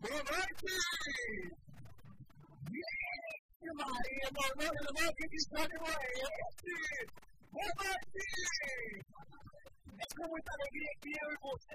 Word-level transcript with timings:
Boa 0.00 0.14
noite! 0.14 0.70
Vixe, 2.70 3.68
Maria, 3.74 4.30
boa 4.32 4.54
noite, 4.54 4.80
irmão, 4.84 5.10
O 5.10 5.14
que 5.16 5.36
está 5.36 5.66
de 5.66 5.76
Boa 7.50 7.72
noite! 7.76 8.22
É 9.98 10.06
com 10.16 10.28
muita 10.28 10.52
alegria 10.52 10.92
que 11.00 11.08
eu 11.08 11.32
e 11.32 11.36
você 11.42 11.67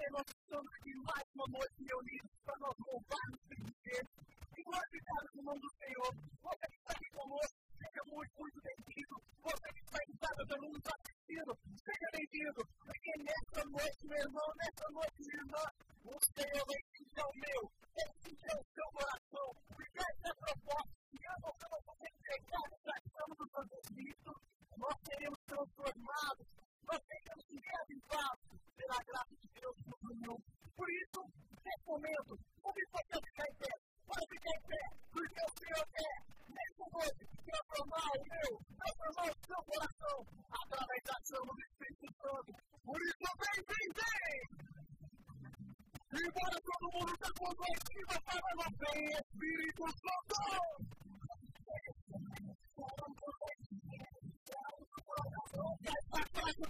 Embora 46.16 46.60
todo 46.60 46.92
mundo 46.92 47.12
está 47.12 47.28
convertido 47.36 48.06
para 48.24 48.40
você, 48.54 48.92
Espírito 49.18 49.82
Santo! 49.82 50.36
Essa 55.84 56.22
classe 56.32 56.64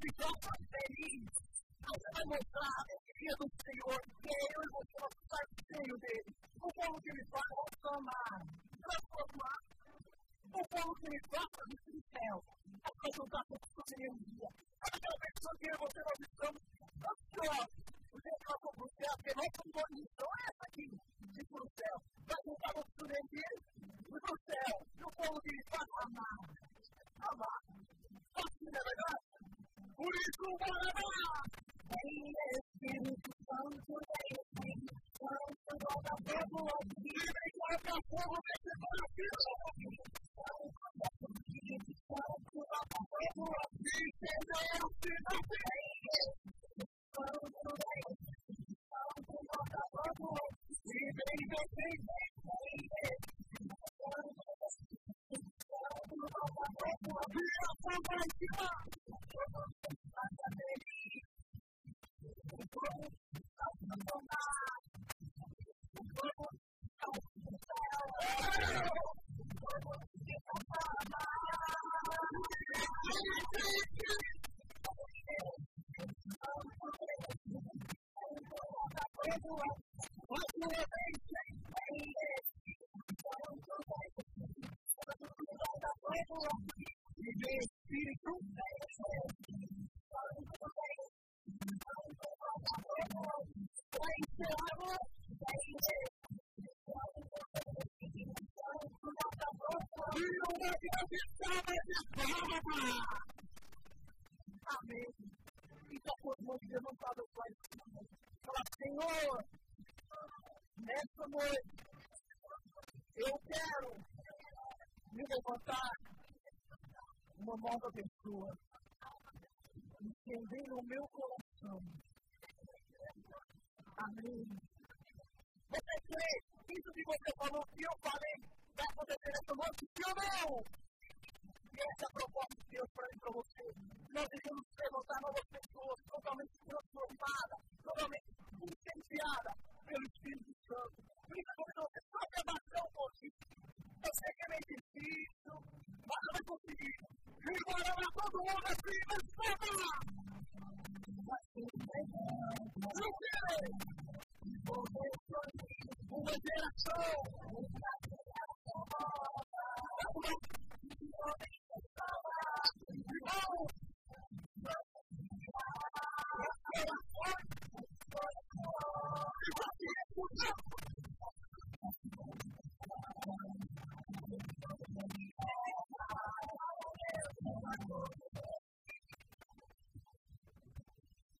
ficou 0.00 0.36
tão 0.38 0.52
feliz. 0.70 1.22
Você 1.86 2.10
vai 2.12 2.24
mostrar 2.24 2.86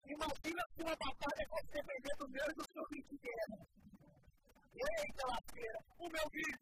Imagina 0.04 0.62
se 0.76 0.82
uma 0.82 0.96
batalha 0.96 1.48
fosse 1.48 1.66
depender 1.72 2.16
do 2.18 2.28
meu 2.28 2.44
e 2.48 2.54
do 2.54 2.64
seu 2.72 2.86
brinquedo. 2.88 3.66
Eita, 4.74 5.26
ladeira, 5.26 5.78
o 5.98 6.08
meu 6.08 6.30
vídeo. 6.30 6.61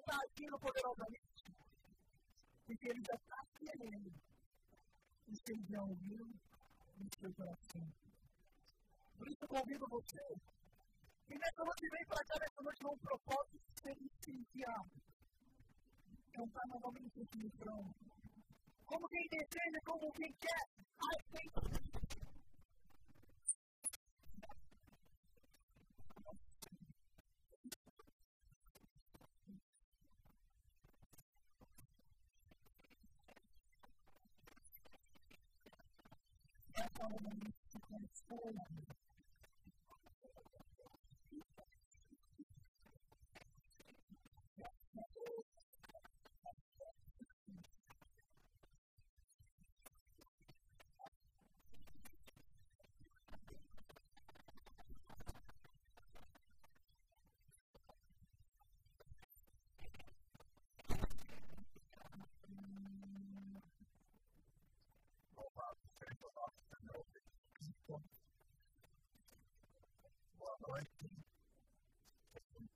está 0.00 0.18
agindo 0.18 0.58
poderosamente. 0.58 1.44
Porque 2.66 2.88
Ele 2.88 3.02
já 3.04 3.14
está 3.14 3.38
querendo 3.58 4.12
estender 5.28 5.80
um 5.80 5.94
rio 5.94 6.26
no 6.98 7.08
seu 7.18 7.32
coração. 7.34 7.92
Por 9.16 9.28
isso 9.28 9.44
eu 9.44 9.48
convido 9.48 9.86
você. 9.88 10.34
E 11.28 11.38
nessa 11.38 11.64
noite 11.64 11.88
vem 11.90 12.06
para 12.06 12.24
cá, 12.24 12.38
nessa 12.40 12.62
noite 12.62 12.82
com 12.82 12.94
um 12.94 12.98
propósito 12.98 13.58
de 13.58 13.80
ser 13.82 13.96
incendiado. 14.02 14.90
Cantar 16.32 16.66
novamente 16.68 17.20
esse 17.20 17.38
refrão. 17.38 17.94
Como 18.86 19.08
quem 19.08 19.28
deseja, 19.28 19.80
como 19.84 20.12
quem 20.12 20.32
quer. 20.40 20.80
That's 36.80 36.96
all 37.02 37.10
we 37.12 37.28
need 37.28 37.52
to 37.72 37.78
transform 37.90 38.56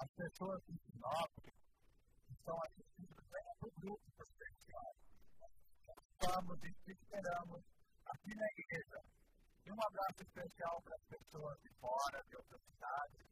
as 0.00 0.10
pessoas 0.12 0.62
de 0.66 0.78
que 0.78 2.32
estão 2.32 2.58
assistindo 2.62 3.22
vêm 3.30 3.54
do 3.60 3.70
grupo 3.80 4.24
especial. 4.24 4.96
Estamos 6.20 6.58
e 6.64 6.72
te 6.72 6.92
esperamos 6.92 7.62
aqui 8.06 8.34
na 8.34 8.46
igreja. 8.56 9.02
E 9.66 9.72
um 9.72 9.82
abraço 9.82 10.22
especial 10.22 10.80
para 10.82 10.96
as 10.96 11.02
pessoas 11.02 11.60
de 11.60 11.68
fora, 11.80 12.24
de 12.28 12.36
outras 12.36 12.60
cidades, 12.62 13.26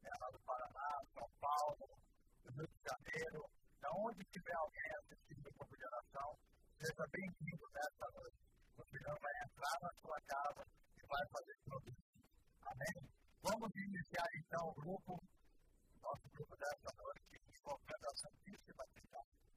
né, 0.00 0.10
lá 0.18 0.30
do 0.30 0.40
Paraná, 0.40 1.00
São 1.12 1.28
Paulo, 1.40 1.88
do 2.44 2.52
Rio 2.52 2.68
de 2.68 2.80
Janeiro, 2.88 3.44
da 3.80 3.90
onde 3.92 4.24
tiver 4.24 4.54
alguém 4.54 4.90
assistindo 5.00 5.46
o 5.46 5.52
grupo 5.52 5.76
de 5.76 5.84
oração, 5.84 6.38
seja 6.78 7.06
bem-vindo 7.12 7.68
nessa 7.74 8.10
noite. 8.12 8.38
O 8.78 8.84
Senhor 8.86 9.18
vai 9.20 9.32
entrar 9.44 9.78
na 9.82 9.92
sua 10.00 10.20
casa 10.22 10.66
e 10.96 11.06
vai 11.06 11.26
fazer 11.28 11.56
tudo. 11.64 11.94
Amém? 12.64 13.10
Vamos 13.42 13.70
iniciar 13.76 14.28
então 14.36 14.68
o 14.68 14.74
grupo, 14.74 15.22
nosso 16.04 16.28
grupo 16.34 16.56
dessa 16.56 16.92
noite, 16.98 17.40
invocando 17.48 18.06
a 18.06 18.14
Santíssima 18.14 18.84
Trindade. 18.92 19.12
Nossa 19.12 19.53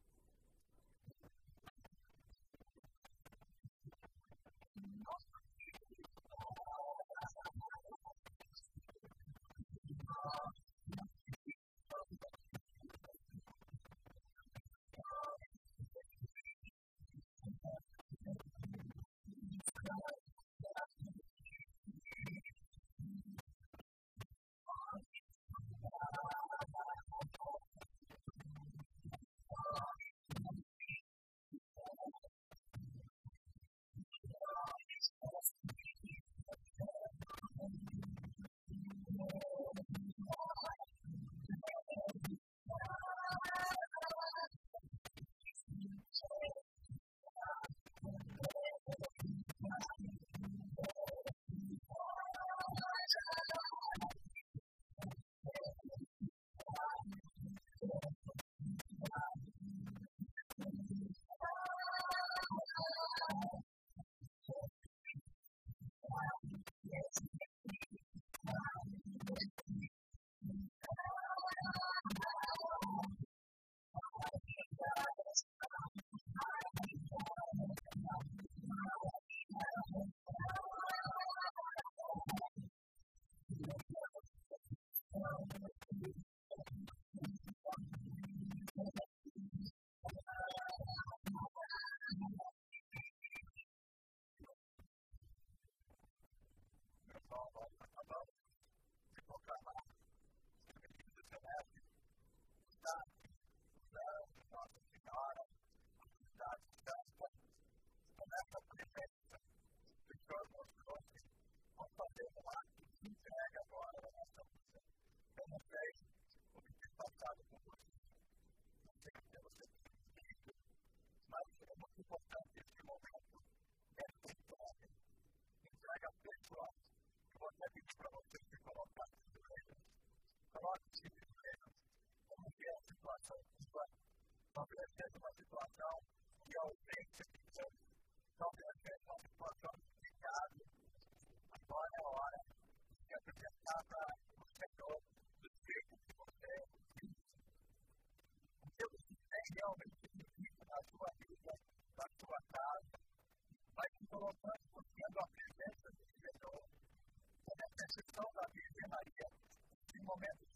momento 160.08 160.47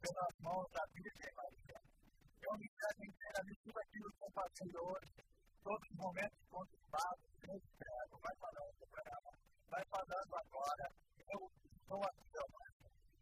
pelas 0.00 0.34
mãos 0.40 0.66
da 0.72 0.84
Virgem 0.94 1.32
Maria. 1.36 1.76
É 1.76 2.46
eu 2.46 2.56
me 2.56 2.64
interesso 2.64 3.04
inteiramente 3.04 3.60
tudo 3.62 3.78
aquilo 3.78 4.08
que 4.08 4.16
estou 4.16 4.30
fazendo 4.32 4.78
hoje, 4.80 5.08
todos 5.62 5.90
os 5.90 5.96
momentos 5.96 6.40
conturbados, 6.48 7.24
eu 7.42 7.54
entrego, 7.54 8.18
vai 8.20 8.34
falando 8.36 8.86
para 8.90 9.02
ela, 9.04 9.32
vai 9.68 9.84
falando 9.84 10.34
agora, 10.34 10.86
eu 11.28 11.50
estou 11.76 12.02
aqui, 12.02 12.20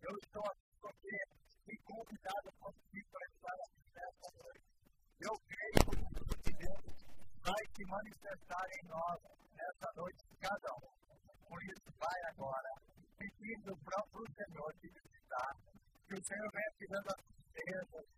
eu 0.02 0.16
estou 0.18 0.44
aqui 0.46 0.68
porque 0.80 1.16
fui 1.64 1.76
convidado 1.84 2.52
contigo 2.60 3.08
para 3.10 3.26
estar 3.26 3.58
aqui 3.66 3.82
nessa 3.94 4.28
noite. 4.38 4.64
Eu 5.18 5.34
creio 5.50 5.82
que 6.44 6.52
Deus 6.54 6.84
vai 7.42 7.64
se 7.74 7.84
manifestar 7.86 8.66
em 8.70 8.86
nós 8.86 9.20
nessa 9.52 9.92
noite, 9.96 10.24
cada 10.40 10.72
um. 10.76 10.88
Por 11.48 11.62
isso, 11.64 11.90
vai 11.98 12.20
agora, 12.30 12.70
pedindo 13.18 13.76
para 13.78 14.04
o 14.14 14.24
Senhor 14.32 14.72
que 14.80 15.07
Senhor 16.24 16.50
venha 16.52 16.72
tirando 16.78 17.08
as 17.10 18.17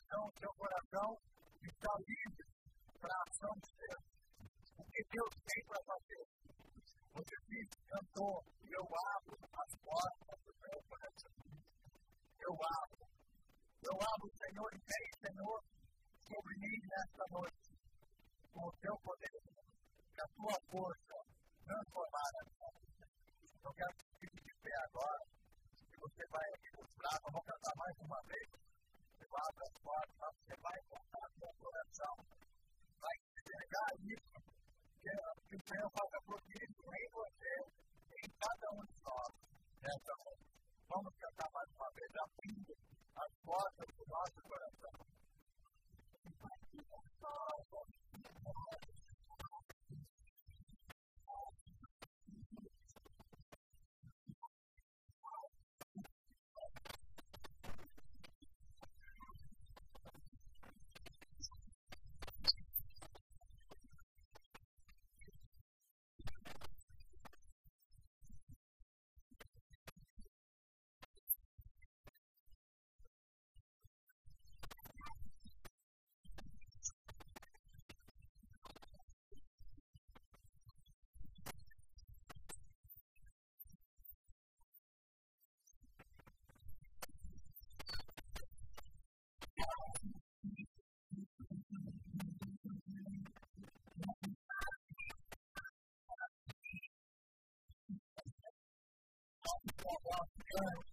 all 99.91 99.97
lost 100.11 100.31
parents 100.55 100.90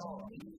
God 0.00 0.51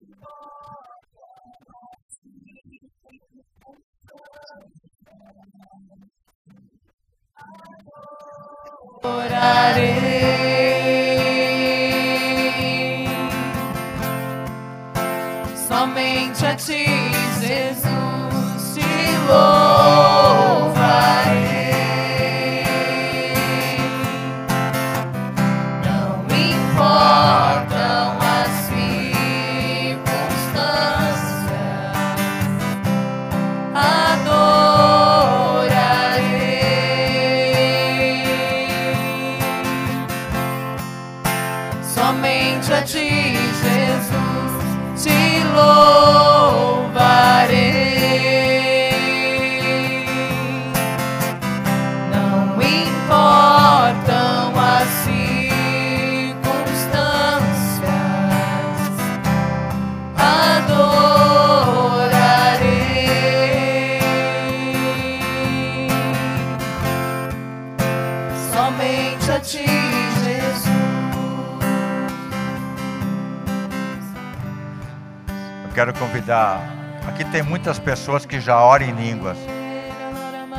convidar. 76.24 76.62
Aqui 77.08 77.26
tem 77.26 77.44
muitas 77.44 77.78
pessoas 77.78 78.26
que 78.26 78.40
já 78.40 78.58
oram 78.58 78.86
em 78.86 78.92
línguas. 78.92 79.38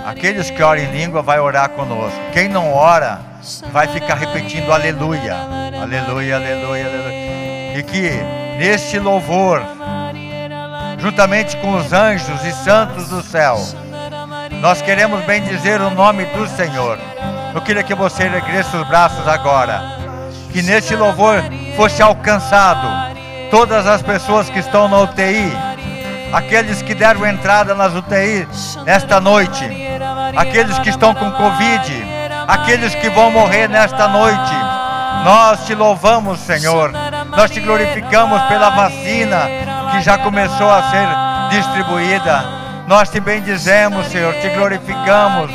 Aqueles 0.04 0.50
que 0.50 0.62
oram 0.62 0.82
em 0.82 0.90
língua 0.92 1.22
vai 1.22 1.40
orar 1.40 1.70
conosco. 1.70 2.18
Quem 2.32 2.48
não 2.48 2.72
ora 2.72 3.20
vai 3.72 3.88
ficar 3.88 4.14
repetindo 4.14 4.70
aleluia, 4.70 5.34
aleluia, 5.34 6.36
aleluia, 6.36 6.86
aleluia. 6.86 7.78
E 7.78 7.82
que 7.82 8.10
neste 8.58 8.98
louvor, 8.98 9.62
juntamente 10.98 11.56
com 11.56 11.76
os 11.76 11.92
anjos 11.92 12.44
e 12.44 12.52
santos 12.52 13.08
do 13.08 13.22
céu, 13.22 13.58
nós 14.60 14.82
queremos 14.82 15.24
bendizer 15.24 15.80
o 15.80 15.90
nome 15.90 16.26
do 16.26 16.46
Senhor. 16.46 16.98
Eu 17.54 17.62
queria 17.62 17.82
que 17.82 17.94
você 17.94 18.24
erguesse 18.24 18.76
os 18.76 18.86
braços 18.86 19.26
agora. 19.26 19.94
Que 20.52 20.62
neste 20.62 20.94
louvor 20.94 21.42
fosse 21.76 22.00
alcançado 22.00 23.03
todas 23.54 23.86
as 23.86 24.02
pessoas 24.02 24.50
que 24.50 24.58
estão 24.58 24.88
na 24.88 24.98
UTI, 24.98 25.56
aqueles 26.32 26.82
que 26.82 26.92
deram 26.92 27.24
entrada 27.24 27.72
nas 27.72 27.94
UTI 27.94 28.48
nesta 28.84 29.20
noite, 29.20 29.64
aqueles 30.36 30.76
que 30.80 30.88
estão 30.88 31.14
com 31.14 31.30
Covid, 31.30 32.04
aqueles 32.48 32.96
que 32.96 33.08
vão 33.10 33.30
morrer 33.30 33.68
nesta 33.68 34.08
noite. 34.08 34.52
Nós 35.24 35.64
te 35.66 35.72
louvamos, 35.72 36.40
Senhor. 36.40 36.90
Nós 37.28 37.48
te 37.48 37.60
glorificamos 37.60 38.42
pela 38.42 38.70
vacina 38.70 39.42
que 39.92 40.00
já 40.00 40.18
começou 40.18 40.68
a 40.68 40.90
ser 40.90 41.06
distribuída. 41.56 42.44
Nós 42.88 43.08
te 43.08 43.20
bendizemos, 43.20 44.08
Senhor, 44.08 44.34
te 44.34 44.48
glorificamos. 44.48 45.48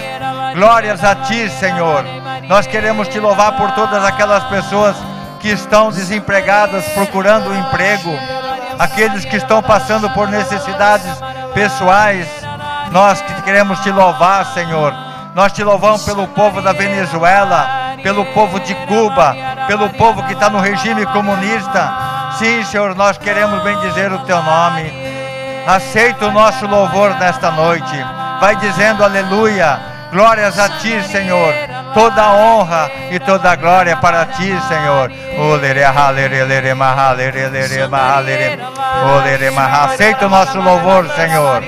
Glórias 0.56 1.04
a 1.04 1.16
ti, 1.16 1.50
Senhor. 1.50 2.06
Nós 2.48 2.66
queremos 2.66 3.10
te 3.10 3.20
louvar 3.20 3.58
por 3.58 3.72
todas 3.72 4.06
aquelas 4.06 4.46
pessoas 4.46 4.96
que 5.40 5.50
estão 5.50 5.90
desempregadas 5.90 6.86
procurando 6.90 7.50
um 7.50 7.60
emprego, 7.60 8.12
aqueles 8.78 9.26
que 9.26 9.38
estão 9.38 9.62
passando 9.62 10.10
por 10.12 10.28
necessidades 10.28 11.08
pessoais. 11.54 12.28
Nós 12.92 13.22
que 13.22 13.42
queremos 13.44 13.80
te 13.80 13.92
louvar, 13.92 14.46
Senhor. 14.48 14.94
Nós 15.34 15.54
te 15.54 15.64
louvamos 15.64 16.04
pelo 16.04 16.28
povo 16.28 16.62
da 16.62 16.74
Venezuela, 16.74 17.96
pelo 18.02 18.26
povo 18.26 18.60
de 18.60 18.74
Cuba, 18.76 19.36
pelo 19.68 19.90
povo 19.92 20.24
que 20.24 20.34
está 20.34 20.50
no 20.50 20.60
regime 20.60 21.06
comunista. 21.08 21.94
Sim, 22.38 22.64
Senhor, 22.64 22.96
nós 22.96 23.18
queremos 23.18 23.62
bendizer 23.64 24.12
o 24.12 24.20
teu 24.20 24.42
nome. 24.42 24.92
Aceita 25.68 26.28
o 26.28 26.32
nosso 26.32 26.66
louvor 26.66 27.12
nesta 27.20 27.52
noite. 27.52 27.96
Vai 28.40 28.56
dizendo 28.56 29.04
aleluia. 29.04 29.80
Glórias 30.12 30.58
a 30.58 30.70
ti, 30.80 31.04
Senhor. 31.04 31.54
Toda 31.94 32.22
a 32.22 32.34
honra 32.34 32.92
e 33.12 33.20
toda 33.20 33.52
a 33.52 33.56
glória 33.56 33.96
para 33.98 34.26
ti, 34.26 34.56
Senhor. 34.68 35.12
Aceita 39.86 40.26
o 40.26 40.30
nosso 40.30 40.60
louvor, 40.60 41.10
Senhor. 41.10 41.64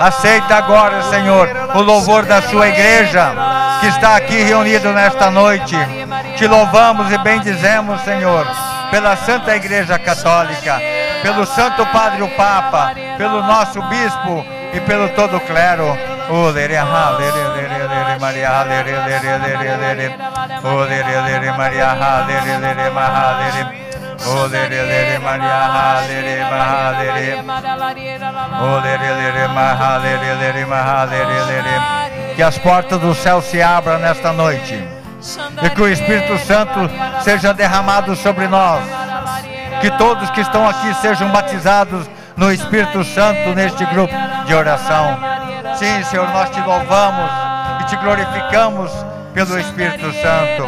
Aceita 0.00 0.56
agora, 0.56 1.02
Senhor, 1.04 1.48
o 1.74 1.80
louvor 1.80 2.24
da 2.24 2.42
sua 2.42 2.68
igreja 2.68 3.32
que 3.80 3.86
está 3.86 4.16
aqui 4.16 4.42
reunido 4.42 4.92
nesta 4.92 5.30
noite. 5.30 5.76
Te 6.36 6.46
louvamos 6.46 7.12
e 7.12 7.18
bendizemos, 7.18 8.00
Senhor, 8.02 8.46
pela 8.90 9.16
Santa 9.16 9.56
Igreja 9.56 9.98
Católica, 9.98 10.80
pelo 11.22 11.46
Santo 11.46 11.84
Padre 11.86 12.22
o 12.22 12.28
Papa, 12.30 12.92
pelo 13.16 13.42
nosso 13.42 13.82
bispo 13.82 14.44
e 14.72 14.80
pelo 14.80 15.08
todo 15.10 15.36
o 15.36 15.40
clero. 15.40 16.17
Maria, 25.20 25.56
Maria, 31.56 32.34
que 32.36 32.42
as 32.42 32.58
portas 32.58 33.00
do 33.00 33.14
céu 33.14 33.40
se 33.40 33.62
abram 33.62 33.98
nesta 33.98 34.32
noite 34.32 34.86
e 35.62 35.70
que 35.70 35.82
o 35.82 35.88
Espírito 35.88 36.38
Santo 36.38 36.90
seja 37.22 37.54
derramado 37.54 38.14
sobre 38.16 38.46
nós. 38.48 38.82
Que 39.80 39.90
todos 39.92 40.30
que 40.30 40.40
estão 40.40 40.68
aqui 40.68 40.92
sejam 40.94 41.30
batizados 41.30 42.08
no 42.36 42.52
Espírito 42.52 43.02
Santo 43.04 43.54
neste 43.54 43.84
grupo 43.86 44.14
de 44.46 44.54
oração. 44.54 45.37
Sim, 45.76 46.02
Senhor, 46.04 46.28
nós 46.30 46.50
te 46.50 46.60
louvamos 46.60 47.30
e 47.80 47.84
te 47.84 47.96
glorificamos 47.96 48.90
pelo 49.34 49.58
Espírito 49.58 50.12
Santo. 50.14 50.66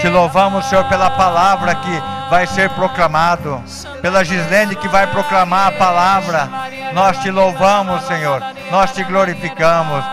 Te 0.00 0.08
louvamos, 0.08 0.64
Senhor, 0.66 0.84
pela 0.84 1.10
palavra 1.10 1.74
que 1.74 2.02
vai 2.30 2.46
ser 2.46 2.70
proclamado, 2.70 3.62
pela 4.00 4.24
Gislene 4.24 4.76
que 4.76 4.88
vai 4.88 5.06
proclamar 5.06 5.68
a 5.68 5.72
palavra. 5.72 6.48
Nós 6.92 7.18
te 7.18 7.30
louvamos, 7.30 8.02
Senhor. 8.04 8.42
Nós 8.70 8.92
te 8.92 9.02
glorificamos. 9.04 10.04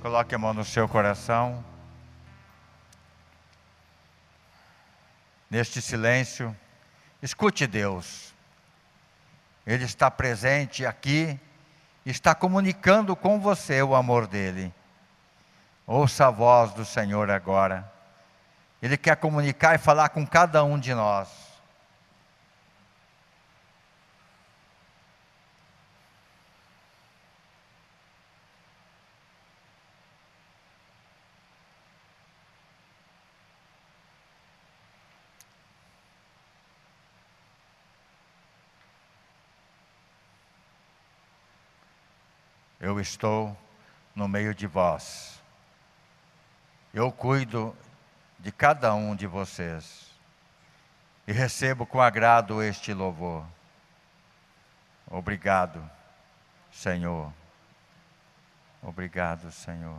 Coloque 0.00 0.34
a 0.34 0.38
mão 0.38 0.54
no 0.54 0.64
seu 0.64 0.88
coração. 0.88 1.62
Neste 5.50 5.82
silêncio, 5.82 6.56
escute 7.22 7.66
Deus. 7.66 8.32
Ele 9.66 9.84
está 9.84 10.10
presente 10.10 10.86
aqui, 10.86 11.38
está 12.06 12.34
comunicando 12.34 13.14
com 13.14 13.38
você 13.38 13.82
o 13.82 13.94
amor 13.94 14.26
dele. 14.26 14.72
Ouça 15.86 16.28
a 16.28 16.30
voz 16.30 16.72
do 16.72 16.86
Senhor 16.86 17.30
agora. 17.30 17.92
Ele 18.84 18.98
quer 18.98 19.16
comunicar 19.16 19.74
e 19.74 19.78
falar 19.78 20.10
com 20.10 20.26
cada 20.26 20.62
um 20.62 20.78
de 20.78 20.92
nós. 20.92 21.42
eu 42.78 43.00
estou 43.00 43.56
no 44.14 44.28
meio 44.28 44.54
de 44.54 44.66
vós. 44.66 45.42
Eu 46.92 47.10
cuido 47.10 47.74
de 48.44 48.52
cada 48.52 48.94
um 48.94 49.16
de 49.16 49.26
vocês 49.26 50.06
e 51.26 51.32
recebo 51.32 51.86
com 51.86 51.98
agrado 51.98 52.62
este 52.62 52.92
louvor. 52.92 53.42
Obrigado, 55.10 55.82
Senhor. 56.70 57.32
Obrigado, 58.82 59.50
Senhor. 59.50 59.98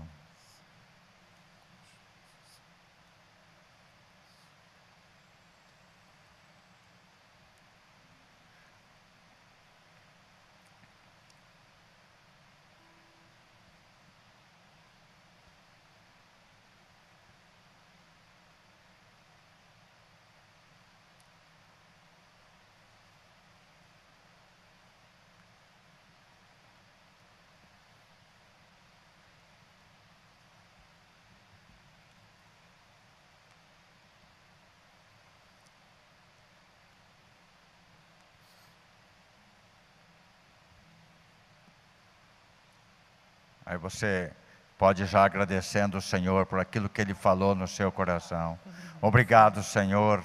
Aí 43.75 43.79
você 43.79 44.31
pode 44.77 45.05
já 45.05 45.25
agradecendo 45.25 45.97
o 45.97 46.01
Senhor 46.01 46.45
por 46.45 46.61
aquilo 46.61 46.87
que 46.87 47.01
Ele 47.01 47.13
falou 47.13 47.53
no 47.53 47.67
seu 47.67 47.91
coração. 47.91 48.57
Obrigado, 49.01 49.61
Senhor, 49.61 50.23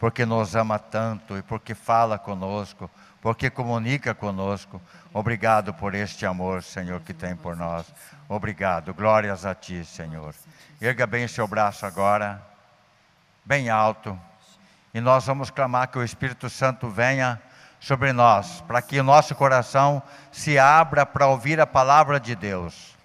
porque 0.00 0.24
nos 0.24 0.56
ama 0.56 0.78
tanto 0.78 1.36
e 1.36 1.42
porque 1.42 1.74
fala 1.74 2.18
conosco, 2.18 2.90
porque 3.20 3.50
comunica 3.50 4.14
conosco. 4.14 4.80
Obrigado 5.12 5.74
por 5.74 5.94
este 5.94 6.24
amor, 6.24 6.62
Senhor, 6.62 7.00
que 7.02 7.12
tem 7.12 7.36
por 7.36 7.54
nós. 7.54 7.84
Obrigado. 8.30 8.94
Glórias 8.94 9.44
a 9.44 9.54
Ti, 9.54 9.84
Senhor. 9.84 10.34
Erga 10.80 11.06
bem 11.06 11.28
seu 11.28 11.46
braço 11.46 11.84
agora, 11.84 12.42
bem 13.44 13.68
alto, 13.68 14.18
e 14.94 15.02
nós 15.02 15.26
vamos 15.26 15.50
clamar 15.50 15.88
que 15.88 15.98
o 15.98 16.02
Espírito 16.02 16.48
Santo 16.48 16.88
venha 16.88 17.38
sobre 17.86 18.12
nós, 18.12 18.64
para 18.66 18.82
que 18.82 18.98
o 18.98 19.04
nosso 19.04 19.32
coração 19.36 20.02
se 20.32 20.58
abra 20.58 21.06
para 21.06 21.28
ouvir 21.28 21.60
a 21.60 21.66
palavra 21.66 22.18
de 22.18 22.34
Deus. 22.34 22.96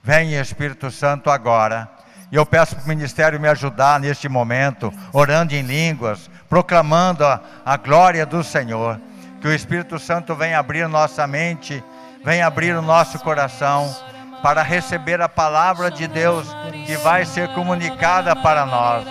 Vem 0.00 0.38
Espírito 0.38 0.92
Santo 0.92 1.28
agora. 1.28 1.90
E 2.30 2.36
eu 2.36 2.46
peço 2.46 2.76
para 2.76 2.84
o 2.84 2.88
ministério 2.88 3.40
me 3.40 3.48
ajudar 3.48 3.98
neste 3.98 4.28
momento, 4.28 4.92
orando 5.12 5.56
em 5.56 5.62
línguas, 5.62 6.30
proclamando 6.48 7.26
a, 7.26 7.40
a 7.66 7.76
glória 7.76 8.24
do 8.24 8.44
Senhor. 8.44 9.00
Que 9.40 9.48
o 9.48 9.52
Espírito 9.52 9.98
Santo 9.98 10.36
venha 10.36 10.60
abrir 10.60 10.86
nossa 10.86 11.26
mente, 11.26 11.82
venha 12.24 12.46
abrir 12.46 12.76
o 12.76 12.82
nosso 12.82 13.18
coração 13.18 13.92
para 14.40 14.62
receber 14.62 15.20
a 15.20 15.28
palavra 15.28 15.90
de 15.90 16.06
Deus 16.06 16.46
que 16.86 16.96
vai 16.98 17.24
ser 17.24 17.48
comunicada 17.54 18.36
para 18.36 18.64
nós. 18.64 19.04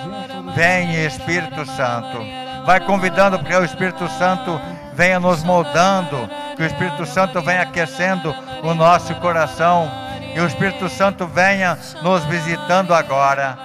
Vem 0.55 1.05
Espírito 1.05 1.65
Santo. 1.65 2.17
Vai 2.65 2.79
convidando 2.79 3.37
para 3.39 3.47
que 3.47 3.55
o 3.55 3.65
Espírito 3.65 4.07
Santo 4.09 4.59
venha 4.97 5.19
nos 5.19 5.43
moldando, 5.43 6.27
que 6.55 6.63
o 6.63 6.65
Espírito 6.65 7.05
Santo 7.05 7.39
venha 7.39 7.61
aquecendo 7.61 8.35
o 8.63 8.73
nosso 8.73 9.13
coração 9.15 9.89
e 10.35 10.39
o 10.39 10.47
Espírito 10.47 10.89
Santo 10.89 11.27
venha 11.27 11.77
nos 12.01 12.25
visitando 12.25 12.95
agora. 12.95 13.55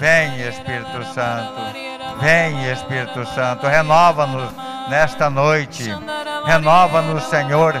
Vem, 0.00 0.40
Espírito 0.48 1.04
Santo. 1.12 1.60
Vem, 2.20 2.72
Espírito 2.72 3.26
Santo. 3.26 3.66
Renova-nos 3.66 4.50
nesta 4.88 5.28
noite. 5.28 5.94
Renova-nos, 6.46 7.24
Senhor, 7.24 7.74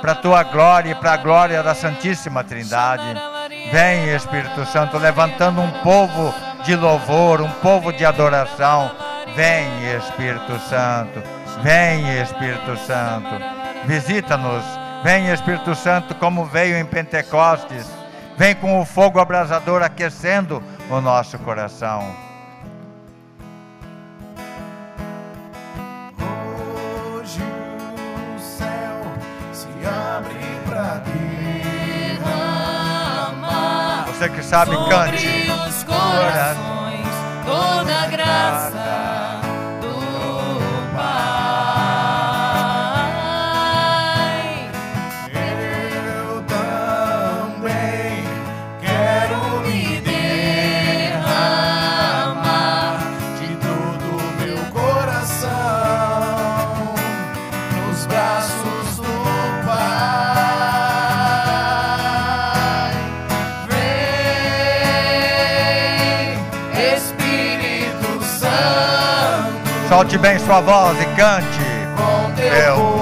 para 0.00 0.12
a 0.12 0.16
tua 0.16 0.42
glória 0.42 0.92
e 0.92 0.94
para 0.94 1.12
a 1.12 1.16
glória 1.18 1.62
da 1.62 1.74
Santíssima 1.74 2.42
Trindade. 2.42 3.14
Vem, 3.70 4.14
Espírito 4.14 4.64
Santo, 4.64 4.96
levantando 4.96 5.60
um 5.60 5.70
povo 5.82 6.34
de 6.64 6.74
louvor, 6.74 7.42
um 7.42 7.50
povo 7.50 7.92
de 7.92 8.06
adoração. 8.06 8.90
Vem, 9.34 9.68
Espírito 9.94 10.58
Santo. 10.70 11.35
Vem, 11.62 12.20
Espírito 12.20 12.76
Santo, 12.78 13.30
visita-nos. 13.86 14.64
Vem, 15.02 15.32
Espírito 15.32 15.74
Santo, 15.74 16.14
como 16.14 16.44
veio 16.44 16.76
em 16.76 16.84
Pentecostes. 16.84 17.86
Vem 18.36 18.54
com 18.54 18.80
o 18.80 18.84
fogo 18.84 19.18
abrasador 19.18 19.82
aquecendo 19.82 20.62
o 20.90 21.00
nosso 21.00 21.38
coração. 21.38 22.14
Você 34.06 34.28
que 34.30 34.42
sabe, 34.42 34.76
cante. 34.88 35.46
Sobre 35.46 35.68
os 35.68 35.84
corações, 35.84 37.06
toda 37.44 38.06
graça. 38.08 39.25
Solte 70.06 70.18
bem 70.18 70.38
sua 70.38 70.60
voz 70.60 70.96
e 71.00 71.04
cante. 71.16 71.58
Com 71.96 72.32
teu 72.34 72.95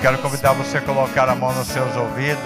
quero 0.00 0.16
convidar 0.18 0.54
você 0.54 0.78
a 0.78 0.80
colocar 0.80 1.28
a 1.28 1.34
mão 1.34 1.52
nos 1.52 1.68
seus 1.68 1.94
ouvidos. 1.94 2.40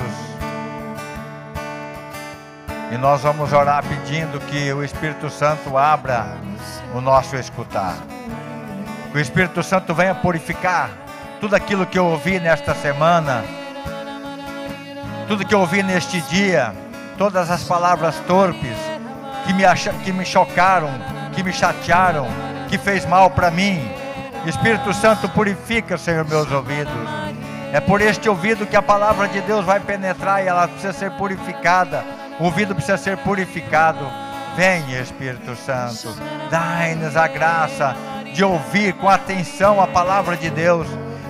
E 2.91 2.99
nós 2.99 3.23
vamos 3.23 3.53
orar 3.53 3.85
pedindo 3.85 4.41
que 4.41 4.73
o 4.73 4.83
Espírito 4.83 5.31
Santo 5.31 5.79
abra 5.79 6.27
o 6.93 7.01
nosso 7.01 7.37
escutar. 7.37 7.95
Que 9.13 9.19
o 9.19 9.21
Espírito 9.21 9.63
Santo 9.63 9.95
venha 9.95 10.15
purificar 10.15 10.91
tudo 11.41 11.55
aquilo 11.55 11.87
que 11.87 11.99
eu 11.99 12.07
ouvi 12.07 12.41
nesta 12.41 12.75
semana, 12.75 13.45
tudo 15.29 15.47
que 15.47 15.55
eu 15.55 15.61
ouvi 15.61 15.83
neste 15.83 16.21
dia, 16.23 16.75
todas 17.17 17.51
as 17.51 17.63
palavras 17.63 18.17
torpes 18.27 18.77
que 19.47 19.53
me, 19.53 19.63
que 20.05 20.13
me 20.13 20.25
chocaram, 20.25 20.91
que 21.33 21.43
me 21.43 21.53
chatearam, 21.53 22.27
que 22.69 22.79
fez 22.79 23.07
mal 23.07 23.31
para 23.31 23.51
mim. 23.51 23.89
Espírito 24.45 24.93
Santo, 24.93 25.29
purifica, 25.29 25.97
Senhor, 25.97 26.25
meus 26.29 26.51
ouvidos. 26.51 27.24
É 27.75 27.81
por 27.81 28.01
este 28.01 28.29
ouvido 28.29 28.69
que 28.69 28.77
a 28.77 28.83
palavra 28.83 29.27
de 29.27 29.41
Deus 29.41 29.65
vai 29.65 29.81
penetrar 29.81 30.41
e 30.41 30.47
ela 30.47 30.69
precisa 30.69 30.93
ser 30.93 31.11
purificada. 31.11 32.05
O 32.39 32.45
ouvido 32.45 32.73
precisa 32.73 32.97
ser 32.97 33.17
purificado. 33.17 34.09
Vem, 34.55 34.93
Espírito 34.93 35.57
Santo, 35.57 36.17
dai-nos 36.49 37.17
a 37.17 37.27
graça 37.27 37.97
de 38.33 38.45
ouvir 38.45 38.93
com 38.93 39.09
atenção 39.09 39.83
a 39.83 39.89
palavra 39.89 40.37
de 40.37 40.51
Deus 40.51 40.87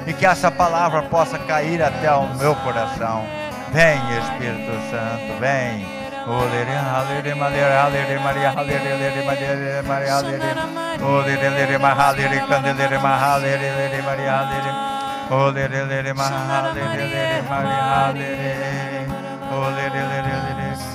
e 0.07 0.13
que 0.13 0.27
essa 0.27 0.51
palavra 0.51 1.05
possa 1.05 1.39
cair 1.39 1.83
até 1.83 2.13
o 2.13 2.29
meu 2.37 2.55
coração. 2.57 3.25
Vem, 3.73 3.97
Espírito 4.19 4.73
Santo, 4.91 5.41
vem. 5.41 5.87
Olere, 6.27 6.75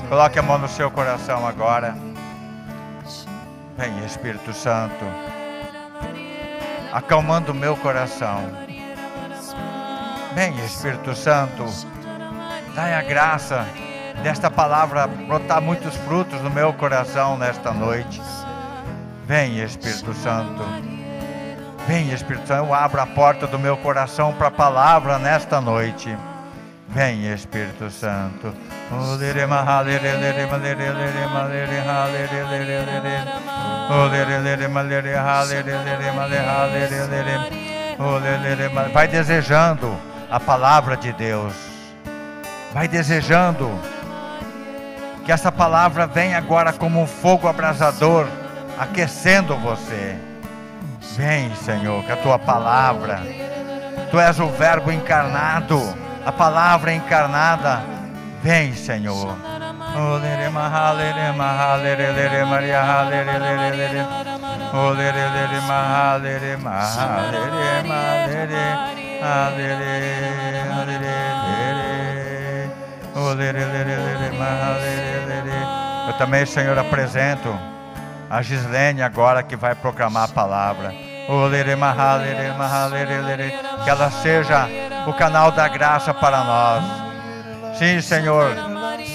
Coloque 0.09 0.39
a 0.39 0.41
mão 0.41 0.57
no 0.57 0.67
seu 0.67 0.89
coração 0.91 1.45
agora. 1.45 1.95
Vem, 3.77 4.05
Espírito 4.05 4.53
Santo, 4.53 5.05
acalmando 6.91 7.51
o 7.51 7.55
meu 7.55 7.77
coração. 7.77 8.43
Vem, 10.35 10.53
Espírito 10.65 11.15
Santo, 11.15 11.65
dai 12.75 12.93
a 12.93 13.01
graça 13.01 13.65
desta 14.21 14.51
palavra 14.51 15.07
brotar 15.07 15.61
muitos 15.61 15.95
frutos 15.95 16.41
no 16.41 16.49
meu 16.49 16.73
coração 16.73 17.37
nesta 17.37 17.71
noite. 17.71 18.21
Vem, 19.25 19.59
Espírito 19.59 20.13
Santo. 20.13 20.98
Vem, 21.89 22.13
Espírito 22.13 22.47
Santo. 22.47 22.67
Eu 22.67 22.71
abro 22.71 23.01
a 23.01 23.07
porta 23.07 23.47
do 23.47 23.57
meu 23.57 23.75
coração 23.75 24.31
para 24.31 24.49
a 24.49 24.51
palavra 24.51 25.17
nesta 25.17 25.59
noite. 25.59 26.15
Vem, 26.87 27.33
Espírito 27.33 27.89
Santo. 27.89 28.53
Vai 38.93 39.07
desejando 39.07 39.97
a 40.29 40.39
palavra 40.39 40.95
de 40.95 41.11
Deus. 41.11 41.55
Vai 42.71 42.87
desejando 42.87 43.67
que 45.25 45.31
essa 45.31 45.51
palavra 45.51 46.05
venha 46.05 46.37
agora 46.37 46.71
como 46.71 47.01
um 47.01 47.07
fogo 47.07 47.47
abrasador, 47.47 48.27
aquecendo 48.77 49.55
você. 49.55 50.28
Vem, 51.19 51.53
Senhor, 51.53 52.01
com 52.05 52.13
a 52.13 52.15
tua 52.15 52.39
palavra. 52.39 53.19
Tu 54.09 54.17
és 54.17 54.39
o 54.39 54.47
Verbo 54.47 54.89
encarnado, 54.89 55.77
a 56.25 56.31
palavra 56.31 56.93
encarnada. 56.93 57.81
Vem, 58.41 58.73
Senhor. 58.73 59.35
Eu 76.07 76.13
também, 76.17 76.45
Senhor, 76.45 76.79
apresento 76.79 77.59
a 78.29 78.41
Gislene 78.41 79.01
agora 79.01 79.43
que 79.43 79.57
vai 79.57 79.75
proclamar 79.75 80.23
a 80.23 80.33
palavra. 80.33 81.08
Que 83.83 83.89
ela 83.89 84.09
seja 84.09 84.67
o 85.05 85.13
canal 85.13 85.51
da 85.51 85.67
graça 85.67 86.11
para 86.11 86.43
nós. 86.43 86.83
Sim, 87.77 88.01
Senhor, 88.01 88.51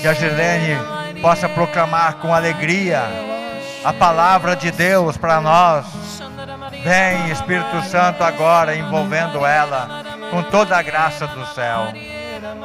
que 0.01 0.07
a 0.07 0.15
Gislene 0.15 0.79
possa 1.21 1.49
proclamar 1.49 2.15
com 2.15 2.33
alegria 2.33 3.03
a 3.85 3.93
palavra 3.93 4.55
de 4.55 4.71
Deus 4.71 5.17
para 5.17 5.41
nós. 5.41 5.87
Vem, 6.85 7.31
Espírito 7.31 7.83
Santo, 7.83 8.23
agora 8.23 8.77
envolvendo 8.77 9.45
ela 9.45 10.05
com 10.31 10.43
toda 10.45 10.77
a 10.77 10.83
graça 10.83 11.27
do 11.27 11.45
céu. 11.47 11.93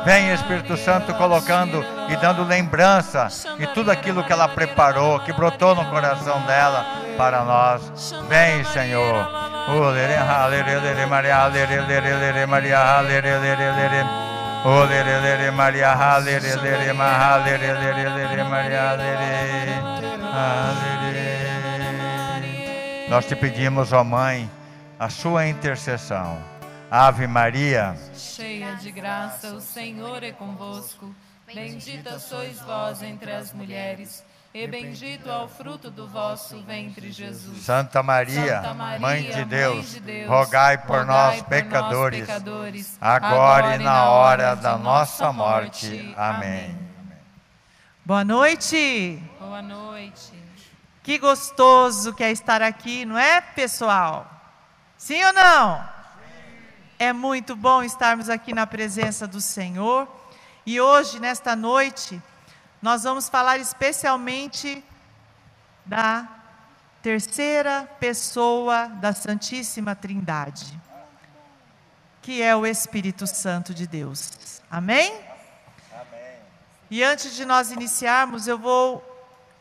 Vem, 0.05 0.31
Espírito 0.33 0.77
Santo, 0.77 1.13
colocando 1.13 1.83
e 2.09 2.15
dando 2.17 2.43
lembrança 2.43 3.27
e 3.59 3.67
tudo 3.67 3.91
aquilo 3.91 4.23
que 4.23 4.31
ela 4.31 4.47
preparou, 4.47 5.19
que 5.19 5.33
brotou 5.33 5.75
no 5.75 5.85
coração 5.89 6.41
dela 6.41 6.85
para 7.17 7.43
nós. 7.43 8.13
Vem, 8.27 8.63
Senhor. 8.65 9.27
Nós 23.09 23.25
te 23.25 23.35
pedimos, 23.35 23.91
ó 23.91 24.03
Mãe, 24.03 24.49
a 24.99 25.09
sua 25.09 25.47
intercessão. 25.47 26.58
Ave 26.91 27.27
Maria, 27.27 27.95
cheia 28.15 28.73
de 28.73 28.89
graça, 28.89 29.53
o 29.53 29.61
Senhor 29.61 30.23
é 30.23 30.31
convosco. 30.31 31.13
Bendita 31.45 32.17
sois 32.17 32.59
vós 32.61 33.03
entre 33.03 33.31
as 33.31 33.53
mulheres, 33.53 34.23
e 34.51 34.65
bendito 34.65 35.29
é 35.29 35.37
o 35.37 35.47
fruto 35.47 35.91
do 35.91 36.07
vosso 36.07 36.59
ventre, 36.63 37.11
Jesus. 37.11 37.59
Santa 37.59 38.01
Maria, 38.01 38.55
Santa 38.55 38.73
Maria 38.73 38.99
Mãe, 38.99 39.21
de 39.21 39.45
Deus, 39.45 39.75
Mãe 39.75 39.85
de 39.85 39.99
Deus 39.99 40.29
rogai 40.29 40.79
por 40.79 40.99
rogai 41.01 41.05
nós, 41.05 41.41
por 41.41 41.49
pecadores, 41.49 42.27
nós, 42.27 42.27
pecadores, 42.27 42.97
agora 42.99 43.75
e 43.75 43.79
na 43.83 44.09
hora 44.09 44.55
da 44.55 44.75
nossa 44.75 45.31
morte. 45.31 46.11
Amém. 46.17 46.75
Boa 48.03 48.25
noite. 48.25 49.21
Boa 49.39 49.61
noite. 49.61 50.33
Que 51.03 51.19
gostoso 51.19 52.13
que 52.15 52.23
é 52.23 52.31
estar 52.31 52.63
aqui, 52.63 53.05
não 53.05 53.17
é, 53.17 53.41
pessoal? 53.41 54.27
Sim 54.97 55.23
ou 55.23 55.33
não? 55.33 55.98
É 57.01 57.13
muito 57.13 57.55
bom 57.55 57.81
estarmos 57.81 58.29
aqui 58.29 58.53
na 58.53 58.67
presença 58.67 59.25
do 59.25 59.39
Senhor. 59.39 60.05
E 60.65 60.81
hoje, 60.81 61.17
nesta 61.17 61.55
noite, 61.55 62.21
nós 62.81 63.03
vamos 63.03 63.29
falar 63.29 63.57
especialmente 63.57 64.83
da 65.85 66.27
terceira 67.01 67.89
pessoa 68.01 68.87
da 68.87 69.13
Santíssima 69.13 69.95
Trindade, 69.95 70.77
que 72.21 72.41
é 72.41 72.53
o 72.53 72.65
Espírito 72.65 73.25
Santo 73.25 73.73
de 73.73 73.87
Deus. 73.87 74.61
Amém? 74.69 75.09
Amém. 75.93 76.35
E 76.91 77.01
antes 77.01 77.33
de 77.33 77.45
nós 77.45 77.71
iniciarmos, 77.71 78.45
eu 78.45 78.57
vou 78.57 79.01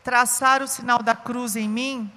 traçar 0.03 0.61
o 0.61 0.67
sinal 0.67 1.01
da 1.01 1.15
cruz 1.15 1.55
em 1.55 1.69
mim 1.69 2.11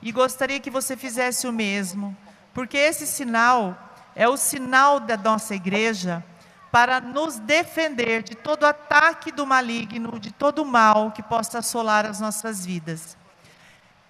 e 0.00 0.12
gostaria 0.12 0.60
que 0.60 0.70
você 0.70 0.96
fizesse 0.96 1.48
o 1.48 1.52
mesmo, 1.52 2.16
porque 2.54 2.76
esse 2.76 3.04
sinal 3.04 3.89
é 4.20 4.28
o 4.28 4.36
sinal 4.36 5.00
da 5.00 5.16
nossa 5.16 5.54
igreja 5.54 6.22
para 6.70 7.00
nos 7.00 7.38
defender 7.38 8.22
de 8.22 8.34
todo 8.34 8.66
ataque 8.66 9.32
do 9.32 9.46
maligno, 9.46 10.20
de 10.20 10.30
todo 10.30 10.62
mal 10.62 11.10
que 11.10 11.22
possa 11.22 11.60
assolar 11.60 12.04
as 12.04 12.20
nossas 12.20 12.66
vidas. 12.66 13.16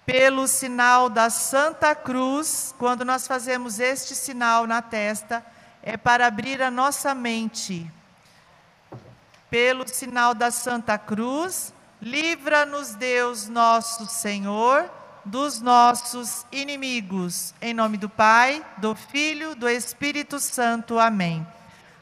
Pelo 0.05 0.49
sinal 0.49 1.09
da 1.09 1.29
Santa 1.29 1.95
Cruz, 1.95 2.75
quando 2.77 3.05
nós 3.05 3.25
fazemos 3.25 3.79
este 3.79 4.13
sinal 4.13 4.67
na 4.67 4.81
testa, 4.81 5.45
é 5.81 5.95
para 5.95 6.27
abrir 6.27 6.61
a 6.61 6.69
nossa 6.69 7.15
mente. 7.15 7.89
Pelo 9.49 9.87
sinal 9.87 10.33
da 10.33 10.51
Santa 10.51 10.97
Cruz, 10.97 11.73
livra-nos 12.01 12.95
Deus 12.95 13.47
nosso 13.47 14.05
Senhor 14.07 14.91
dos 15.23 15.61
nossos 15.61 16.45
inimigos. 16.51 17.53
Em 17.61 17.73
nome 17.73 17.97
do 17.97 18.09
Pai, 18.09 18.65
do 18.77 18.95
Filho, 18.95 19.55
do 19.55 19.69
Espírito 19.69 20.39
Santo. 20.39 20.99
Amém. 20.99 21.45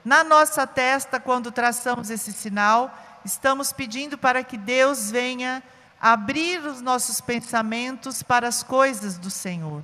Na 0.04 0.24
nossa 0.24 0.66
testa, 0.66 1.20
quando 1.20 1.52
traçamos 1.52 2.10
esse 2.10 2.32
sinal, 2.32 2.96
estamos 3.26 3.74
pedindo 3.74 4.18
para 4.18 4.44
que 4.44 4.58
Deus 4.58 5.12
venha 5.12 5.62
abrir 6.02 6.60
os 6.66 6.82
nossos 6.82 7.20
pensamentos 7.20 8.24
para 8.24 8.48
as 8.48 8.64
coisas 8.64 9.18
do 9.18 9.30
Senhor. 9.30 9.84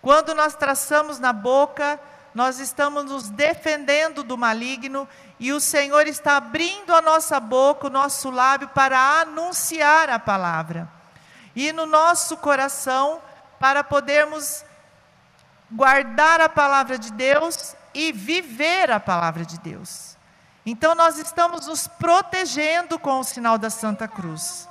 Quando 0.00 0.34
nós 0.34 0.54
traçamos 0.54 1.18
na 1.18 1.32
boca, 1.32 2.00
nós 2.34 2.58
estamos 2.58 3.04
nos 3.04 3.28
defendendo 3.28 4.22
do 4.24 4.38
maligno 4.38 5.06
e 5.38 5.52
o 5.52 5.60
Senhor 5.60 6.06
está 6.06 6.38
abrindo 6.38 6.94
a 6.94 7.02
nossa 7.02 7.38
boca, 7.38 7.86
o 7.86 7.90
nosso 7.90 8.30
lábio 8.30 8.68
para 8.68 9.20
anunciar 9.20 10.08
a 10.08 10.18
palavra 10.18 11.01
e 11.54 11.72
no 11.72 11.86
nosso 11.86 12.36
coração 12.36 13.20
para 13.58 13.84
podermos 13.84 14.64
guardar 15.70 16.40
a 16.40 16.48
palavra 16.48 16.98
de 16.98 17.12
Deus 17.12 17.74
e 17.94 18.12
viver 18.12 18.90
a 18.90 19.00
palavra 19.00 19.44
de 19.44 19.58
Deus. 19.58 20.16
Então 20.64 20.94
nós 20.94 21.18
estamos 21.18 21.66
nos 21.66 21.88
protegendo 21.88 22.98
com 22.98 23.20
o 23.20 23.24
sinal 23.24 23.58
da 23.58 23.70
Santa 23.70 24.06
Cruz. 24.06 24.68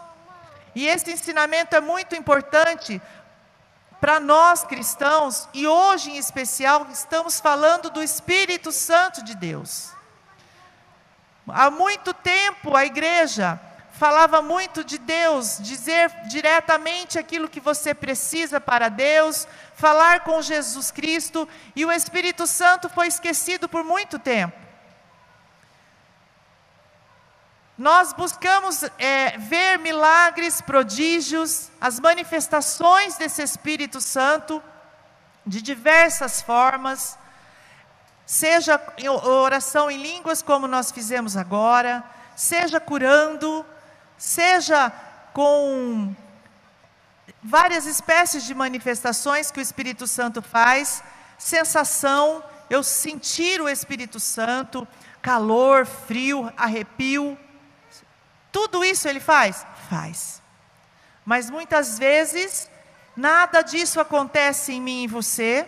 E 0.73 0.87
esse 0.87 1.11
ensinamento 1.11 1.75
é 1.75 1.81
muito 1.81 2.15
importante 2.15 3.01
para 3.99 4.19
nós 4.19 4.63
cristãos 4.63 5.47
e 5.53 5.67
hoje 5.67 6.11
em 6.11 6.17
especial 6.17 6.87
estamos 6.91 7.39
falando 7.39 7.89
do 7.89 8.01
Espírito 8.01 8.71
Santo 8.71 9.23
de 9.23 9.35
Deus. 9.35 9.91
Há 11.47 11.69
muito 11.69 12.13
tempo 12.13 12.75
a 12.75 12.85
igreja 12.85 13.59
falava 13.91 14.41
muito 14.41 14.83
de 14.83 14.97
Deus, 14.97 15.59
dizer 15.61 16.09
diretamente 16.27 17.19
aquilo 17.19 17.49
que 17.49 17.59
você 17.59 17.93
precisa 17.93 18.59
para 18.59 18.89
Deus, 18.89 19.47
falar 19.75 20.21
com 20.21 20.41
Jesus 20.41 20.91
Cristo, 20.91 21.47
e 21.75 21.85
o 21.85 21.91
Espírito 21.91 22.47
Santo 22.47 22.89
foi 22.89 23.07
esquecido 23.07 23.69
por 23.69 23.83
muito 23.83 24.17
tempo. 24.17 24.57
Nós 27.77 28.13
buscamos 28.13 28.83
é, 28.99 29.37
ver 29.37 29.79
milagres, 29.79 30.61
prodígios, 30.61 31.69
as 31.79 31.99
manifestações 31.99 33.17
desse 33.17 33.41
Espírito 33.41 33.99
Santo 33.99 34.61
de 35.45 35.61
diversas 35.61 36.41
formas, 36.41 37.17
seja 38.25 38.79
oração 39.23 39.89
em 39.89 40.01
línguas, 40.01 40.41
como 40.41 40.67
nós 40.67 40.91
fizemos 40.91 41.35
agora, 41.35 42.03
seja 42.35 42.79
curando, 42.79 43.65
seja 44.21 44.91
com 45.33 46.15
várias 47.41 47.87
espécies 47.87 48.43
de 48.43 48.53
manifestações 48.53 49.49
que 49.49 49.59
o 49.59 49.61
Espírito 49.61 50.05
Santo 50.05 50.43
faz, 50.43 51.03
sensação, 51.39 52.43
eu 52.69 52.83
sentir 52.83 53.59
o 53.59 53.67
Espírito 53.67 54.19
Santo, 54.19 54.87
calor, 55.23 55.87
frio, 55.87 56.53
arrepio, 56.55 57.35
tudo 58.51 58.85
isso 58.85 59.07
ele 59.07 59.19
faz? 59.19 59.65
Faz. 59.89 60.39
Mas 61.25 61.49
muitas 61.49 61.97
vezes, 61.97 62.69
nada 63.17 63.63
disso 63.63 63.99
acontece 63.99 64.71
em 64.73 64.81
mim 64.81 65.03
e 65.05 65.07
você, 65.07 65.67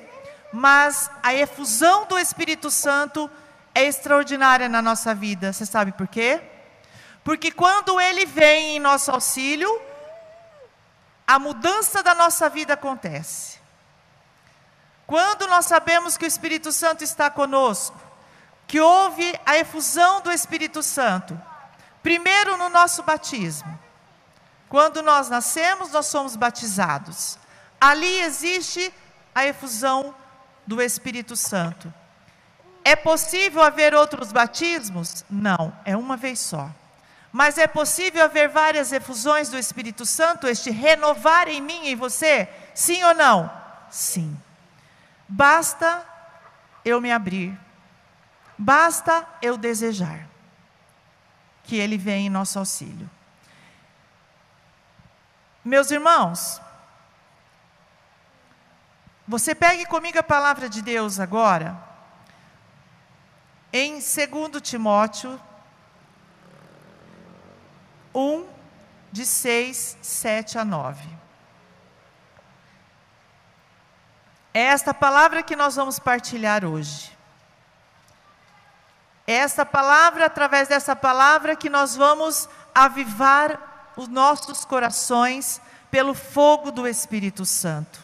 mas 0.52 1.10
a 1.24 1.34
efusão 1.34 2.06
do 2.06 2.20
Espírito 2.20 2.70
Santo 2.70 3.28
é 3.74 3.84
extraordinária 3.84 4.70
na 4.70 4.80
nossa 4.80 5.16
vida. 5.16 5.52
Você 5.52 5.66
sabe 5.66 5.92
por 5.94 6.08
quê? 6.08 6.53
Porque 7.24 7.52
quando 7.52 8.00
Ele 8.00 8.26
vem 8.26 8.76
em 8.76 8.80
nosso 8.80 9.12
auxílio, 9.12 9.82
a 11.26 11.40
mudança 11.40 12.04
da 12.04 12.14
nossa 12.14 12.50
vida 12.50 12.74
acontece. 12.74 13.60
Quando 15.08 15.48
nós 15.48 15.66
sabemos 15.66 16.18
que 16.18 16.26
o 16.26 16.28
Espírito 16.28 16.72
Santo 16.72 17.04
está 17.04 17.30
conosco, 17.30 17.98
que 18.68 18.80
houve 18.80 19.40
a 19.46 19.58
efusão 19.58 20.22
do 20.22 20.32
Espírito 20.32 20.82
Santo, 20.82 21.40
primeiro 22.02 22.58
no 22.58 22.70
nosso 22.70 23.04
batismo. 23.04 23.80
Quando 24.68 25.02
nós 25.02 25.30
nascemos, 25.30 25.92
nós 25.92 26.08
somos 26.08 26.36
batizados. 26.36 27.38
Ali 27.80 28.20
existe 28.22 28.94
a 29.36 29.46
efusão 29.46 30.16
do 30.66 30.82
Espírito 30.82 31.36
Santo. 31.36 31.94
É 32.84 32.96
possível 32.96 33.62
haver 33.62 33.94
outros 33.94 34.32
batismos? 34.32 35.24
Não, 35.30 35.72
é 35.86 35.96
uma 35.96 36.18
vez 36.18 36.40
só. 36.40 36.70
Mas 37.34 37.58
é 37.58 37.66
possível 37.66 38.24
haver 38.24 38.48
várias 38.48 38.92
efusões 38.92 39.50
do 39.50 39.58
Espírito 39.58 40.06
Santo, 40.06 40.48
este 40.48 40.70
renovar 40.70 41.48
em 41.48 41.60
mim 41.60 41.88
e 41.88 41.96
você? 41.96 42.48
Sim 42.76 43.04
ou 43.06 43.16
não? 43.16 43.52
Sim. 43.90 44.40
Basta 45.28 46.06
eu 46.86 47.02
me 47.02 47.12
abrir. 47.12 47.60
Basta 48.56 49.28
eu 49.42 49.58
desejar 49.58 50.28
que 51.64 51.76
Ele 51.76 51.98
venha 51.98 52.28
em 52.28 52.30
nosso 52.30 52.60
auxílio. 52.60 53.10
Meus 55.66 55.90
irmãos, 55.90 56.62
você 59.28 59.56
pegue 59.56 59.88
comigo 59.88 60.20
a 60.20 60.24
palavra 60.24 60.70
de 60.70 60.84
Deus 60.84 61.20
agora, 61.20 61.76
em 63.72 63.94
2 63.94 64.04
Timóteo 64.62 65.42
1, 68.14 68.46
de 69.12 69.26
6, 69.26 69.98
7 70.02 70.58
a 70.58 70.66
9. 70.66 71.08
É 74.54 74.62
esta 74.62 74.94
palavra 74.94 75.42
que 75.42 75.56
nós 75.56 75.76
vamos 75.76 75.98
partilhar 75.98 76.64
hoje. 76.64 77.12
É 79.26 79.34
essa 79.34 79.66
palavra, 79.66 80.26
através 80.26 80.68
dessa 80.68 80.96
palavra, 80.96 81.56
que 81.56 81.70
nós 81.70 81.96
vamos 81.96 82.48
avivar 82.76 83.92
os 83.96 84.08
nossos 84.08 84.66
corações 84.66 85.62
pelo 85.90 86.14
fogo 86.14 86.72
do 86.72 86.88
Espírito 86.88 87.46
Santo. 87.46 88.00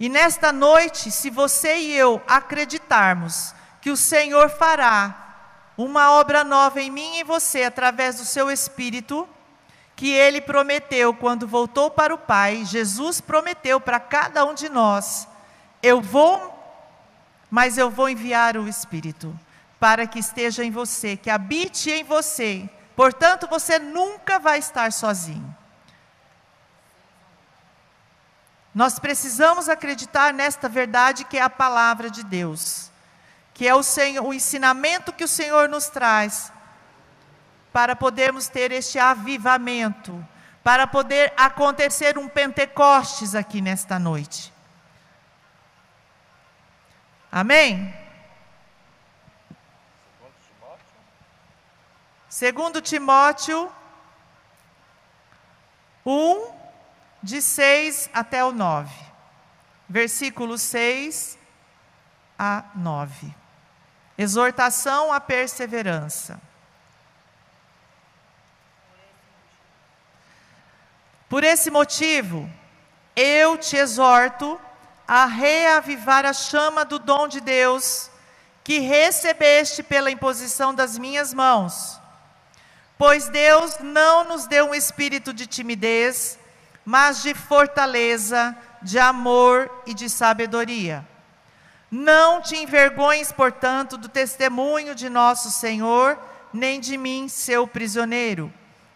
E 0.00 0.08
nesta 0.08 0.52
noite, 0.52 1.10
se 1.10 1.30
você 1.30 1.76
e 1.76 1.92
eu 1.96 2.20
acreditarmos 2.26 3.54
que 3.80 3.90
o 3.90 3.96
Senhor 3.96 4.50
fará 4.50 5.31
uma 5.76 6.12
obra 6.12 6.44
nova 6.44 6.80
em 6.80 6.90
mim 6.90 7.16
e 7.16 7.20
em 7.20 7.24
você 7.24 7.64
através 7.64 8.16
do 8.16 8.24
seu 8.24 8.50
Espírito, 8.50 9.28
que 9.96 10.10
ele 10.10 10.40
prometeu 10.40 11.14
quando 11.14 11.46
voltou 11.46 11.90
para 11.90 12.14
o 12.14 12.18
Pai, 12.18 12.64
Jesus 12.64 13.20
prometeu 13.20 13.80
para 13.80 14.00
cada 14.00 14.44
um 14.44 14.54
de 14.54 14.68
nós: 14.68 15.28
eu 15.82 16.00
vou, 16.00 16.58
mas 17.50 17.76
eu 17.76 17.90
vou 17.90 18.08
enviar 18.08 18.56
o 18.56 18.68
Espírito 18.68 19.38
para 19.80 20.06
que 20.06 20.20
esteja 20.20 20.64
em 20.64 20.70
você, 20.70 21.16
que 21.16 21.28
habite 21.28 21.90
em 21.90 22.04
você. 22.04 22.70
Portanto, 22.94 23.48
você 23.48 23.80
nunca 23.80 24.38
vai 24.38 24.60
estar 24.60 24.92
sozinho. 24.92 25.52
Nós 28.72 29.00
precisamos 29.00 29.68
acreditar 29.68 30.32
nesta 30.32 30.68
verdade 30.68 31.24
que 31.24 31.36
é 31.36 31.42
a 31.42 31.50
palavra 31.50 32.08
de 32.08 32.22
Deus, 32.22 32.91
que 33.54 33.66
é 33.66 33.74
o, 33.74 33.82
Senhor, 33.82 34.24
o 34.24 34.32
ensinamento 34.32 35.12
que 35.12 35.24
o 35.24 35.28
Senhor 35.28 35.68
nos 35.68 35.88
traz 35.88 36.52
para 37.72 37.96
podermos 37.96 38.48
ter 38.48 38.70
este 38.70 38.98
avivamento, 38.98 40.26
para 40.62 40.86
poder 40.86 41.32
acontecer 41.36 42.18
um 42.18 42.28
Pentecostes 42.28 43.34
aqui 43.34 43.60
nesta 43.60 43.98
noite. 43.98 44.52
Amém? 47.30 47.94
Segundo 52.28 52.80
Timóteo 52.80 53.70
1, 56.04 56.52
de 57.22 57.40
6 57.40 58.10
até 58.12 58.44
o 58.44 58.52
9. 58.52 58.92
Versículo 59.88 60.58
6 60.58 61.38
a 62.38 62.64
9. 62.74 63.41
Exortação 64.16 65.12
à 65.12 65.20
perseverança. 65.20 66.40
Por 71.28 71.44
esse 71.44 71.70
motivo, 71.70 72.48
eu 73.16 73.56
te 73.56 73.76
exorto 73.76 74.60
a 75.08 75.24
reavivar 75.24 76.26
a 76.26 76.32
chama 76.32 76.84
do 76.84 76.98
dom 76.98 77.26
de 77.26 77.40
Deus 77.40 78.10
que 78.62 78.78
recebeste 78.78 79.82
pela 79.82 80.10
imposição 80.10 80.74
das 80.74 80.98
minhas 80.98 81.32
mãos. 81.34 82.00
Pois 82.98 83.28
Deus 83.28 83.78
não 83.80 84.24
nos 84.24 84.46
deu 84.46 84.66
um 84.66 84.74
espírito 84.74 85.32
de 85.32 85.46
timidez, 85.46 86.38
mas 86.84 87.22
de 87.22 87.34
fortaleza, 87.34 88.56
de 88.82 88.98
amor 88.98 89.70
e 89.86 89.94
de 89.94 90.08
sabedoria. 90.08 91.06
Não 91.92 92.40
te 92.40 92.56
envergonhes, 92.56 93.30
portanto, 93.30 93.96
do 93.96 94.08
testemunho 94.08 94.96
de 94.96 95.08
nosso 95.08 95.48
Senhor, 95.52 96.18
nem 96.52 96.80
de 96.80 96.98
mim, 96.98 97.28
seu 97.28 97.68
prisioneiro 97.68 98.52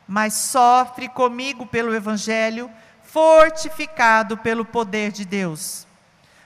mas 0.07 0.35
sofre 0.35 1.09
comigo 1.09 1.67
pelo 1.67 1.95
Evangelho, 1.95 2.71
fortificado 3.03 4.37
pelo 4.37 4.65
poder 4.65 5.11
de 5.11 5.25
Deus. 5.25 5.87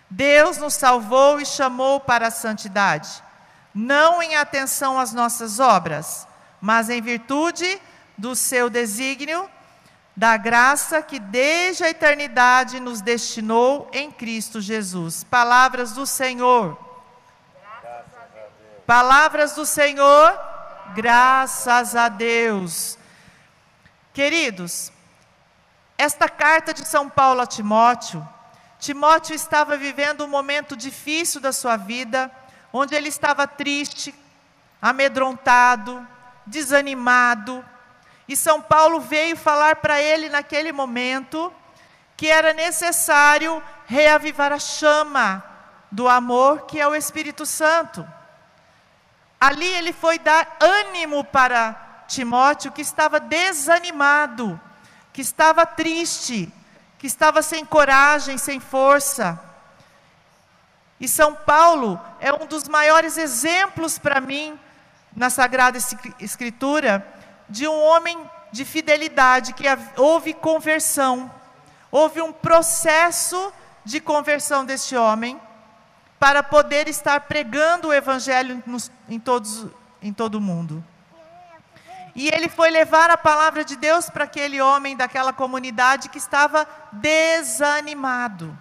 Deus 0.08 0.56
nos 0.56 0.74
salvou 0.74 1.40
e 1.40 1.46
chamou 1.46 2.00
para 2.00 2.28
a 2.28 2.32
santidade, 2.32 3.22
não 3.74 4.22
em 4.22 4.34
atenção 4.34 4.98
às 4.98 5.12
nossas 5.12 5.60
obras, 5.60 6.26
mas 6.60 6.90
em 6.90 7.00
virtude 7.00 7.80
do 8.16 8.34
seu 8.34 8.68
desígnio, 8.68 9.48
da 10.20 10.36
graça 10.36 11.00
que 11.00 11.18
desde 11.18 11.82
a 11.82 11.88
eternidade 11.88 12.78
nos 12.78 13.00
destinou 13.00 13.88
em 13.90 14.12
Cristo 14.12 14.60
Jesus. 14.60 15.24
Palavras 15.24 15.92
do 15.92 16.04
Senhor. 16.04 16.78
Palavras 18.86 19.54
do 19.54 19.64
Senhor. 19.64 20.38
Graças 20.94 21.96
a 21.96 22.10
Deus. 22.10 22.98
Queridos, 24.12 24.92
esta 25.96 26.28
carta 26.28 26.74
de 26.74 26.86
São 26.86 27.08
Paulo 27.08 27.40
a 27.40 27.46
Timóteo, 27.46 28.22
Timóteo 28.78 29.34
estava 29.34 29.74
vivendo 29.74 30.22
um 30.22 30.28
momento 30.28 30.76
difícil 30.76 31.40
da 31.40 31.50
sua 31.50 31.78
vida, 31.78 32.30
onde 32.70 32.94
ele 32.94 33.08
estava 33.08 33.46
triste, 33.46 34.14
amedrontado, 34.82 36.06
desanimado, 36.44 37.64
e 38.30 38.36
São 38.36 38.62
Paulo 38.62 39.00
veio 39.00 39.36
falar 39.36 39.74
para 39.76 40.00
ele 40.00 40.28
naquele 40.28 40.70
momento 40.70 41.52
que 42.16 42.28
era 42.28 42.54
necessário 42.54 43.60
reavivar 43.86 44.52
a 44.52 44.58
chama 44.60 45.44
do 45.90 46.08
amor 46.08 46.64
que 46.64 46.78
é 46.78 46.86
o 46.86 46.94
Espírito 46.94 47.44
Santo. 47.44 48.06
Ali 49.40 49.66
ele 49.66 49.92
foi 49.92 50.16
dar 50.16 50.58
ânimo 50.60 51.24
para 51.24 52.04
Timóteo 52.06 52.70
que 52.70 52.82
estava 52.82 53.18
desanimado, 53.18 54.60
que 55.12 55.22
estava 55.22 55.66
triste, 55.66 56.52
que 57.00 57.08
estava 57.08 57.42
sem 57.42 57.64
coragem, 57.64 58.38
sem 58.38 58.60
força. 58.60 59.40
E 61.00 61.08
São 61.08 61.34
Paulo 61.34 62.00
é 62.20 62.32
um 62.32 62.46
dos 62.46 62.68
maiores 62.68 63.18
exemplos 63.18 63.98
para 63.98 64.20
mim 64.20 64.56
na 65.16 65.30
Sagrada 65.30 65.76
Escritura 66.20 67.18
de 67.50 67.68
um 67.68 67.82
homem 67.82 68.18
de 68.52 68.64
fidelidade, 68.64 69.52
que 69.52 69.64
houve 69.96 70.32
conversão, 70.32 71.30
houve 71.90 72.22
um 72.22 72.32
processo 72.32 73.52
de 73.84 74.00
conversão 74.00 74.64
deste 74.64 74.96
homem 74.96 75.40
para 76.18 76.42
poder 76.42 76.88
estar 76.88 77.20
pregando 77.22 77.88
o 77.88 77.94
Evangelho 77.94 78.62
nos, 78.66 78.90
em, 79.08 79.18
todos, 79.18 79.66
em 80.00 80.12
todo 80.12 80.36
o 80.36 80.40
mundo. 80.40 80.84
E 82.14 82.28
ele 82.28 82.48
foi 82.48 82.70
levar 82.70 83.10
a 83.10 83.16
palavra 83.16 83.64
de 83.64 83.76
Deus 83.76 84.10
para 84.10 84.24
aquele 84.24 84.60
homem 84.60 84.96
daquela 84.96 85.32
comunidade 85.32 86.08
que 86.08 86.18
estava 86.18 86.66
desanimado. 86.92 88.56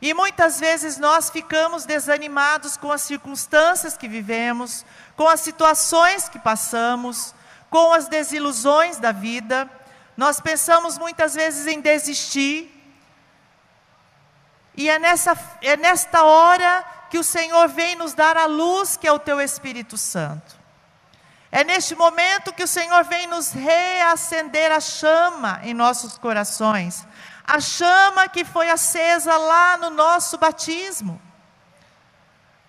E 0.00 0.12
muitas 0.14 0.60
vezes 0.60 0.98
nós 0.98 1.30
ficamos 1.30 1.84
desanimados 1.84 2.76
com 2.76 2.92
as 2.92 3.02
circunstâncias 3.02 3.96
que 3.96 4.08
vivemos, 4.08 4.84
com 5.16 5.28
as 5.28 5.40
situações 5.40 6.28
que 6.28 6.38
passamos, 6.38 7.34
com 7.74 7.92
as 7.92 8.06
desilusões 8.06 8.98
da 8.98 9.10
vida. 9.10 9.68
Nós 10.16 10.38
pensamos 10.38 10.96
muitas 10.96 11.34
vezes 11.34 11.66
em 11.66 11.80
desistir. 11.80 12.70
E 14.76 14.88
é, 14.88 14.96
nessa, 14.96 15.36
é 15.60 15.76
nesta 15.76 16.22
hora 16.22 16.84
que 17.10 17.18
o 17.18 17.24
Senhor 17.24 17.66
vem 17.66 17.96
nos 17.96 18.14
dar 18.14 18.36
a 18.36 18.46
luz, 18.46 18.96
que 18.96 19.08
é 19.08 19.12
o 19.12 19.18
teu 19.18 19.40
Espírito 19.40 19.98
Santo. 19.98 20.54
É 21.50 21.64
neste 21.64 21.96
momento 21.96 22.52
que 22.52 22.62
o 22.62 22.68
Senhor 22.68 23.02
vem 23.02 23.26
nos 23.26 23.50
reacender 23.50 24.70
a 24.70 24.78
chama 24.78 25.58
em 25.64 25.74
nossos 25.74 26.16
corações, 26.16 27.04
a 27.44 27.58
chama 27.58 28.28
que 28.28 28.44
foi 28.44 28.70
acesa 28.70 29.36
lá 29.36 29.76
no 29.78 29.90
nosso 29.90 30.38
batismo. 30.38 31.20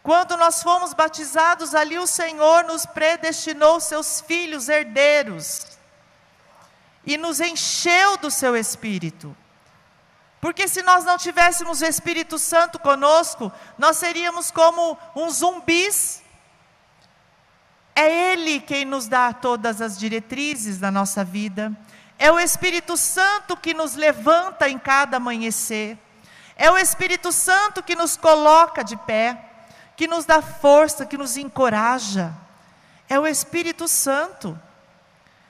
Quando 0.05 0.37
nós 0.37 0.61
fomos 0.61 0.93
batizados, 0.93 1.73
ali 1.73 1.97
o 1.97 2.05
Senhor 2.05 2.63
nos 2.65 2.85
predestinou 2.85 3.79
seus 3.79 4.21
filhos 4.21 4.69
herdeiros 4.69 5.65
e 7.03 7.17
nos 7.17 7.39
encheu 7.39 8.15
do 8.17 8.29
seu 8.29 8.55
Espírito. 8.55 9.35
Porque 10.39 10.67
se 10.67 10.83
nós 10.83 11.03
não 11.03 11.17
tivéssemos 11.17 11.81
o 11.81 11.85
Espírito 11.85 12.37
Santo 12.37 12.77
conosco, 12.77 13.51
nós 13.79 13.97
seríamos 13.97 14.51
como 14.51 14.95
uns 15.15 15.37
zumbis 15.37 16.21
é 17.95 18.33
Ele 18.33 18.59
quem 18.59 18.85
nos 18.85 19.07
dá 19.07 19.33
todas 19.33 19.81
as 19.81 19.97
diretrizes 19.97 20.77
da 20.77 20.91
nossa 20.91 21.23
vida. 21.23 21.71
É 22.19 22.31
o 22.31 22.39
Espírito 22.39 22.95
Santo 22.95 23.57
que 23.57 23.73
nos 23.73 23.95
levanta 23.95 24.69
em 24.69 24.77
cada 24.77 25.17
amanhecer. 25.17 25.97
É 26.55 26.69
o 26.69 26.77
Espírito 26.77 27.31
Santo 27.31 27.81
que 27.81 27.95
nos 27.95 28.15
coloca 28.15 28.83
de 28.83 28.95
pé, 28.97 29.54
que 29.95 30.07
nos 30.07 30.25
dá 30.25 30.41
força, 30.41 31.05
que 31.05 31.17
nos 31.17 31.37
encoraja. 31.37 32.33
É 33.07 33.19
o 33.19 33.25
Espírito 33.25 33.87
Santo. 33.87 34.59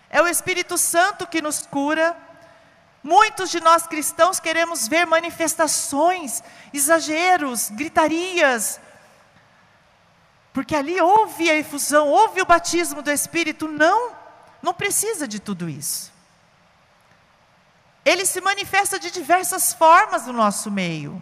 É 0.10 0.22
o 0.22 0.28
Espírito 0.28 0.78
Santo 0.78 1.28
que 1.28 1.42
nos 1.42 1.66
cura. 1.66 2.16
Muitos 3.04 3.50
de 3.50 3.60
nós 3.60 3.86
cristãos 3.86 4.40
queremos 4.40 4.88
ver 4.88 5.06
manifestações, 5.06 6.44
exageros, 6.74 7.70
gritarias, 7.70 8.80
porque 10.56 10.74
ali 10.74 11.02
houve 11.02 11.50
a 11.50 11.56
efusão, 11.56 12.08
houve 12.08 12.42
o 12.42 12.46
batismo 12.46 13.02
do 13.02 13.12
Espírito. 13.12 13.68
Não, 13.68 14.14
não 14.62 14.74
precisa 14.74 15.28
de 15.28 15.38
tudo 15.38 15.68
isso. 15.68 16.14
Ele 18.06 18.26
se 18.26 18.40
manifesta 18.40 18.98
de 18.98 19.12
diversas 19.12 19.74
formas 19.74 20.28
no 20.28 20.32
nosso 20.32 20.72
meio. 20.72 21.22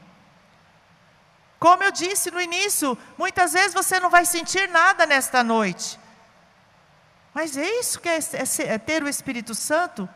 Como 1.63 1.81
eu 1.81 1.93
disse 1.93 2.29
no 2.29 2.41
início, 2.41 2.97
muitas 3.17 3.53
vezes 3.53 3.73
você 3.73 3.97
não 3.97 4.09
vai 4.09 4.25
sentir 4.25 4.67
nada 4.67 5.05
nesta 5.05 5.41
noite. 5.41 5.97
Mas 7.33 7.55
é 7.55 7.65
isso 7.79 8.01
que 8.01 8.09
é, 8.09 8.19
é, 8.19 8.73
é 8.73 8.77
ter 8.77 9.01
o 9.01 9.07
Espírito 9.07 9.55
Santo? 9.55 10.09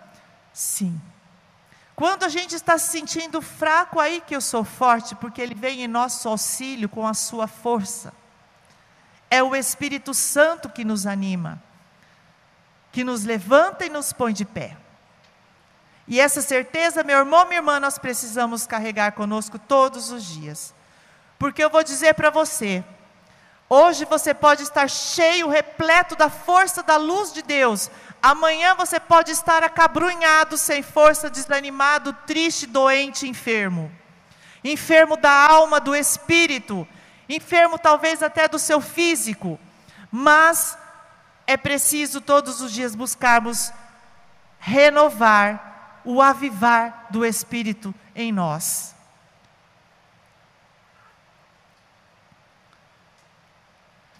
Sim. 0.51 1.01
Quando 1.95 2.25
a 2.25 2.27
gente 2.27 2.53
está 2.53 2.77
se 2.77 2.91
sentindo 2.91 3.41
fraco, 3.41 3.97
aí 3.97 4.19
que 4.19 4.35
eu 4.35 4.41
sou 4.41 4.65
forte, 4.65 5.15
porque 5.15 5.41
Ele 5.41 5.55
vem 5.55 5.83
em 5.83 5.87
nosso 5.87 6.27
auxílio 6.27 6.89
com 6.89 7.07
a 7.07 7.13
sua 7.13 7.47
força. 7.47 8.11
É 9.31 9.41
o 9.41 9.55
Espírito 9.55 10.13
Santo 10.13 10.67
que 10.67 10.83
nos 10.83 11.07
anima, 11.07 11.63
que 12.91 13.05
nos 13.05 13.23
levanta 13.23 13.85
e 13.85 13.89
nos 13.89 14.11
põe 14.11 14.33
de 14.33 14.43
pé. 14.43 14.75
E 16.09 16.19
essa 16.19 16.41
certeza, 16.41 17.05
meu 17.05 17.19
irmão, 17.19 17.45
minha 17.45 17.59
irmã, 17.59 17.79
nós 17.79 17.97
precisamos 17.97 18.67
carregar 18.67 19.13
conosco 19.13 19.57
todos 19.57 20.11
os 20.11 20.25
dias. 20.25 20.75
Porque 21.37 21.63
eu 21.63 21.69
vou 21.69 21.83
dizer 21.83 22.13
para 22.15 22.29
você, 22.29 22.83
hoje 23.69 24.05
você 24.05 24.33
pode 24.33 24.63
estar 24.63 24.89
cheio, 24.89 25.49
repleto 25.49 26.15
da 26.15 26.29
força 26.29 26.81
da 26.81 26.97
luz 26.97 27.31
de 27.31 27.41
Deus. 27.41 27.91
Amanhã 28.21 28.73
você 28.75 28.99
pode 28.99 29.31
estar 29.31 29.63
acabrunhado, 29.63 30.57
sem 30.57 30.81
força, 30.81 31.29
desanimado, 31.29 32.13
triste, 32.25 32.65
doente, 32.65 33.27
enfermo. 33.27 33.91
Enfermo 34.63 35.15
da 35.15 35.31
alma, 35.31 35.79
do 35.79 35.95
espírito, 35.95 36.87
enfermo 37.29 37.77
talvez 37.77 38.23
até 38.23 38.47
do 38.47 38.57
seu 38.57 38.81
físico. 38.81 39.59
Mas 40.11 40.77
é 41.45 41.55
preciso 41.55 42.19
todos 42.19 42.59
os 42.59 42.71
dias 42.71 42.95
buscarmos 42.95 43.71
renovar 44.59 46.01
o 46.03 46.21
avivar 46.21 47.07
do 47.09 47.25
espírito 47.25 47.93
em 48.15 48.31
nós. 48.31 48.96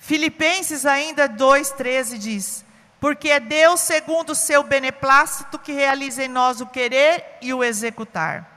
Filipenses 0.08 0.86
ainda 0.86 1.28
2,13 1.28 2.18
diz: 2.18 2.64
Porque 2.98 3.28
é 3.28 3.42
Deus, 3.42 3.82
segundo 3.82 4.30
o 4.30 4.36
seu 4.36 4.64
beneplácito, 4.64 5.60
que 5.60 5.74
realiza 5.74 6.24
em 6.24 6.30
nós 6.30 6.62
o 6.62 6.66
querer 6.66 7.38
e 7.42 7.54
o 7.54 7.62
executar. 7.62 8.48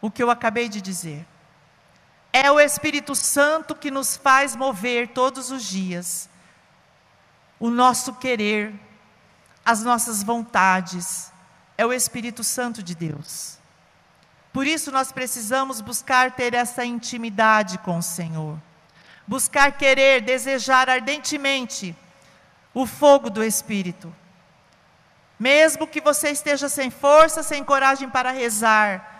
O 0.00 0.08
que 0.08 0.22
eu 0.22 0.30
acabei 0.30 0.68
de 0.68 0.80
dizer. 0.80 1.26
É 2.32 2.48
o 2.52 2.60
Espírito 2.60 3.16
Santo 3.16 3.74
que 3.74 3.90
nos 3.90 4.16
faz 4.16 4.54
mover 4.54 5.08
todos 5.08 5.50
os 5.50 5.64
dias 5.64 6.28
o 7.58 7.68
nosso 7.68 8.14
querer, 8.14 8.72
as 9.64 9.82
nossas 9.82 10.22
vontades. 10.22 11.32
É 11.76 11.84
o 11.84 11.92
Espírito 11.92 12.44
Santo 12.44 12.80
de 12.80 12.94
Deus. 12.94 13.58
Por 14.52 14.68
isso 14.68 14.92
nós 14.92 15.10
precisamos 15.10 15.80
buscar 15.80 16.36
ter 16.36 16.54
essa 16.54 16.84
intimidade 16.84 17.76
com 17.78 17.98
o 17.98 18.02
Senhor 18.02 18.56
buscar 19.26 19.72
querer, 19.72 20.20
desejar 20.20 20.88
ardentemente 20.88 21.94
o 22.72 22.86
fogo 22.86 23.28
do 23.28 23.42
Espírito. 23.42 24.14
Mesmo 25.38 25.86
que 25.86 26.00
você 26.00 26.30
esteja 26.30 26.68
sem 26.68 26.90
força, 26.90 27.42
sem 27.42 27.62
coragem 27.64 28.08
para 28.08 28.30
rezar, 28.30 29.16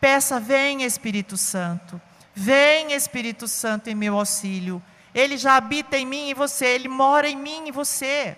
peça: 0.00 0.40
vem 0.40 0.82
Espírito 0.82 1.36
Santo, 1.36 2.00
vem 2.34 2.92
Espírito 2.92 3.46
Santo 3.46 3.88
em 3.88 3.94
meu 3.94 4.16
auxílio. 4.16 4.82
Ele 5.14 5.36
já 5.36 5.56
habita 5.56 5.96
em 5.98 6.06
mim 6.06 6.30
e 6.30 6.34
você, 6.34 6.66
ele 6.66 6.88
mora 6.88 7.28
em 7.28 7.36
mim 7.36 7.68
e 7.68 7.72
você. 7.72 8.36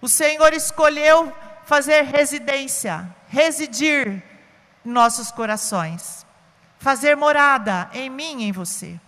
O 0.00 0.08
Senhor 0.08 0.52
escolheu 0.52 1.32
fazer 1.64 2.02
residência, 2.02 3.08
residir 3.28 4.22
em 4.84 4.90
nossos 4.90 5.30
corações, 5.30 6.26
fazer 6.78 7.16
morada 7.16 7.88
em 7.94 8.10
mim 8.10 8.42
e 8.42 8.44
em 8.48 8.52
você. 8.52 9.00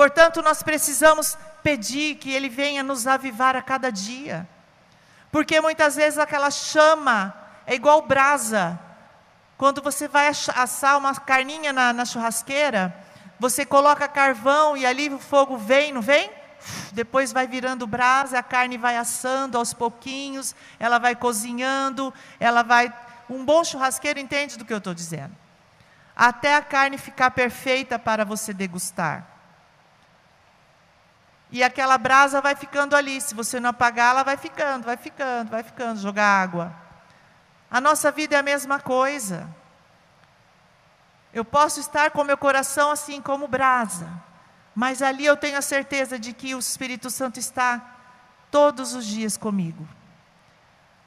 Portanto, 0.00 0.40
nós 0.40 0.62
precisamos 0.62 1.36
pedir 1.62 2.14
que 2.14 2.32
Ele 2.32 2.48
venha 2.48 2.82
nos 2.82 3.06
avivar 3.06 3.54
a 3.54 3.60
cada 3.60 3.92
dia. 3.92 4.48
Porque 5.30 5.60
muitas 5.60 5.94
vezes 5.94 6.18
aquela 6.18 6.50
chama 6.50 7.34
é 7.66 7.74
igual 7.74 8.00
brasa. 8.00 8.80
Quando 9.58 9.82
você 9.82 10.08
vai 10.08 10.28
assar 10.28 10.96
uma 10.96 11.14
carninha 11.14 11.70
na, 11.70 11.92
na 11.92 12.06
churrasqueira, 12.06 12.96
você 13.38 13.66
coloca 13.66 14.08
carvão 14.08 14.74
e 14.74 14.86
ali 14.86 15.10
o 15.10 15.18
fogo 15.18 15.58
vem, 15.58 15.92
não 15.92 16.00
vem? 16.00 16.30
Depois 16.92 17.30
vai 17.30 17.46
virando 17.46 17.86
brasa, 17.86 18.38
a 18.38 18.42
carne 18.42 18.78
vai 18.78 18.96
assando 18.96 19.58
aos 19.58 19.74
pouquinhos, 19.74 20.54
ela 20.78 20.98
vai 20.98 21.14
cozinhando, 21.14 22.10
ela 22.38 22.62
vai. 22.62 22.90
Um 23.28 23.44
bom 23.44 23.62
churrasqueiro 23.62 24.18
entende 24.18 24.56
do 24.56 24.64
que 24.64 24.72
eu 24.72 24.78
estou 24.78 24.94
dizendo. 24.94 25.36
Até 26.16 26.56
a 26.56 26.62
carne 26.62 26.96
ficar 26.96 27.32
perfeita 27.32 27.98
para 27.98 28.24
você 28.24 28.54
degustar. 28.54 29.39
E 31.52 31.62
aquela 31.62 31.98
brasa 31.98 32.40
vai 32.40 32.54
ficando 32.54 32.94
ali. 32.94 33.20
Se 33.20 33.34
você 33.34 33.58
não 33.58 33.70
apagar, 33.70 34.10
ela 34.10 34.22
vai 34.22 34.36
ficando, 34.36 34.84
vai 34.84 34.96
ficando, 34.96 35.50
vai 35.50 35.62
ficando, 35.62 36.00
jogar 36.00 36.42
água. 36.42 36.74
A 37.70 37.80
nossa 37.80 38.10
vida 38.10 38.36
é 38.36 38.38
a 38.38 38.42
mesma 38.42 38.78
coisa. 38.78 39.48
Eu 41.32 41.44
posso 41.44 41.78
estar 41.78 42.10
com 42.10 42.24
meu 42.24 42.36
coração 42.36 42.90
assim 42.90 43.20
como 43.20 43.46
brasa, 43.46 44.08
mas 44.74 45.00
ali 45.00 45.24
eu 45.24 45.36
tenho 45.36 45.56
a 45.56 45.62
certeza 45.62 46.18
de 46.18 46.32
que 46.32 46.54
o 46.54 46.58
Espírito 46.58 47.08
Santo 47.08 47.38
está 47.38 47.80
todos 48.50 48.94
os 48.94 49.06
dias 49.06 49.36
comigo. 49.36 49.88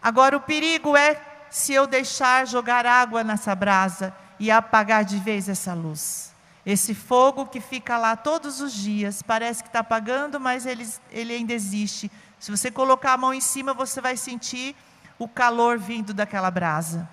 Agora, 0.02 0.38
o 0.38 0.42
perigo 0.42 0.96
é 0.96 1.22
se 1.50 1.74
eu 1.74 1.86
deixar 1.86 2.48
jogar 2.48 2.86
água 2.86 3.24
nessa 3.24 3.54
brasa 3.54 4.14
e 4.40 4.50
apagar 4.50 5.06
de 5.06 5.18
vez 5.18 5.48
essa 5.48 5.74
luz. 5.74 6.33
Esse 6.66 6.96
fogo 6.96 7.46
que 7.46 7.60
fica 7.60 7.98
lá 7.98 8.16
todos 8.16 8.62
os 8.62 8.74
dias, 8.74 9.22
parece 9.22 9.62
que 9.62 9.70
está 9.70 9.80
apagando, 9.80 10.40
mas 10.40 10.66
ele, 10.66 10.88
ele 11.12 11.34
ainda 11.34 11.54
existe. 11.54 12.10
Se 12.40 12.52
você 12.52 12.72
colocar 12.72 13.14
a 13.14 13.18
mão 13.18 13.34
em 13.34 13.42
cima, 13.42 13.74
você 13.74 14.00
vai 14.00 14.16
sentir 14.16 14.76
o 15.20 15.28
calor 15.28 15.78
vindo 15.78 16.14
daquela 16.14 16.50
brasa. 16.50 17.08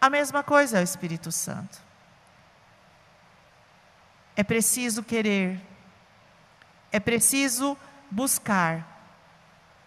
A 0.00 0.08
mesma 0.08 0.42
coisa 0.42 0.78
é 0.78 0.80
o 0.80 0.84
Espírito 0.84 1.30
Santo. 1.30 1.78
É 4.34 4.42
preciso 4.42 5.02
querer, 5.02 5.60
é 6.90 6.98
preciso 6.98 7.76
buscar 8.10 8.88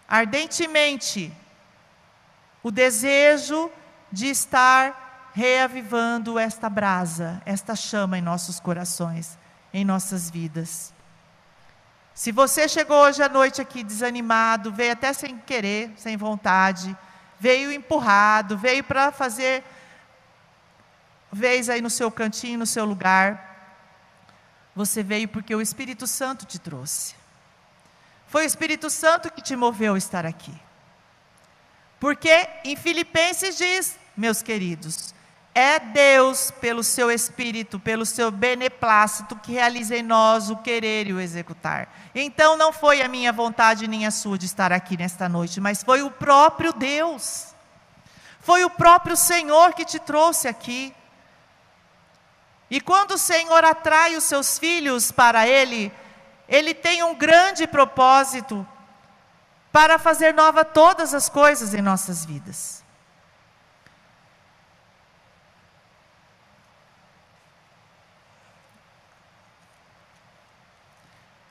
ardentemente 0.08 1.32
o 2.62 2.70
desejo 2.70 3.70
de 4.10 4.26
estar 4.26 5.05
reavivando 5.36 6.38
esta 6.38 6.66
brasa, 6.66 7.42
esta 7.44 7.76
chama 7.76 8.16
em 8.16 8.22
nossos 8.22 8.58
corações, 8.58 9.36
em 9.70 9.84
nossas 9.84 10.30
vidas. 10.30 10.94
Se 12.14 12.32
você 12.32 12.66
chegou 12.66 12.96
hoje 12.96 13.22
à 13.22 13.28
noite 13.28 13.60
aqui 13.60 13.84
desanimado, 13.84 14.72
veio 14.72 14.94
até 14.94 15.12
sem 15.12 15.36
querer, 15.36 15.92
sem 15.98 16.16
vontade, 16.16 16.96
veio 17.38 17.70
empurrado, 17.70 18.56
veio 18.56 18.82
para 18.82 19.12
fazer 19.12 19.62
vez 21.30 21.68
aí 21.68 21.82
no 21.82 21.90
seu 21.90 22.10
cantinho, 22.10 22.60
no 22.60 22.66
seu 22.66 22.86
lugar, 22.86 23.84
você 24.74 25.02
veio 25.02 25.28
porque 25.28 25.54
o 25.54 25.60
Espírito 25.60 26.06
Santo 26.06 26.46
te 26.46 26.58
trouxe. 26.58 27.14
Foi 28.26 28.44
o 28.44 28.46
Espírito 28.46 28.88
Santo 28.88 29.30
que 29.30 29.42
te 29.42 29.54
moveu 29.54 29.96
a 29.96 29.98
estar 29.98 30.24
aqui. 30.24 30.54
Porque 32.00 32.48
em 32.64 32.74
Filipenses 32.74 33.58
diz, 33.58 33.98
meus 34.16 34.40
queridos, 34.40 35.14
é 35.58 35.78
Deus, 35.78 36.50
pelo 36.50 36.84
seu 36.84 37.10
Espírito, 37.10 37.80
pelo 37.80 38.04
seu 38.04 38.30
beneplácito, 38.30 39.34
que 39.36 39.52
realiza 39.52 39.96
em 39.96 40.02
nós 40.02 40.50
o 40.50 40.58
querer 40.58 41.06
e 41.06 41.14
o 41.14 41.20
executar. 41.20 41.88
Então 42.14 42.58
não 42.58 42.74
foi 42.74 43.00
a 43.00 43.08
minha 43.08 43.32
vontade 43.32 43.88
nem 43.88 44.06
a 44.06 44.10
sua 44.10 44.36
de 44.36 44.44
estar 44.44 44.70
aqui 44.70 44.98
nesta 44.98 45.30
noite, 45.30 45.58
mas 45.58 45.82
foi 45.82 46.02
o 46.02 46.10
próprio 46.10 46.74
Deus. 46.74 47.54
Foi 48.38 48.66
o 48.66 48.70
próprio 48.70 49.16
Senhor 49.16 49.72
que 49.72 49.86
te 49.86 49.98
trouxe 49.98 50.46
aqui. 50.46 50.94
E 52.70 52.78
quando 52.78 53.12
o 53.12 53.18
Senhor 53.18 53.64
atrai 53.64 54.14
os 54.14 54.24
seus 54.24 54.58
filhos 54.58 55.10
para 55.10 55.48
Ele, 55.48 55.90
Ele 56.46 56.74
tem 56.74 57.02
um 57.02 57.14
grande 57.14 57.66
propósito 57.66 58.66
para 59.72 59.98
fazer 59.98 60.34
nova 60.34 60.66
todas 60.66 61.14
as 61.14 61.30
coisas 61.30 61.72
em 61.72 61.80
nossas 61.80 62.26
vidas. 62.26 62.75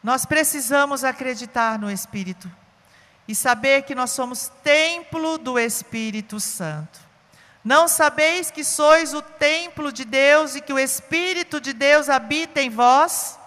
Nós 0.06 0.24
precisamos 0.24 1.04
acreditar 1.04 1.80
no 1.80 1.90
Espírito 1.90 2.48
e 3.28 3.34
saber 3.34 3.82
que 3.82 3.96
nós 3.96 4.12
somos 4.12 4.52
templo 4.64 5.40
do 5.40 5.58
Espírito 5.58 6.40
Santo. 6.40 7.00
Não 7.64 7.88
sabeis 7.88 8.52
que 8.52 8.64
sois 8.64 9.16
o 9.16 9.22
templo 9.24 9.92
de 9.92 10.06
Deus 10.06 10.54
e 10.54 10.62
que 10.62 10.72
o 10.72 10.78
Espírito 10.78 11.60
de 11.60 11.74
Deus 11.74 12.08
habita 12.08 12.62
em 12.62 12.70
vós? 12.70 13.40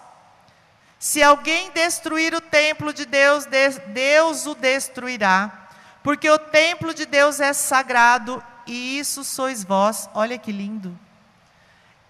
Se 0.99 1.23
alguém 1.23 1.71
destruir 1.71 2.35
o 2.35 2.41
templo 2.41 2.91
de 2.91 3.05
Deus, 3.05 3.45
Deus 3.93 4.45
o 4.45 4.53
destruirá, 4.53 5.69
porque 6.03 6.29
o 6.29 6.37
templo 6.37 6.93
de 6.93 7.05
Deus 7.05 7.39
é 7.39 7.53
sagrado 7.53 8.43
e 8.67 8.99
isso 8.99 9.23
sois 9.23 9.63
vós. 9.63 10.09
Olha 10.13 10.37
que 10.37 10.51
lindo. 10.51 10.99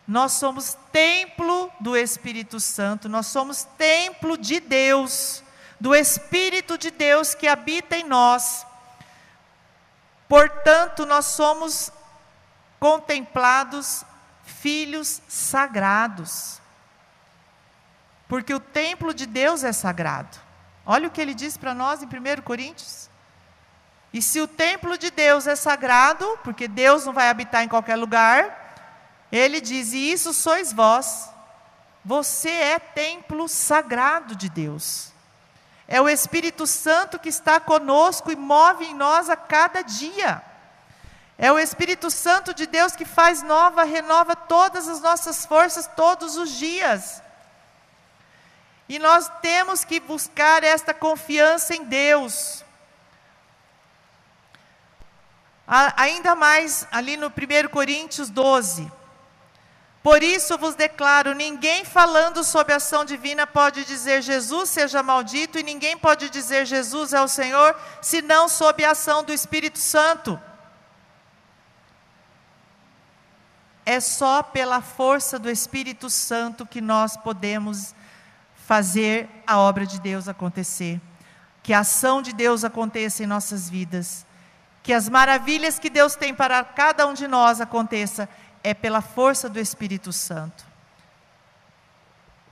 Nós 0.10 0.32
somos 0.32 0.76
templo 0.92 1.72
do 1.80 1.96
Espírito 1.96 2.60
Santo, 2.60 3.08
nós 3.08 3.28
somos 3.28 3.66
templo 3.78 4.40
de 4.40 4.60
Deus, 4.60 5.44
do 5.80 5.94
Espírito 5.94 6.80
de 6.80 6.90
Deus 6.90 7.36
que 7.36 7.48
habita 7.48 7.96
em 7.96 8.04
nós. 8.04 8.66
Portanto, 10.28 11.06
nós 11.06 11.26
somos 11.26 11.92
contemplados 12.80 14.04
filhos 14.44 15.22
sagrados. 15.28 16.60
Porque 18.28 18.52
o 18.52 18.60
templo 18.60 19.14
de 19.14 19.28
Deus 19.28 19.64
é 19.64 19.72
sagrado. 19.72 20.40
Olha 20.88 21.08
o 21.08 21.12
que 21.12 21.22
ele 21.22 21.36
diz 21.36 21.56
para 21.56 21.76
nós 21.76 22.02
em 22.02 22.08
1 22.08 22.42
Coríntios. 22.42 23.12
E 24.12 24.24
se 24.24 24.42
o 24.42 24.48
templo 24.48 24.98
de 24.98 25.12
Deus 25.12 25.46
é 25.46 25.56
sagrado, 25.56 26.26
porque 26.44 26.68
Deus 26.68 27.06
não 27.06 27.14
vai 27.14 27.30
habitar 27.30 27.64
em 27.64 27.68
qualquer 27.68 27.96
lugar, 27.96 28.69
ele 29.32 29.62
diz: 29.62 29.94
E 29.94 30.12
isso 30.12 30.34
sois 30.34 30.74
vós. 30.74 31.30
Você 32.04 32.50
é 32.50 32.80
templo 32.80 33.48
sagrado 33.48 34.36
de 34.36 34.50
Deus. 34.50 35.12
É 35.88 36.00
o 36.00 36.08
Espírito 36.08 36.66
Santo 36.68 37.20
que 37.20 37.30
está 37.30 37.60
conosco 37.60 38.32
e 38.32 38.36
move 38.36 38.86
em 38.86 38.94
nós 38.94 39.30
a 39.30 39.36
cada 39.36 39.82
dia. 39.82 40.42
É 41.38 41.52
o 41.52 41.58
Espírito 41.58 42.12
Santo 42.12 42.54
de 42.54 42.68
Deus 42.68 42.96
que 42.96 43.06
faz 43.06 43.42
nova, 43.42 43.84
renova 43.84 44.36
todas 44.36 44.88
as 44.88 45.00
nossas 45.02 45.46
forças 45.46 45.90
todos 45.96 46.38
os 46.38 46.52
dias. 46.52 47.24
E 48.88 49.00
nós 49.00 49.32
temos 49.42 49.84
que 49.84 50.00
buscar 50.00 50.64
esta 50.64 50.94
confiança 50.94 51.76
em 51.76 51.84
Deus. 51.86 52.64
ainda 55.96 56.34
mais 56.34 56.88
ali 56.92 57.16
no 57.16 57.28
1 57.28 57.70
Coríntios 57.70 58.30
12. 58.30 58.99
Por 60.10 60.24
isso 60.24 60.58
vos 60.58 60.74
declaro: 60.74 61.36
ninguém 61.36 61.86
falando 61.86 62.44
sobre 62.44 62.74
ação 62.74 63.06
divina 63.06 63.46
pode 63.46 63.86
dizer 63.86 64.24
Jesus 64.24 64.72
seja 64.72 65.04
maldito, 65.04 65.60
e 65.60 65.62
ninguém 65.62 65.96
pode 65.96 66.32
dizer 66.32 66.66
Jesus 66.66 67.14
é 67.14 67.22
o 67.22 67.28
Senhor, 67.28 67.76
senão 68.02 68.50
sob 68.50 68.84
a 68.84 68.94
ação 68.94 69.24
do 69.24 69.32
Espírito 69.32 69.78
Santo. 69.78 70.42
É 73.86 74.00
só 74.00 74.42
pela 74.42 74.82
força 74.82 75.38
do 75.38 75.48
Espírito 75.48 76.10
Santo 76.10 76.66
que 76.66 76.82
nós 76.82 77.16
podemos 77.16 77.94
fazer 78.66 79.30
a 79.46 79.60
obra 79.60 79.86
de 79.86 80.00
Deus 80.00 80.28
acontecer, 80.28 81.00
que 81.62 81.72
a 81.72 81.82
ação 81.82 82.20
de 82.20 82.34
Deus 82.34 82.64
aconteça 82.64 83.22
em 83.22 83.28
nossas 83.28 83.70
vidas, 83.70 84.26
que 84.82 84.92
as 84.92 85.08
maravilhas 85.08 85.78
que 85.78 85.88
Deus 85.88 86.16
tem 86.16 86.34
para 86.34 86.64
cada 86.64 87.06
um 87.06 87.14
de 87.14 87.28
nós 87.28 87.62
aconteça 87.62 88.28
é 88.64 88.74
pela 88.74 89.02
força 89.02 89.50
do 89.50 89.60
Espírito 89.60 90.12
Santo. 90.12 90.66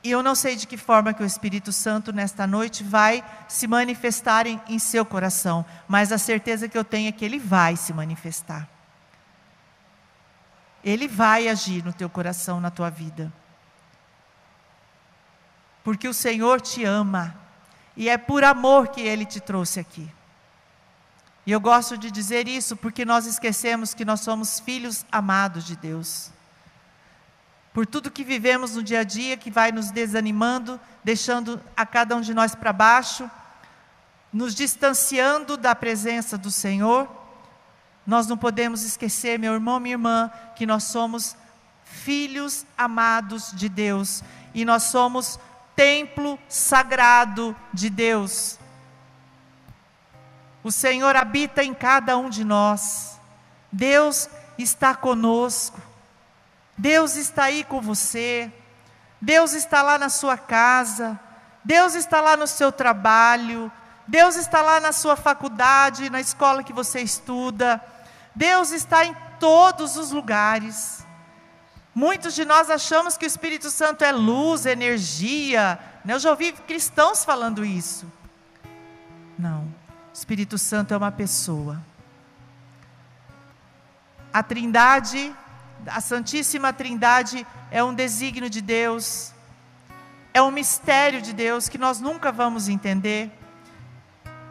E 0.03 0.11
eu 0.11 0.23
não 0.23 0.35
sei 0.35 0.55
de 0.55 0.67
que 0.67 0.77
forma 0.77 1.13
que 1.13 1.23
o 1.23 1.25
Espírito 1.25 1.71
Santo 1.71 2.13
nesta 2.13 2.47
noite 2.47 2.83
vai 2.83 3.23
se 3.47 3.67
manifestar 3.67 4.45
em, 4.47 4.61
em 4.69 4.79
seu 4.79 5.05
coração, 5.05 5.65
mas 5.87 6.11
a 6.11 6.17
certeza 6.17 6.69
que 6.69 6.77
eu 6.77 6.83
tenho 6.83 7.09
é 7.09 7.11
que 7.11 7.25
ele 7.25 7.39
vai 7.39 7.75
se 7.75 7.91
manifestar. 7.93 8.67
Ele 10.83 11.07
vai 11.07 11.47
agir 11.47 11.83
no 11.83 11.91
teu 11.91 12.09
coração, 12.09 12.61
na 12.61 12.71
tua 12.71 12.89
vida 12.89 13.31
porque 15.87 16.05
o 16.05 16.13
Senhor 16.13 16.59
te 16.59 16.83
ama, 16.83 17.33
e 17.95 18.09
é 18.09 18.17
por 18.17 18.43
amor 18.43 18.89
que 18.89 18.99
Ele 18.99 19.25
te 19.25 19.39
trouxe 19.39 19.79
aqui. 19.79 20.11
E 21.47 21.51
eu 21.53 21.61
gosto 21.61 21.97
de 21.97 22.11
dizer 22.11 22.45
isso 22.45 22.75
porque 22.75 23.05
nós 23.05 23.25
esquecemos 23.25 23.93
que 23.93 24.03
nós 24.03 24.19
somos 24.19 24.59
filhos 24.59 25.05
amados 25.09 25.63
de 25.63 25.77
Deus. 25.77 26.29
Por 27.73 27.85
tudo 27.85 28.11
que 28.11 28.21
vivemos 28.21 28.75
no 28.75 28.83
dia 28.83 28.99
a 28.99 29.03
dia, 29.05 29.37
que 29.37 29.49
vai 29.49 29.71
nos 29.71 29.89
desanimando, 29.89 30.77
deixando 31.05 31.61
a 31.73 31.85
cada 31.85 32.17
um 32.17 32.19
de 32.19 32.33
nós 32.33 32.53
para 32.53 32.73
baixo, 32.73 33.31
nos 34.33 34.53
distanciando 34.53 35.55
da 35.55 35.73
presença 35.73 36.37
do 36.37 36.51
Senhor, 36.51 37.09
nós 38.05 38.27
não 38.27 38.37
podemos 38.37 38.83
esquecer, 38.83 39.39
meu 39.39 39.53
irmão, 39.53 39.79
minha 39.79 39.93
irmã, 39.93 40.29
que 40.53 40.65
nós 40.65 40.83
somos 40.83 41.33
filhos 41.85 42.65
amados 42.77 43.53
de 43.53 43.69
Deus 43.69 44.21
e 44.53 44.65
nós 44.65 44.83
somos 44.83 45.39
templo 45.77 46.37
sagrado 46.49 47.55
de 47.73 47.89
Deus. 47.89 48.59
O 50.67 50.71
Senhor 50.71 51.15
habita 51.15 51.63
em 51.63 51.73
cada 51.73 52.17
um 52.17 52.29
de 52.29 52.43
nós. 52.43 53.17
Deus 53.71 54.29
está 54.57 54.93
conosco. 54.93 55.79
Deus 56.77 57.15
está 57.15 57.45
aí 57.45 57.63
com 57.63 57.79
você. 57.79 58.51
Deus 59.21 59.53
está 59.53 59.81
lá 59.81 59.97
na 59.97 60.09
sua 60.09 60.37
casa. 60.37 61.17
Deus 61.63 61.95
está 61.95 62.19
lá 62.19 62.35
no 62.35 62.45
seu 62.45 62.69
trabalho. 62.69 63.71
Deus 64.05 64.35
está 64.35 64.61
lá 64.61 64.81
na 64.81 64.91
sua 64.91 65.15
faculdade, 65.15 66.09
na 66.09 66.19
escola 66.19 66.61
que 66.61 66.73
você 66.73 66.99
estuda. 66.99 67.81
Deus 68.35 68.71
está 68.71 69.05
em 69.05 69.15
todos 69.39 69.95
os 69.95 70.11
lugares. 70.11 71.07
Muitos 71.95 72.35
de 72.35 72.43
nós 72.43 72.69
achamos 72.69 73.15
que 73.15 73.25
o 73.25 73.31
Espírito 73.33 73.71
Santo 73.71 74.03
é 74.03 74.11
luz, 74.11 74.65
energia. 74.65 75.79
Né? 76.03 76.13
Eu 76.13 76.19
já 76.19 76.29
ouvi 76.29 76.51
cristãos 76.51 77.23
falando 77.23 77.63
isso. 77.63 78.05
Não. 79.39 79.76
Espírito 80.17 80.57
Santo 80.57 80.95
é 80.95 80.97
uma 80.97 81.11
pessoa. 81.11 81.79
A 84.33 84.41
Trindade, 84.41 85.31
a 85.85 86.01
Santíssima 86.01 86.73
Trindade, 86.73 87.45
é 87.69 87.83
um 87.83 87.93
desígnio 87.93 88.49
de 88.49 88.59
Deus, 88.59 89.31
é 90.33 90.41
um 90.41 90.49
mistério 90.49 91.21
de 91.21 91.33
Deus 91.33 91.69
que 91.69 91.77
nós 91.77 92.01
nunca 92.01 92.31
vamos 92.31 92.67
entender. 92.67 93.29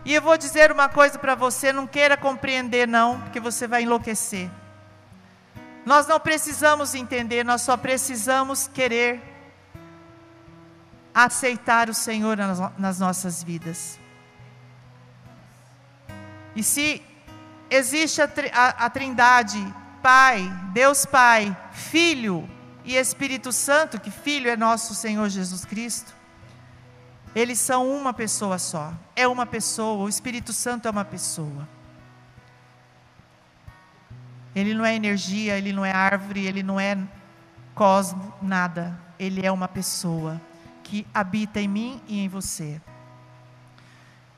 E 0.05 0.15
eu 0.15 0.23
vou 0.23 0.39
dizer 0.39 0.71
uma 0.71 0.89
coisa 0.89 1.19
para 1.19 1.35
você: 1.35 1.73
não 1.73 1.85
queira 1.85 2.17
compreender, 2.17 2.87
não, 2.87 3.21
porque 3.23 3.41
você 3.41 3.67
vai 3.67 3.83
enlouquecer. 3.83 4.49
Nós 5.85 6.07
não 6.07 6.21
precisamos 6.21 6.95
entender, 6.95 7.45
nós 7.45 7.63
só 7.63 7.77
precisamos 7.77 8.69
querer 8.69 9.21
aceitar 11.13 11.91
o 11.91 11.95
Senhor 11.95 12.39
nas 12.79 13.01
nossas 13.01 13.43
vidas. 13.43 14.06
E 16.57 16.63
se 16.63 17.03
existe 17.71 18.23
a, 18.23 18.29
a, 18.55 18.87
a 18.87 18.91
Trindade, 18.91 19.63
Pai, 20.03 20.51
Deus 20.73 21.05
Pai, 21.05 21.55
Filho 21.71 22.49
e 22.83 22.97
Espírito 22.97 23.53
Santo, 23.53 24.01
que 24.01 24.11
Filho 24.11 24.49
é 24.49 24.57
nosso 24.57 24.95
Senhor 24.95 25.29
Jesus 25.29 25.67
Cristo, 25.67 26.17
eles 27.35 27.59
são 27.59 27.87
uma 27.87 28.15
pessoa 28.15 28.59
só. 28.59 28.95
É 29.15 29.29
uma 29.29 29.45
pessoa, 29.45 30.05
o 30.05 30.09
Espírito 30.09 30.55
Santo 30.55 30.89
é 30.89 30.91
uma 30.91 31.05
pessoa. 31.05 31.69
Ele 34.55 34.73
não 34.73 34.87
é 34.87 34.95
energia, 34.95 35.59
ele 35.59 35.71
não 35.71 35.85
é 35.85 35.93
árvore, 35.93 36.47
ele 36.47 36.63
não 36.63 36.81
é 36.81 36.97
cosmo, 37.75 38.33
nada. 38.41 38.99
Ele 39.19 39.45
é 39.45 39.53
uma 39.53 39.69
pessoa 39.69 40.41
que 40.83 41.07
habita 41.13 41.61
em 41.61 41.69
mim 41.69 42.01
e 42.09 42.21
em 42.21 42.29
você. 42.29 42.81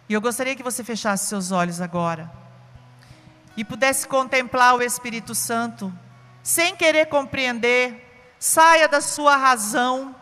E 0.09 0.14
eu 0.14 0.20
gostaria 0.20 0.56
que 0.56 0.62
você 0.62 0.82
fechasse 0.82 1.26
seus 1.26 1.52
olhos 1.52 1.80
agora 1.80 2.30
e 3.56 3.64
pudesse 3.64 4.06
contemplar 4.06 4.74
o 4.74 4.82
Espírito 4.82 5.34
Santo, 5.34 5.92
sem 6.42 6.76
querer 6.76 7.06
compreender, 7.06 8.34
saia 8.38 8.88
da 8.88 9.00
sua 9.00 9.36
razão, 9.36 10.14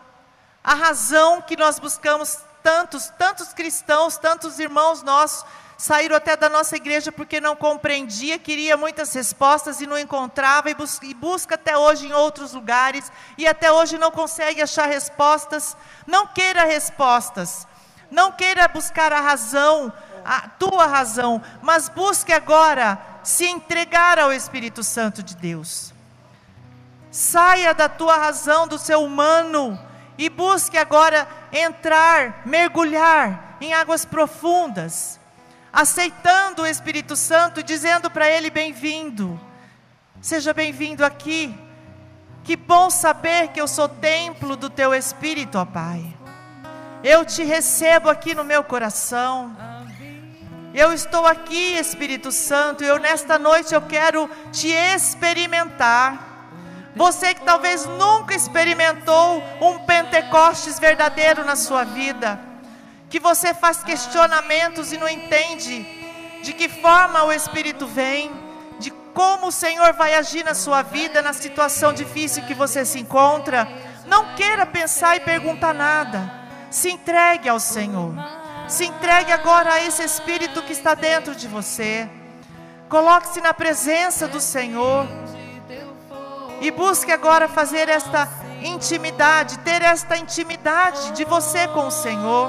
a 0.63 0.73
razão 0.73 1.41
que 1.41 1.55
nós 1.55 1.79
buscamos 1.79 2.39
tantos, 2.61 3.07
tantos 3.17 3.53
cristãos, 3.53 4.17
tantos 4.17 4.59
irmãos 4.59 5.03
nossos 5.03 5.45
saíram 5.77 6.15
até 6.15 6.35
da 6.35 6.49
nossa 6.49 6.75
igreja 6.75 7.11
porque 7.11 7.39
não 7.39 7.55
compreendia, 7.55 8.39
queria 8.39 8.75
muitas 8.75 9.13
respostas 9.13 9.79
e 9.79 9.85
não 9.85 9.97
encontrava, 9.97 10.69
e, 10.69 10.73
bus 10.73 10.99
e 11.03 11.13
busca 11.13 11.55
até 11.55 11.77
hoje 11.77 12.07
em 12.07 12.13
outros 12.13 12.53
lugares, 12.53 13.11
e 13.37 13.47
até 13.47 13.71
hoje 13.71 13.97
não 13.97 14.09
consegue 14.09 14.61
achar 14.61 14.87
respostas. 14.87 15.77
Não 16.07 16.25
queira 16.25 16.65
respostas, 16.65 17.67
não 18.09 18.31
queira 18.31 18.67
buscar 18.67 19.11
a 19.13 19.21
razão, 19.21 19.91
a 20.23 20.47
tua 20.49 20.85
razão, 20.85 21.41
mas 21.61 21.89
busque 21.89 22.33
agora 22.33 22.99
se 23.23 23.45
entregar 23.45 24.19
ao 24.19 24.31
Espírito 24.31 24.83
Santo 24.83 25.21
de 25.23 25.35
Deus. 25.35 25.93
Saia 27.11 27.73
da 27.73 27.89
tua 27.89 28.17
razão, 28.17 28.67
do 28.67 28.77
seu 28.77 29.03
humano, 29.03 29.79
e 30.17 30.29
busque 30.29 30.77
agora 30.77 31.27
entrar, 31.51 32.41
mergulhar 32.45 33.57
em 33.61 33.73
águas 33.73 34.05
profundas 34.05 35.19
aceitando 35.77 36.63
o 36.63 36.67
Espírito 36.67 37.15
Santo, 37.15 37.61
dizendo 37.61 38.09
para 38.09 38.27
ele: 38.27 38.49
bem-vindo, 38.49 39.39
seja 40.19 40.51
bem-vindo 40.51 41.05
aqui. 41.05 41.55
Que 42.43 42.55
bom 42.55 42.89
saber 42.89 43.49
que 43.49 43.61
eu 43.61 43.67
sou 43.67 43.87
templo 43.87 44.55
do 44.55 44.71
teu 44.71 44.91
Espírito, 44.91 45.59
ó 45.59 45.65
Pai. 45.65 46.16
Eu 47.03 47.23
te 47.23 47.43
recebo 47.43 48.09
aqui 48.09 48.33
no 48.33 48.43
meu 48.43 48.63
coração. 48.63 49.55
Eu 50.73 50.93
estou 50.93 51.25
aqui, 51.25 51.77
Espírito 51.77 52.31
Santo, 52.31 52.83
eu 52.83 52.99
nesta 52.99 53.39
noite 53.39 53.73
eu 53.73 53.81
quero 53.81 54.29
te 54.51 54.69
experimentar. 54.69 56.25
Você 56.95 57.33
que 57.35 57.41
talvez 57.41 57.85
nunca 57.85 58.33
experimentou 58.33 59.43
um 59.61 59.79
Pentecostes 59.85 60.79
verdadeiro 60.79 61.45
na 61.45 61.55
sua 61.55 61.83
vida, 61.83 62.39
que 63.09 63.19
você 63.19 63.53
faz 63.53 63.83
questionamentos 63.83 64.91
e 64.91 64.97
não 64.97 65.07
entende 65.07 65.85
de 66.43 66.53
que 66.53 66.67
forma 66.67 67.23
o 67.23 67.31
Espírito 67.31 67.85
vem, 67.85 68.31
de 68.79 68.89
como 69.13 69.47
o 69.47 69.51
Senhor 69.51 69.93
vai 69.93 70.15
agir 70.15 70.43
na 70.43 70.55
sua 70.55 70.81
vida, 70.81 71.21
na 71.21 71.33
situação 71.33 71.93
difícil 71.93 72.43
que 72.45 72.55
você 72.55 72.83
se 72.83 72.99
encontra. 72.99 73.67
Não 74.07 74.35
queira 74.35 74.65
pensar 74.65 75.15
e 75.15 75.19
perguntar 75.19 75.73
nada. 75.73 76.46
Se 76.77 76.91
entregue 76.91 77.49
ao 77.49 77.59
Senhor. 77.59 78.13
Se 78.67 78.85
entregue 78.85 79.31
agora 79.31 79.73
a 79.73 79.83
esse 79.83 80.03
Espírito 80.03 80.61
que 80.61 80.73
está 80.73 80.93
dentro 80.93 81.33
de 81.33 81.47
você. 81.47 82.07
Coloque-se 82.87 83.41
na 83.41 83.51
presença 83.51 84.27
do 84.27 84.39
Senhor. 84.39 85.07
E 86.61 86.69
busque 86.69 87.11
agora 87.11 87.47
fazer 87.47 87.89
esta 87.89 88.29
intimidade, 88.61 89.57
ter 89.69 89.81
esta 89.81 90.17
intimidade 90.17 91.13
de 91.13 91.25
você 91.25 91.67
com 91.69 91.87
o 91.87 91.91
Senhor. 92.05 92.47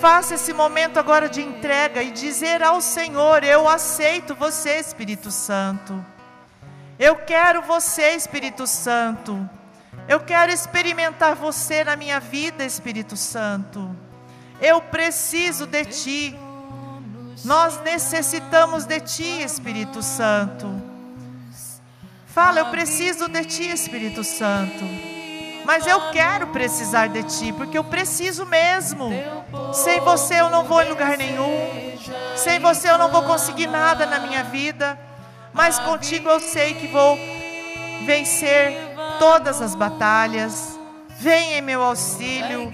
Faça 0.00 0.36
esse 0.36 0.52
momento 0.52 0.96
agora 1.00 1.28
de 1.28 1.42
entrega 1.42 2.04
e 2.04 2.12
dizer 2.12 2.62
ao 2.62 2.80
Senhor: 2.80 3.42
Eu 3.42 3.68
aceito 3.68 4.32
você, 4.32 4.78
Espírito 4.78 5.32
Santo. 5.32 5.92
Eu 7.00 7.16
quero 7.16 7.62
você, 7.62 8.10
Espírito 8.10 8.64
Santo. 8.64 9.50
Eu 10.08 10.20
quero 10.20 10.52
experimentar 10.52 11.34
você 11.34 11.84
na 11.84 11.96
minha 11.96 12.20
vida, 12.20 12.64
Espírito 12.64 13.16
Santo. 13.16 13.94
Eu 14.60 14.80
preciso 14.80 15.66
de 15.66 15.84
Ti. 15.84 16.38
Nós 17.44 17.80
necessitamos 17.82 18.84
de 18.84 19.00
Ti, 19.00 19.42
Espírito 19.42 20.02
Santo. 20.02 20.94
Fala, 22.34 22.58
eu 22.58 22.66
preciso 22.66 23.28
de 23.28 23.44
ti, 23.44 23.70
Espírito 23.70 24.24
Santo. 24.24 24.84
Mas 25.64 25.86
eu 25.86 26.10
quero 26.10 26.48
precisar 26.48 27.06
de 27.06 27.22
ti, 27.22 27.52
porque 27.52 27.78
eu 27.78 27.84
preciso 27.84 28.44
mesmo. 28.44 29.08
Sem 29.72 30.00
você 30.00 30.40
eu 30.40 30.50
não 30.50 30.64
vou 30.64 30.82
em 30.82 30.88
lugar 30.88 31.16
nenhum. 31.16 31.96
Sem 32.34 32.58
você 32.58 32.90
eu 32.90 32.98
não 32.98 33.08
vou 33.08 33.22
conseguir 33.22 33.68
nada 33.68 34.04
na 34.04 34.18
minha 34.18 34.42
vida. 34.42 34.98
Mas 35.52 35.78
contigo 35.78 36.28
eu 36.28 36.40
sei 36.40 36.74
que 36.74 36.88
vou 36.88 37.16
vencer 38.04 38.93
todas 39.18 39.60
as 39.60 39.74
batalhas. 39.74 40.78
Vem 41.18 41.54
em 41.54 41.62
meu 41.62 41.82
auxílio. 41.82 42.72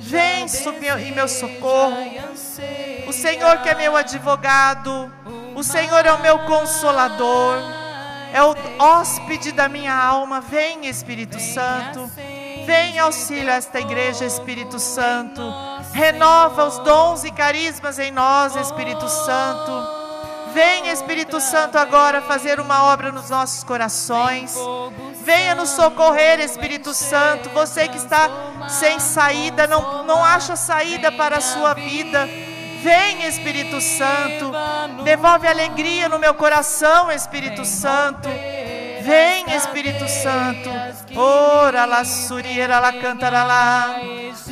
Vem 0.00 0.46
em 1.00 1.12
meu 1.12 1.28
socorro. 1.28 1.96
O 3.06 3.12
Senhor 3.12 3.58
que 3.58 3.68
é 3.68 3.74
meu 3.74 3.96
advogado. 3.96 5.12
O 5.54 5.62
Senhor 5.62 6.04
é 6.06 6.12
o 6.12 6.20
meu 6.20 6.38
consolador 6.40 7.78
é 8.32 8.42
o 8.42 8.54
hóspede 8.78 9.52
da 9.52 9.68
minha 9.68 9.94
alma. 9.94 10.40
Vem, 10.40 10.86
Espírito 10.86 11.38
Santo. 11.40 12.10
Vem 12.66 12.98
auxílio 12.98 13.50
a 13.50 13.56
esta 13.56 13.80
igreja, 13.80 14.24
Espírito 14.24 14.78
Santo. 14.78 15.42
Renova 15.92 16.66
os 16.66 16.78
dons 16.80 17.24
e 17.24 17.30
carismas 17.30 17.98
em 17.98 18.10
nós, 18.10 18.54
Espírito 18.56 19.08
Santo. 19.08 19.98
Vem, 20.52 20.88
Espírito 20.90 21.40
Santo, 21.40 21.78
agora 21.78 22.20
fazer 22.22 22.60
uma 22.60 22.84
obra 22.92 23.10
nos 23.10 23.30
nossos 23.30 23.64
corações. 23.64 24.54
Venha 25.28 25.54
nos 25.54 25.68
socorrer, 25.68 26.40
Espírito 26.40 26.94
Santo. 26.94 27.50
Você 27.50 27.86
que 27.86 27.98
está 27.98 28.30
sem 28.66 28.98
saída, 28.98 29.66
não, 29.66 30.02
não 30.04 30.24
acha 30.24 30.56
saída 30.56 31.12
para 31.12 31.36
a 31.36 31.40
sua 31.42 31.74
vida. 31.74 32.26
Vem, 32.82 33.26
Espírito 33.26 33.78
Santo. 33.78 34.50
Devolve 35.04 35.46
alegria 35.46 36.08
no 36.08 36.18
meu 36.18 36.32
coração, 36.32 37.12
Espírito 37.12 37.62
Santo. 37.66 38.26
Vem, 39.02 39.44
Espírito 39.54 40.08
Santo. 40.08 40.70
Ora 41.14 41.84
la 41.84 42.06
suriera 42.06 42.80
la 42.80 42.94
cantara 42.94 43.44
lá. 43.44 44.00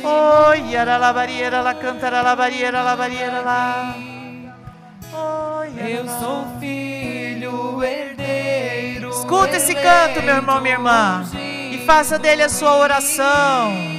Oi, 0.03 0.75
ara 0.75 0.99
la 0.99 1.11
barriera 1.11 1.63
la 1.63 1.73
cantara 1.73 2.21
la 2.21 2.35
barriera 2.35 2.83
la 2.83 2.93
lá. 3.41 3.95
Eu 5.75 6.07
sou 6.19 6.45
filho 6.59 7.83
herdeiro. 7.83 8.46
Escuta 9.27 9.57
esse 9.57 9.75
canto, 9.75 10.23
meu 10.23 10.35
irmão, 10.37 10.61
minha 10.61 10.75
irmã, 10.75 11.25
e 11.69 11.83
faça 11.85 12.17
dele 12.17 12.43
a 12.43 12.47
sua 12.47 12.77
oração. 12.77 13.96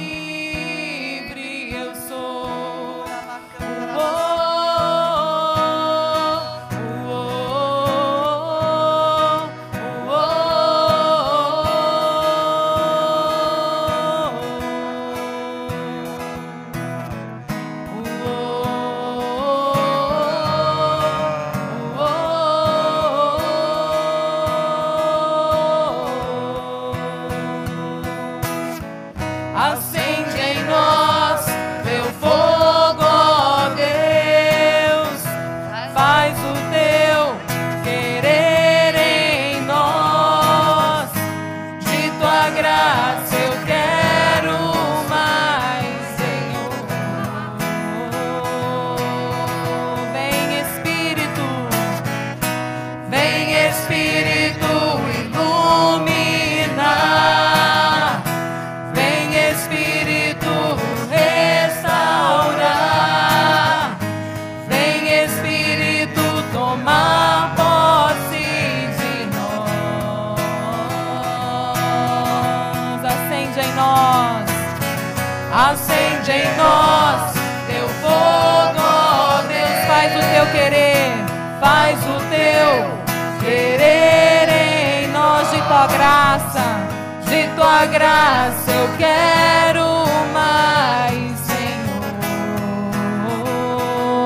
Graça 87.87 88.71
eu 88.71 88.89
quero 88.97 90.05
mais, 90.33 91.39
Senhor. 91.39 92.01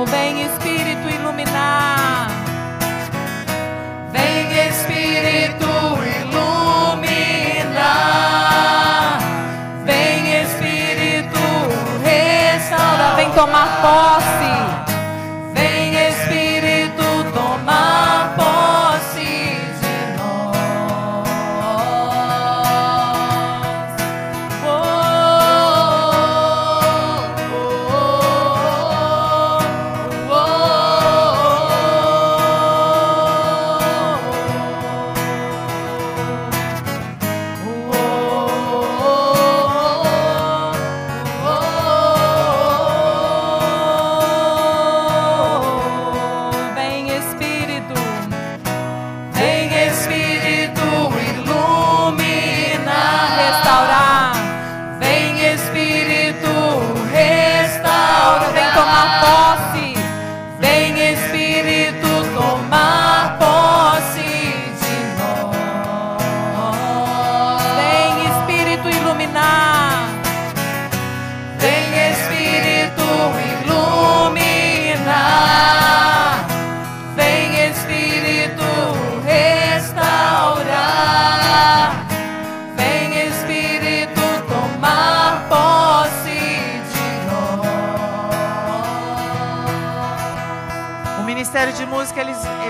Vem 0.07 0.45
Espírito 0.45 1.09
iluminar, 1.09 2.27
vem 4.11 4.67
Espírito 4.67 5.65
iluminar, 6.21 7.67
vem 9.85 10.41
Espírito 10.41 11.39
restaurar, 12.03 13.15
vem 13.15 13.31
tomar 13.31 13.81
posse. 13.81 14.22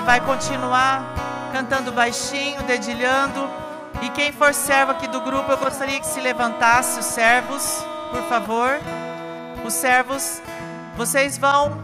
Vai 0.03 0.19
continuar 0.19 1.03
cantando 1.51 1.91
baixinho, 1.91 2.61
dedilhando. 2.63 3.49
E 4.01 4.09
quem 4.09 4.31
for 4.31 4.53
servo 4.53 4.91
aqui 4.91 5.07
do 5.07 5.21
grupo, 5.21 5.51
eu 5.51 5.57
gostaria 5.57 5.99
que 5.99 6.07
se 6.07 6.19
levantasse 6.19 6.99
os 6.99 7.05
servos, 7.05 7.83
por 8.11 8.23
favor. 8.23 8.79
Os 9.63 9.73
servos, 9.73 10.41
vocês 10.97 11.37
vão 11.37 11.79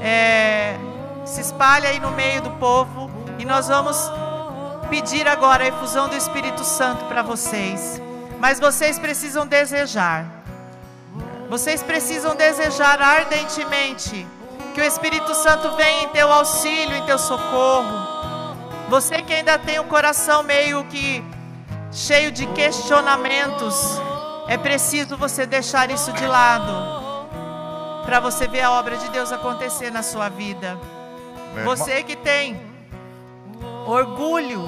é, 0.00 0.76
se 1.24 1.40
espalha 1.40 1.90
aí 1.90 2.00
no 2.00 2.10
meio 2.10 2.42
do 2.42 2.50
povo 2.52 3.10
e 3.38 3.44
nós 3.44 3.68
vamos 3.68 4.10
pedir 4.90 5.28
agora 5.28 5.64
a 5.64 5.68
efusão 5.68 6.08
do 6.08 6.16
Espírito 6.16 6.64
Santo 6.64 7.04
para 7.04 7.22
vocês. 7.22 8.00
Mas 8.40 8.58
vocês 8.58 8.98
precisam 8.98 9.46
desejar. 9.46 10.26
Vocês 11.48 11.82
precisam 11.82 12.34
desejar 12.34 13.00
ardentemente 13.00 14.26
que 14.72 14.80
o 14.80 14.84
Espírito 14.84 15.34
Santo 15.34 15.70
venha 15.76 16.04
em 16.04 16.08
teu 16.08 16.32
auxílio, 16.32 16.96
em 16.96 17.04
teu 17.04 17.18
socorro. 17.18 18.12
Você 18.88 19.22
que 19.22 19.32
ainda 19.32 19.58
tem 19.58 19.78
o 19.78 19.84
coração 19.84 20.42
meio 20.42 20.84
que 20.84 21.24
cheio 21.90 22.32
de 22.32 22.46
questionamentos, 22.48 24.00
é 24.48 24.56
preciso 24.56 25.16
você 25.16 25.46
deixar 25.46 25.90
isso 25.90 26.12
de 26.12 26.26
lado 26.26 26.72
para 28.04 28.18
você 28.18 28.48
ver 28.48 28.62
a 28.62 28.72
obra 28.72 28.96
de 28.96 29.08
Deus 29.10 29.30
acontecer 29.30 29.90
na 29.90 30.02
sua 30.02 30.28
vida. 30.28 30.78
Você 31.64 32.02
que 32.02 32.16
tem 32.16 32.60
orgulho, 33.86 34.60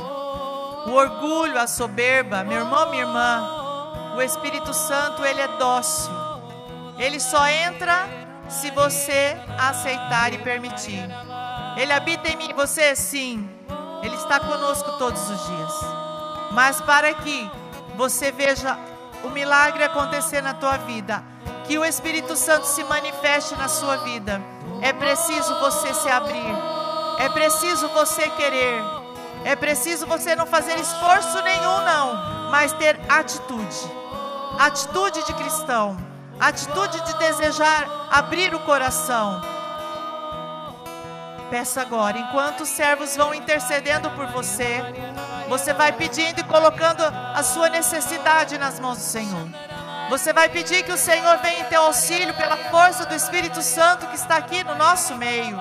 o 0.87 0.93
orgulho, 0.93 1.59
a 1.59 1.67
soberba, 1.67 2.45
meu 2.45 2.59
irmão, 2.59 2.91
minha 2.91 3.03
irmã, 3.03 4.15
o 4.17 4.23
Espírito 4.23 4.73
Santo, 4.73 5.25
ele 5.25 5.41
é 5.41 5.49
dócil. 5.59 6.13
Ele 6.99 7.19
só 7.19 7.47
entra 7.49 8.07
se 8.49 8.71
você 8.71 9.37
aceitar 9.59 10.33
e 10.33 10.39
permitir. 10.39 11.03
Ele 11.77 11.93
habita 11.93 12.29
em 12.29 12.37
mim, 12.37 12.53
você 12.55 12.95
sim. 12.95 13.49
Ele 14.03 14.15
está 14.17 14.39
conosco 14.41 14.93
todos 14.99 15.29
os 15.31 15.47
dias. 15.47 15.73
Mas 16.53 16.81
para 16.81 17.13
que 17.15 17.51
você 17.97 18.31
veja 18.31 18.79
o 19.23 19.31
milagre 19.31 19.83
acontecer 19.83 20.43
na 20.43 20.55
tua 20.55 20.77
vida, 20.79 21.23
que 21.67 21.79
o 21.79 21.85
Espírito 21.85 22.37
Santo 22.37 22.67
se 22.67 22.85
manifeste 22.85 23.55
na 23.57 23.69
sua 23.69 23.97
vida, 23.99 24.41
é 24.83 24.93
preciso 24.93 25.59
você 25.61 25.95
se 25.95 26.09
abrir, 26.09 26.55
é 27.19 27.29
preciso 27.31 27.89
você 27.89 28.29
querer, 28.31 28.83
é 29.45 29.57
preciso 29.57 30.07
você 30.07 30.37
não 30.37 30.47
fazer 30.47 30.79
esforço 30.79 31.43
nenhum, 31.43 31.81
não, 31.81 32.51
mas 32.51 32.73
ter 32.75 33.01
atitude 33.09 34.05
atitude 34.59 35.25
de 35.25 35.33
cristão, 35.35 35.97
atitude 36.39 37.01
de 37.03 37.19
desejar 37.19 38.09
abrir 38.11 38.55
o 38.55 38.61
coração. 38.61 39.41
Peça 41.51 41.83
agora, 41.83 42.19
enquanto 42.19 42.63
os 42.63 42.69
servos 42.69 43.17
vão 43.17 43.35
intercedendo 43.35 44.11
por 44.11 44.27
você, 44.27 44.83
você 45.49 45.73
vai 45.73 45.93
pedindo 45.93 46.41
e 46.41 46.45
colocando 46.45 47.03
a 47.03 47.43
sua 47.43 47.69
necessidade 47.69 48.59
nas 48.59 48.81
mãos 48.81 48.99
do 48.99 49.05
Senhor. 49.05 49.49
Você 50.09 50.33
vai 50.33 50.49
pedir 50.49 50.83
que 50.83 50.93
o 50.93 50.99
Senhor 50.99 51.39
venha 51.39 51.61
em 51.61 51.65
teu 51.65 51.83
auxílio 51.83 52.35
pela 52.35 52.57
força 52.71 53.07
do 53.07 53.15
Espírito 53.15 53.63
Santo 53.63 54.07
que 54.09 54.17
está 54.17 54.37
aqui 54.37 54.63
no 54.65 54.75
nosso 54.75 55.15
meio. 55.15 55.57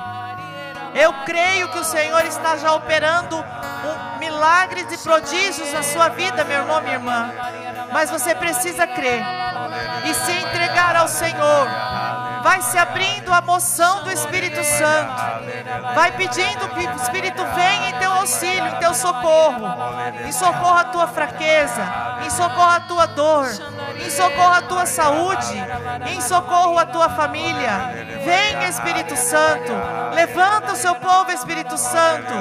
Eu 0.94 1.14
creio 1.26 1.70
que 1.70 1.80
o 1.80 1.84
Senhor 1.84 2.24
está 2.26 2.58
já 2.58 2.74
operando 2.74 3.38
um 3.38 4.20
milagres 4.20 4.86
e 4.92 4.98
prodígios 5.04 5.72
na 5.74 5.84
sua 5.84 6.10
vida, 6.10 6.44
meu 6.44 6.60
irmão, 6.60 6.82
minha 6.82 6.94
irmã. 6.94 7.32
Mas 7.92 8.10
você 8.10 8.34
precisa 8.36 8.86
crer 8.88 9.24
e 10.06 10.14
se 10.14 10.32
entregar 10.32 10.96
ao 10.96 11.08
Senhor 11.08 11.68
vai 12.44 12.62
se 12.62 12.78
abrindo 12.78 13.34
a 13.34 13.42
moção 13.42 14.04
do 14.04 14.12
Espírito 14.12 14.62
Santo, 14.64 15.24
vai 15.96 16.12
pedindo 16.12 16.68
que 16.70 16.86
o 16.86 16.96
Espírito 17.02 17.44
venha 17.56 17.90
em 17.90 17.94
teu 17.94 18.12
auxílio, 18.12 18.68
em 18.68 18.76
teu 18.76 18.94
socorro, 18.94 19.66
em 20.26 20.32
socorro 20.32 20.78
à 20.78 20.84
tua 20.84 21.08
fraqueza, 21.08 21.82
em 22.26 22.30
socorro 22.30 22.70
à 22.70 22.80
tua 22.82 23.06
dor, 23.08 23.48
em 23.96 24.10
socorro 24.10 24.54
à 24.54 24.62
tua 24.62 24.86
saúde, 24.86 25.56
em 26.08 26.20
socorro 26.22 26.78
à 26.78 26.86
tua 26.86 27.10
família. 27.10 28.06
Vem, 28.24 28.68
Espírito 28.68 29.16
Santo, 29.16 29.72
levanta 30.14 30.74
o 30.74 30.76
seu 30.76 30.96
povo, 30.96 31.32
Espírito 31.32 31.78
Santo, 31.78 32.34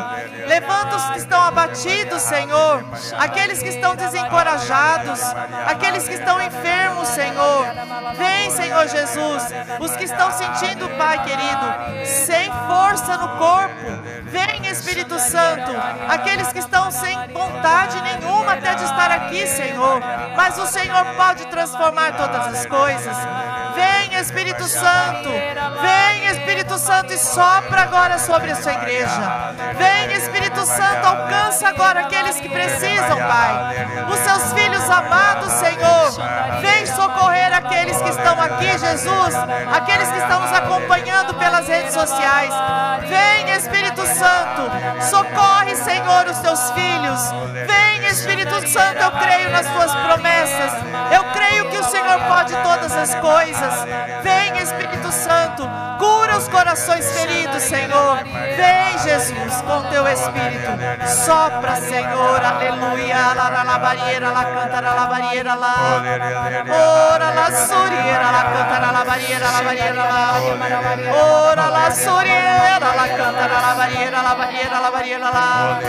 levanta 0.46 0.96
os 0.96 1.04
que 1.10 1.18
estão 1.18 1.42
abatidos, 1.42 2.22
Senhor, 2.22 2.84
aqueles 3.18 3.62
que 3.62 3.68
estão 3.68 3.94
desencorajados, 3.94 5.20
aqueles 5.66 6.08
que 6.08 6.14
estão 6.14 6.40
enfermos, 6.40 7.08
Senhor. 7.08 7.66
Vem, 8.16 8.50
Senhor 8.50 8.88
Jesus, 8.88 9.52
os 9.92 9.96
que 9.96 10.04
estão 10.04 10.30
sentindo, 10.32 10.88
Pai 10.96 11.22
querido, 11.22 12.06
sem 12.06 12.50
força 12.66 13.16
no 13.16 13.28
corpo. 13.36 14.02
Vem, 14.24 14.66
Espírito 14.70 15.18
Santo. 15.18 15.70
Aqueles 16.08 16.52
que 16.52 16.58
estão 16.58 16.90
sem 16.90 17.16
vontade 17.32 18.00
nenhuma 18.02 18.54
até 18.54 18.74
de 18.74 18.84
estar 18.84 19.10
aqui, 19.10 19.46
Senhor. 19.46 20.00
Mas 20.36 20.58
o 20.58 20.66
Senhor 20.66 21.04
pode 21.16 21.46
transformar 21.46 22.16
todas 22.16 22.46
as 22.46 22.66
coisas. 22.66 23.16
Vem, 23.74 24.18
Espírito 24.18 24.64
Santo. 24.64 25.28
Vem, 25.28 26.26
Espírito 26.26 26.51
Santo, 26.78 27.12
e 27.12 27.18
sopra 27.18 27.82
agora 27.82 28.18
sobre 28.18 28.50
a 28.50 28.56
sua 28.56 28.72
igreja. 28.72 29.54
Vem, 29.76 30.16
Espírito 30.16 30.64
Santo, 30.66 31.06
alcança 31.06 31.68
agora 31.68 32.00
aqueles 32.00 32.40
que 32.40 32.48
precisam, 32.48 33.18
Pai. 33.18 33.86
Os 34.10 34.18
seus 34.18 34.52
filhos 34.52 34.90
amados, 34.90 35.52
Senhor. 35.52 36.60
Vem 36.60 36.86
socorrer 36.86 37.54
aqueles 37.56 37.96
que 38.00 38.08
estão 38.08 38.40
aqui, 38.40 38.78
Jesus 38.78 39.34
aqueles 39.72 40.08
que 40.10 40.18
estão 40.18 40.40
nos 40.40 40.52
acompanhando 40.52 41.34
pelas 41.34 41.66
redes 41.66 41.92
sociais. 41.92 42.52
Vem, 43.08 43.54
Espírito 43.56 44.06
Santo, 44.06 44.70
socorre, 45.10 45.74
Senhor, 45.76 46.26
os 46.28 46.38
teus 46.38 46.70
filhos. 46.72 47.20
Vem, 47.66 48.06
Espírito 48.06 48.68
Santo, 48.68 49.02
eu 49.02 49.10
creio 49.12 49.50
nas 49.50 49.66
tuas 49.66 49.94
promessas. 49.94 50.72
Eu 51.12 51.24
creio 51.32 51.70
que 51.70 51.78
o 51.78 51.84
Senhor 51.84 52.18
pode 52.28 52.54
todas 52.56 52.92
as 52.92 53.14
coisas. 53.16 53.84
Vem, 54.22 54.62
Espírito 54.62 55.10
Santo, 55.12 55.68
cura 55.98 56.21
os 56.36 56.48
corações 56.48 57.10
feridos, 57.12 57.62
Senhor. 57.62 58.18
Vem, 58.24 58.98
Jesus, 58.98 59.62
com 59.62 59.82
teu 59.90 60.06
Espírito. 60.08 60.70
Sopra, 61.24 61.76
Senhor, 61.76 62.40
aleluia. 62.44 63.34
Lá 63.34 63.50
na 63.50 63.62
labarieira, 63.62 64.30
lá 64.30 64.44
canta 64.44 64.80
na 64.80 64.94
labarieira, 64.94 65.54
lá. 65.54 65.74
Ora, 67.12 67.30
lá 67.30 67.50
surieira, 67.50 68.30
lá 68.30 68.44
canta 68.44 68.78
na 68.80 68.92
labarieira, 68.92 69.50
lá 69.50 69.62
barriera 69.62 69.94
la 69.94 70.40
ora 71.14 71.68
la 71.70 71.90
suriera 71.94 72.94
la 72.94 73.06
canta 73.16 73.48
la 73.48 73.74
barriera 73.74 74.22
la 74.22 74.34
barriera 74.34 74.80
la 74.80 74.90
barriera 74.90 75.30
la 75.30 75.80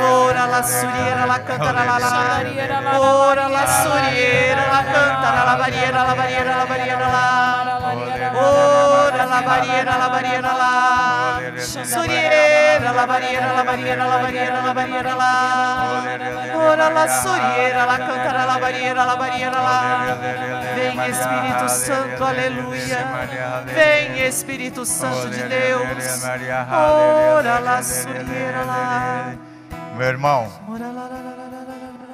ora 0.00 0.46
la 0.46 0.62
suriera 0.62 1.26
la 1.26 1.42
canta 1.42 1.72
la 1.72 1.84
la 1.84 2.98
ora 2.98 3.48
la 3.48 3.66
suriera 3.82 4.62
la 4.72 4.84
canta 4.92 5.44
la 5.44 5.54
barriera 5.56 6.04
la 6.04 6.14
barriera 6.14 6.56
la 6.56 6.64
barriera 6.64 7.08
la 7.08 8.40
ora 8.40 9.26
la 9.26 9.40
la 9.84 10.08
barriera 10.08 10.52
la 10.52 11.40
suriera 11.84 12.92
la 12.92 13.06
barriera 13.06 13.52
la 13.52 13.62
barriera 13.62 14.04
la 14.06 14.16
la 14.72 15.14
la 15.14 15.32
ora 16.54 16.90
la 16.90 17.08
suriera 17.22 17.86
la 17.86 17.96
canta 17.98 18.46
la 18.46 18.58
barriera 18.58 19.04
la 19.04 19.14
la 19.14 20.16
vem 20.74 21.00
Espírito 21.00 21.68
Santo 21.68 22.24
aleluia 22.24 22.98
Vem 23.66 24.26
Espírito 24.26 24.84
Santo 24.84 25.28
de 25.28 25.42
Deus. 25.42 26.24
Ora 26.72 27.58
lá, 27.58 27.82
surieira 27.82 28.62
lá. 28.64 29.34
Meu 29.96 30.08
irmão, 30.08 30.50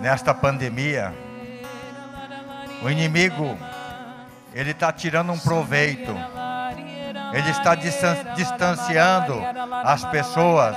nesta 0.01 0.35
pandemia, 0.35 1.13
o 2.83 2.91
inimigo, 2.91 3.57
ele 4.55 4.71
está 4.71 4.93
tirando 4.93 5.33
um 5.33 5.39
proveito. 5.39 6.15
Ele 7.33 7.51
está 7.51 7.75
distanciando 7.75 9.43
as 9.85 10.05
pessoas, 10.05 10.77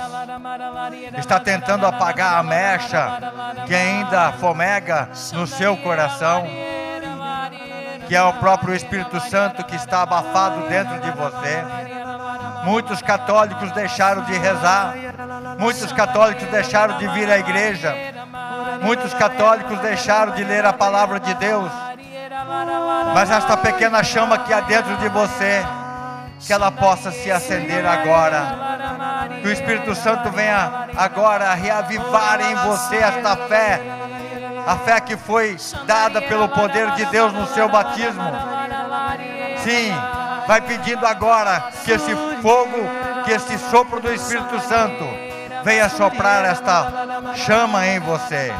está 1.18 1.38
tentando 1.38 1.86
apagar 1.86 2.38
a 2.38 2.42
mecha 2.42 3.18
que 3.66 3.74
ainda 3.74 4.32
fomega 4.32 5.08
no 5.32 5.46
seu 5.46 5.76
coração 5.76 6.46
que 8.10 8.16
é 8.16 8.22
o 8.24 8.32
próprio 8.32 8.74
Espírito 8.74 9.20
Santo 9.20 9.62
que 9.62 9.76
está 9.76 10.02
abafado 10.02 10.68
dentro 10.68 10.98
de 10.98 11.12
você. 11.12 11.62
Muitos 12.64 13.00
católicos 13.00 13.70
deixaram 13.70 14.22
de 14.24 14.36
rezar, 14.36 14.96
muitos 15.56 15.92
católicos 15.92 16.42
deixaram 16.48 16.98
de 16.98 17.06
vir 17.06 17.30
à 17.30 17.38
igreja, 17.38 17.94
muitos 18.82 19.14
católicos 19.14 19.78
deixaram 19.78 20.32
de 20.32 20.42
ler 20.42 20.66
a 20.66 20.72
palavra 20.72 21.20
de 21.20 21.32
Deus. 21.34 21.70
Mas 23.14 23.30
esta 23.30 23.56
pequena 23.56 24.02
chama 24.02 24.38
que 24.38 24.52
há 24.52 24.58
dentro 24.58 24.96
de 24.96 25.08
você, 25.08 25.64
que 26.46 26.52
ela 26.52 26.70
possa 26.70 27.10
se 27.10 27.30
acender 27.30 27.86
agora. 27.86 29.28
Que 29.42 29.48
o 29.48 29.52
Espírito 29.52 29.94
Santo 29.94 30.30
venha 30.30 30.88
agora 30.96 31.52
reavivar 31.54 32.40
em 32.40 32.54
você 32.54 32.96
esta 32.96 33.36
fé 33.36 33.80
a 34.66 34.76
fé 34.76 35.00
que 35.00 35.16
foi 35.16 35.56
dada 35.86 36.20
pelo 36.22 36.48
poder 36.48 36.90
de 36.92 37.04
Deus 37.06 37.32
no 37.32 37.46
seu 37.48 37.68
batismo. 37.68 38.22
Sim, 39.58 39.92
vai 40.46 40.60
pedindo 40.60 41.06
agora 41.06 41.70
que 41.84 41.92
esse 41.92 42.14
fogo 42.42 42.78
que 43.24 43.32
esse 43.32 43.58
sopro 43.70 44.00
do 44.00 44.12
Espírito 44.12 44.60
Santo 44.60 45.04
venha 45.62 45.88
soprar 45.88 46.44
esta 46.44 47.34
chama 47.34 47.86
em 47.86 48.00
você. 48.00 48.52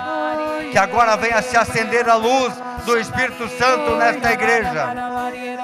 Que 0.70 0.78
agora 0.78 1.16
venha 1.16 1.43
se 1.43 1.57
acender 1.57 2.09
a 2.09 2.14
luz 2.14 2.53
do 2.85 2.99
Espírito 2.99 3.49
Santo 3.59 3.97
nesta 3.97 4.33
igreja, 4.33 4.95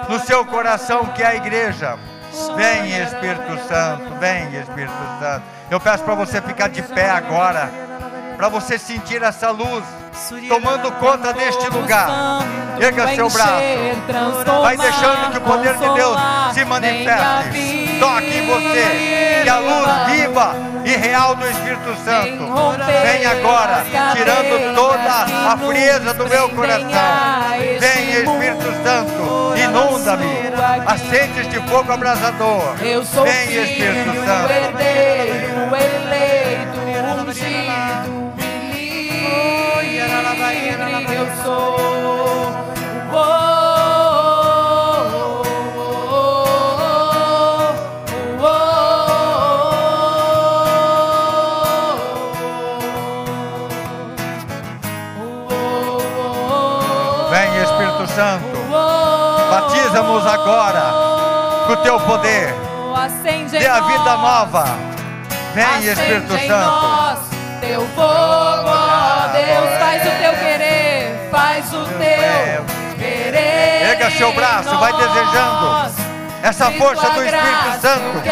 no 0.09 0.19
seu 0.21 0.45
coração 0.45 1.07
que 1.07 1.23
é 1.23 1.27
a 1.27 1.35
igreja. 1.35 1.99
Vem 2.57 3.03
Espírito 3.03 3.67
Santo, 3.67 4.15
vem 4.19 4.55
Espírito 4.55 4.93
Santo. 5.21 5.43
Eu 5.71 5.81
peço 5.81 6.05
para 6.05 6.15
você 6.15 6.41
ficar 6.43 6.69
de 6.69 6.83
pé 6.83 7.11
agora, 7.11 7.71
para 8.37 8.49
você 8.49 8.79
sentir 8.79 9.23
essa 9.23 9.51
luz 9.51 9.85
tomando 10.49 10.93
conta 10.93 11.33
deste 11.33 11.69
lugar. 11.71 12.09
Erga 12.81 13.15
seu 13.15 13.29
braço. 13.31 13.63
Vai 14.63 14.77
deixando 14.77 15.31
que 15.33 15.39
o 15.39 15.41
poder 15.41 15.75
de 15.75 15.89
Deus 15.95 16.19
se 16.53 16.65
manifeste. 16.65 17.99
Toque 18.01 18.39
em 18.39 18.47
você. 18.47 19.41
Que 19.43 19.49
a 19.49 19.59
luz 19.59 19.87
viva 20.11 20.57
e 20.85 20.97
real 20.97 21.35
do 21.35 21.47
Espírito 21.49 21.97
Santo 22.05 22.47
vem 23.03 23.27
agora, 23.27 23.85
tirando 24.13 24.75
toda 24.75 25.27
a 25.53 25.57
frieza 25.57 26.15
do 26.15 26.29
meu 26.29 26.49
coração. 26.51 26.89
Vem, 27.81 28.11
Espírito 28.11 28.73
Santo, 28.85 29.55
inunda-me. 29.57 30.47
Acende 30.87 31.41
este 31.41 31.61
fogo 31.69 31.93
abrasador. 31.93 32.75
Vem, 32.77 33.63
Espírito 33.63 34.15
Santo. 34.25 34.49
Vem 57.31 57.63
Espírito 57.63 58.07
Santo, 58.15 58.57
batiza-nos 59.51 60.27
agora 60.27 60.85
com 61.67 61.73
o 61.73 61.77
teu 61.79 61.99
poder, 62.01 62.55
dê 63.51 63.67
a 63.67 63.81
vida 63.81 64.17
nova. 64.17 64.65
Vem 65.55 65.87
Espírito 65.87 66.39
Santo. 66.47 67.37
teu 67.61 67.81
fogo, 67.95 68.86
faz 71.57 71.73
o 71.73 71.85
teu 71.85 72.97
querer. 72.99 73.91
Erga 73.91 74.11
seu 74.11 74.33
braço, 74.33 74.77
vai 74.79 74.93
desejando 74.93 75.91
essa 76.43 76.71
força 76.73 77.11
do 77.11 77.25
Espírito 77.25 77.81
Santo. 77.81 78.23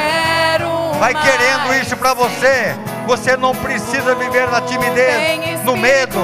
Vai 0.98 1.14
querendo 1.14 1.74
isso 1.82 1.96
para 1.96 2.14
você. 2.14 2.74
Você 3.06 3.36
não 3.36 3.54
precisa 3.54 4.14
viver 4.14 4.48
na 4.48 4.60
timidez, 4.62 5.62
no 5.64 5.76
medo. 5.76 6.20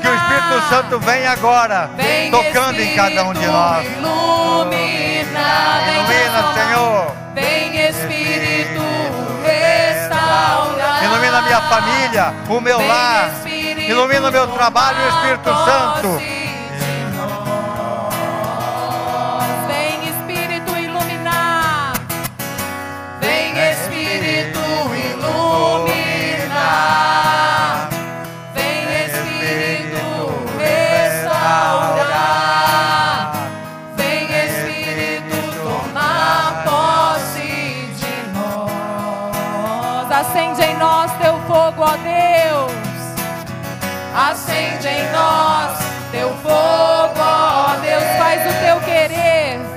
Que 0.00 0.08
o 0.08 0.14
Espírito 0.14 0.68
Santo 0.68 0.98
vem 1.00 1.26
agora, 1.26 1.90
tocando 2.30 2.80
em 2.80 2.94
cada 2.94 3.24
um 3.24 3.32
de 3.32 3.46
nós. 3.46 3.86
Ilumina, 3.86 5.40
ilumina 5.94 6.54
Senhor. 6.54 7.16
Vem 7.34 7.86
Espírito 7.88 8.90
Ilumina 11.02 11.38
a 11.38 11.42
minha 11.42 11.60
família, 11.62 12.34
o 12.48 12.60
meu 12.60 12.86
lar. 12.86 13.30
Ilumina 13.90 14.28
o 14.28 14.32
meu 14.32 14.46
trabalho, 14.46 14.98
Espírito 15.08 15.50
Santo. 15.64 16.49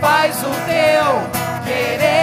Faz 0.04 0.44
o 0.44 0.50
teu 0.50 1.64
querer 1.66 2.23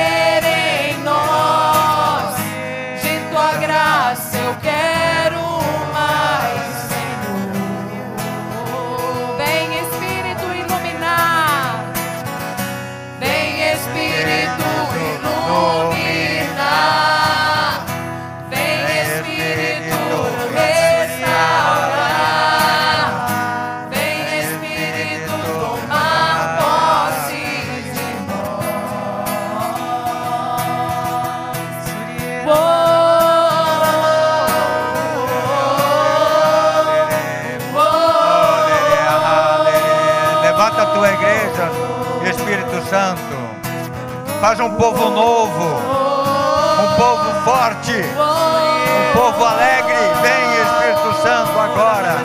Faz 44.40 44.58
um 44.58 44.70
povo 44.70 45.10
novo, 45.10 45.64
um 45.64 46.96
povo 46.96 47.44
forte, 47.44 47.92
um 47.92 49.12
povo 49.12 49.44
alegre. 49.44 49.94
Vem 50.22 50.62
Espírito 50.62 51.12
Santo 51.22 51.58
agora. 51.60 52.16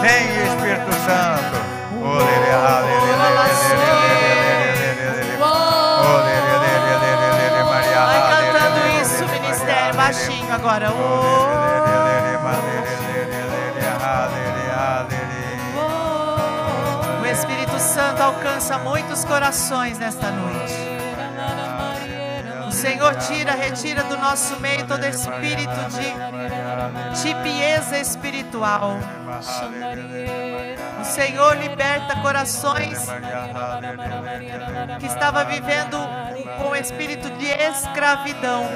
Vem 0.00 0.26
Espírito 0.44 0.92
Santo. 1.06 1.60
Vai 8.06 8.22
cantando 8.28 8.80
isso, 9.00 9.24
ministério, 9.28 9.94
baixinho 9.94 10.52
agora. 10.52 10.90
O 17.20 17.26
Espírito 17.26 17.78
Santo 17.78 18.20
alcança 18.20 18.78
muitos 18.78 19.24
corações 19.24 19.96
nesta 19.96 20.32
noite. 20.32 20.89
Senhor, 22.80 23.14
tira, 23.16 23.52
retira 23.52 24.02
do 24.04 24.16
nosso 24.16 24.58
meio 24.58 24.86
todo 24.86 25.04
espírito 25.04 25.70
de 25.90 27.20
tipieza 27.20 27.98
espiritual. 27.98 28.98
O 30.98 31.04
Senhor 31.04 31.58
liberta 31.58 32.16
corações 32.22 33.06
que 34.98 35.06
estava 35.06 35.44
vivendo 35.44 35.98
com 36.56 36.74
espírito 36.74 37.28
de 37.32 37.48
escravidão, 37.48 38.66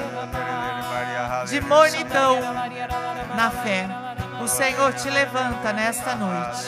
de 1.47 1.61
mornidão 1.61 2.39
na 3.35 3.49
fé. 3.49 3.87
O 4.39 4.47
Senhor 4.47 4.93
te 4.93 5.09
levanta 5.09 5.73
nesta 5.73 6.13
noite, 6.13 6.61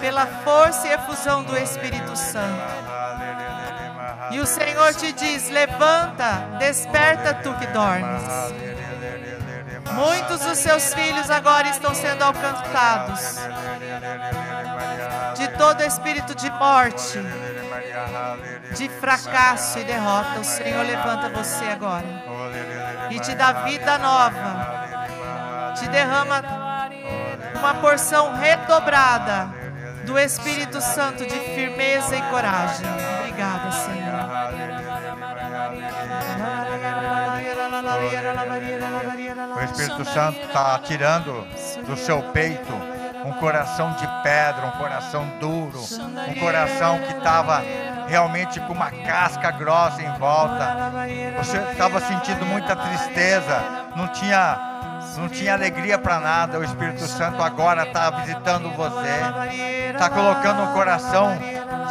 pela 0.00 0.26
força 0.26 0.88
e 0.88 0.92
efusão 0.92 1.42
do 1.42 1.54
Espírito 1.58 2.16
Santo. 2.16 2.93
E 4.34 4.40
o 4.40 4.46
Senhor 4.46 4.92
te 4.94 5.12
diz: 5.12 5.48
levanta, 5.48 6.56
desperta 6.58 7.34
tu 7.34 7.54
que 7.54 7.68
dormes. 7.68 8.22
Muitos 9.92 10.40
dos 10.40 10.58
seus 10.58 10.92
filhos 10.92 11.30
agora 11.30 11.68
estão 11.68 11.94
sendo 11.94 12.22
alcançados 12.22 13.38
de 15.36 15.48
todo 15.56 15.84
espírito 15.84 16.34
de 16.34 16.50
morte, 16.50 17.20
de 18.76 18.88
fracasso 18.88 19.78
e 19.78 19.84
derrota. 19.84 20.40
O 20.40 20.44
Senhor 20.44 20.84
levanta 20.84 21.28
você 21.28 21.66
agora 21.66 22.06
e 23.10 23.20
te 23.20 23.36
dá 23.36 23.52
vida 23.52 23.98
nova, 23.98 25.74
te 25.78 25.86
derrama 25.88 26.42
uma 27.54 27.74
porção 27.74 28.34
redobrada 28.34 29.48
do 30.04 30.18
Espírito 30.18 30.80
Santo 30.80 31.24
de 31.24 31.38
firmeza 31.54 32.16
e 32.16 32.22
coragem. 32.22 32.86
Obrigada, 33.34 33.72
Senhor. 33.72 34.14
O 39.56 39.64
Espírito 39.64 40.04
Santo 40.04 40.38
está 40.46 40.78
tirando 40.78 41.44
do 41.84 41.96
seu 41.96 42.22
peito 42.22 42.72
um 43.24 43.32
coração 43.32 43.92
de 43.94 44.06
pedra, 44.22 44.66
um 44.66 44.78
coração 44.78 45.26
duro, 45.40 45.80
um 46.28 46.34
coração 46.34 47.00
que 47.00 47.12
estava 47.12 47.60
realmente 48.06 48.60
com 48.60 48.72
uma 48.72 48.90
casca 48.90 49.50
grossa 49.50 50.00
em 50.00 50.12
volta. 50.18 50.92
Você 51.38 51.56
estava 51.72 52.00
sentindo 52.00 52.46
muita 52.46 52.76
tristeza, 52.76 53.60
não 53.96 54.06
tinha 54.08 54.70
não 55.16 55.28
tinha 55.28 55.54
alegria 55.54 55.98
para 55.98 56.18
nada. 56.18 56.58
O 56.58 56.64
Espírito 56.64 57.06
Santo 57.06 57.42
agora 57.42 57.84
está 57.84 58.10
visitando 58.10 58.70
você, 58.70 59.90
está 59.92 60.10
colocando 60.10 60.62
um 60.62 60.72
coração 60.72 61.36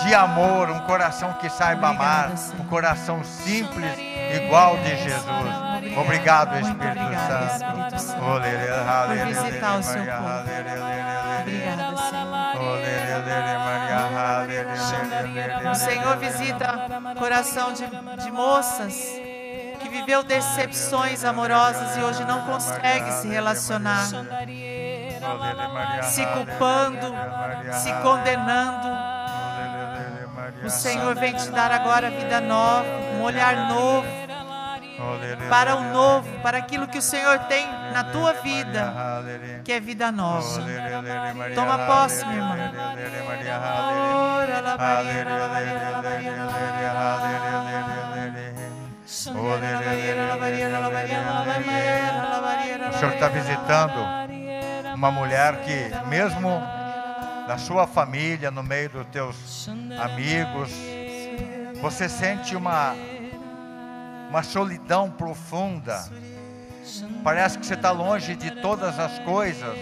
de 0.01 0.13
amor, 0.13 0.69
um 0.69 0.79
coração 0.81 1.33
que 1.33 1.49
saiba 1.49 1.89
amar, 1.89 2.31
um 2.59 2.63
coração 2.65 3.23
simples, 3.23 3.97
igual 4.35 4.77
de 4.77 4.95
Jesus. 4.97 5.63
Obrigado, 5.97 6.57
Espírito 6.59 6.99
Santo. 7.27 8.19
Por 8.19 8.41
visitar 9.27 9.77
o 9.77 9.83
seu 9.83 10.03
povo. 10.03 10.43
Obrigada, 11.41 11.95
Senhor. 14.77 15.71
O 15.71 15.75
Senhor 15.75 16.17
visita 16.17 16.89
coração 17.17 17.73
de, 17.73 17.85
de 18.23 18.31
moças 18.31 18.93
que 19.79 19.89
viveu 19.89 20.23
decepções 20.23 21.23
amorosas 21.25 21.97
e 21.97 22.01
hoje 22.01 22.23
não 22.25 22.41
consegue 22.45 23.11
se 23.11 23.27
relacionar, 23.27 24.07
se 26.03 26.25
culpando, 26.25 27.13
se 27.73 27.93
condenando. 28.01 29.02
O 30.65 30.69
Senhor 30.69 31.15
vem 31.15 31.33
te 31.33 31.49
dar 31.49 31.71
agora 31.71 32.09
vida 32.09 32.39
nova, 32.39 32.87
um 33.17 33.21
olhar 33.21 33.67
novo 33.69 34.07
para 35.49 35.75
o 35.75 35.83
novo, 35.91 36.29
para 36.39 36.57
aquilo 36.57 36.87
que 36.87 36.97
o 36.97 37.01
Senhor 37.01 37.39
tem 37.39 37.67
na 37.93 38.03
tua 38.05 38.33
vida, 38.33 38.93
que 39.63 39.71
é 39.71 39.79
vida 39.79 40.11
nova. 40.11 40.61
Toma 41.55 41.77
posse, 41.79 42.25
minha 42.25 42.37
irmã. 42.37 42.55
O 52.89 52.97
Senhor 52.97 53.13
está 53.13 53.27
visitando 53.27 53.99
uma 54.95 55.11
mulher 55.11 55.57
que, 55.61 55.91
mesmo 56.07 56.61
na 57.47 57.57
sua 57.57 57.85
família, 57.85 58.49
no 58.49 58.63
meio 58.63 58.89
dos 58.89 59.07
teus 59.07 59.69
amigos, 60.01 60.71
você 61.81 62.07
sente 62.07 62.55
uma, 62.55 62.95
uma 64.29 64.43
solidão 64.43 65.11
profunda. 65.11 66.03
Parece 67.23 67.57
que 67.57 67.65
você 67.65 67.73
está 67.73 67.91
longe 67.91 68.35
de 68.35 68.51
todas 68.61 68.99
as 68.99 69.19
coisas. 69.19 69.77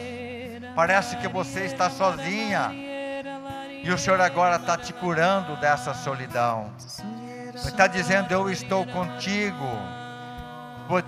Parece 0.76 1.18
que 1.18 1.28
você 1.28 1.66
está 1.66 1.90
sozinha. 1.90 2.72
E 3.84 3.92
o 3.92 3.98
Senhor 3.98 4.22
agora 4.22 4.56
está 4.56 4.78
te 4.78 4.94
curando 4.94 5.56
dessa 5.58 5.94
solidão. 5.94 6.72
Está 7.54 7.88
dizendo: 7.88 8.32
Eu 8.32 8.50
estou 8.50 8.86
contigo. 8.86 9.68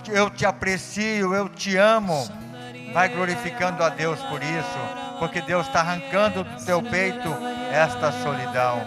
Eu 0.08 0.30
te 0.30 0.46
aprecio, 0.46 1.34
eu 1.34 1.50
te 1.50 1.78
amo. 1.78 2.28
Vai 2.94 3.10
glorificando 3.10 3.84
a 3.84 3.90
Deus 3.90 4.20
por 4.22 4.42
isso 4.42 5.03
porque 5.20 5.42
Deus 5.42 5.68
está 5.68 5.80
arrancando 5.80 6.44
do 6.44 6.66
teu 6.66 6.82
peito 6.82 7.30
esta 7.72 8.12
solidão. 8.12 8.82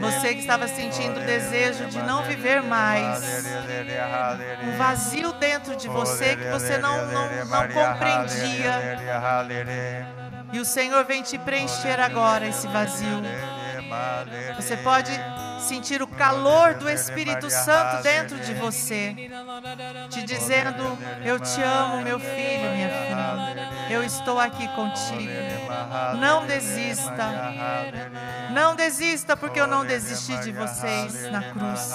Você 0.00 0.34
que 0.34 0.40
estava 0.40 0.68
sentindo 0.68 1.20
o 1.20 1.24
desejo 1.24 1.86
de 1.86 2.02
não 2.02 2.22
viver 2.22 2.62
mais, 2.62 3.44
um 4.62 4.76
vazio 4.76 5.32
dentro 5.32 5.76
de 5.76 5.88
você 5.88 6.36
que 6.36 6.48
você 6.48 6.78
não, 6.78 7.06
não, 7.06 7.28
não 7.46 7.68
compreendia. 7.68 8.98
E 10.52 10.58
o 10.58 10.64
Senhor 10.64 11.04
vem 11.04 11.22
te 11.22 11.38
preencher 11.38 12.00
agora 12.00 12.46
esse 12.46 12.66
vazio. 12.68 13.22
Você 14.56 14.76
pode 14.78 15.10
sentir 15.60 16.02
o 16.02 16.06
calor 16.06 16.74
do 16.74 16.88
Espírito 16.88 17.50
Santo 17.50 18.02
dentro 18.02 18.38
de 18.38 18.54
você, 18.54 19.14
te 20.08 20.22
dizendo: 20.22 20.98
Eu 21.24 21.38
te 21.38 21.62
amo, 21.62 22.02
meu 22.02 22.18
filho, 22.18 22.70
minha 22.72 22.88
filha. 22.88 23.70
Eu 23.90 24.04
estou 24.04 24.38
aqui 24.38 24.68
contigo. 24.68 25.32
Não 26.18 26.46
desista. 26.46 27.30
Não 28.52 28.74
desista, 28.74 29.36
porque 29.36 29.60
eu 29.60 29.66
não 29.66 29.84
desisti 29.84 30.36
de 30.38 30.52
vocês 30.52 31.30
na 31.30 31.42
cruz. 31.42 31.92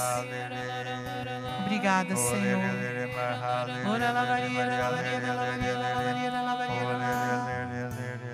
Obrigada, 1.65 2.15
Senhor. 2.15 2.61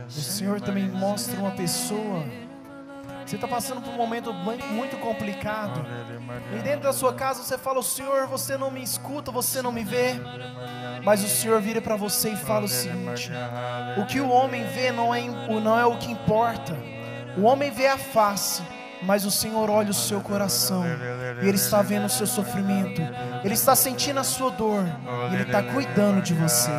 O 0.07 0.21
Senhor 0.21 0.61
também 0.61 0.87
mostra 0.89 1.39
uma 1.39 1.51
pessoa 1.51 2.25
você 3.25 3.35
está 3.35 3.47
passando 3.47 3.81
por 3.81 3.93
um 3.93 3.97
momento 3.97 4.33
muito 4.33 4.97
complicado. 4.97 5.85
E 6.57 6.61
dentro 6.61 6.81
da 6.81 6.93
sua 6.93 7.13
casa 7.13 7.43
você 7.43 7.57
fala: 7.57 7.79
O 7.79 7.83
Senhor, 7.83 8.27
você 8.27 8.57
não 8.57 8.71
me 8.71 8.81
escuta, 8.83 9.31
você 9.31 9.61
não 9.61 9.71
me 9.71 9.83
vê. 9.83 10.15
Mas 11.03 11.23
o 11.23 11.27
Senhor 11.27 11.59
vira 11.61 11.81
para 11.81 11.95
você 11.95 12.31
e 12.31 12.35
fala 12.35 12.65
o 12.65 12.69
seguinte: 12.69 13.31
O 13.97 14.05
que 14.05 14.19
o 14.19 14.29
homem 14.29 14.65
vê 14.65 14.91
não 14.91 15.13
é, 15.13 15.21
não 15.21 15.79
é 15.79 15.85
o 15.85 15.97
que 15.97 16.11
importa. 16.11 16.75
O 17.37 17.43
homem 17.43 17.71
vê 17.71 17.87
a 17.87 17.97
face, 17.97 18.61
mas 19.03 19.25
o 19.25 19.31
Senhor 19.31 19.69
olha 19.69 19.91
o 19.91 19.93
seu 19.93 20.19
coração. 20.21 20.83
E 21.41 21.47
Ele 21.47 21.55
está 21.55 21.81
vendo 21.81 22.05
o 22.05 22.09
seu 22.09 22.27
sofrimento. 22.27 23.01
Ele 23.43 23.53
está 23.53 23.75
sentindo 23.75 24.19
a 24.19 24.23
sua 24.23 24.51
dor. 24.51 24.85
Ele 25.31 25.43
está 25.43 25.63
cuidando 25.63 26.21
de 26.21 26.33
você. 26.33 26.71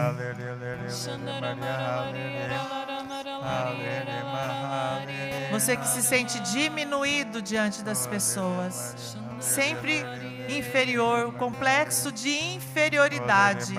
Você 5.50 5.76
que 5.76 5.86
se 5.86 6.02
sente 6.02 6.40
diminuído 6.40 7.42
diante 7.42 7.82
das 7.82 8.06
pessoas, 8.06 9.16
sempre 9.40 10.04
inferior, 10.48 11.26
o 11.26 11.32
complexo 11.32 12.10
de 12.10 12.30
inferioridade. 12.54 13.74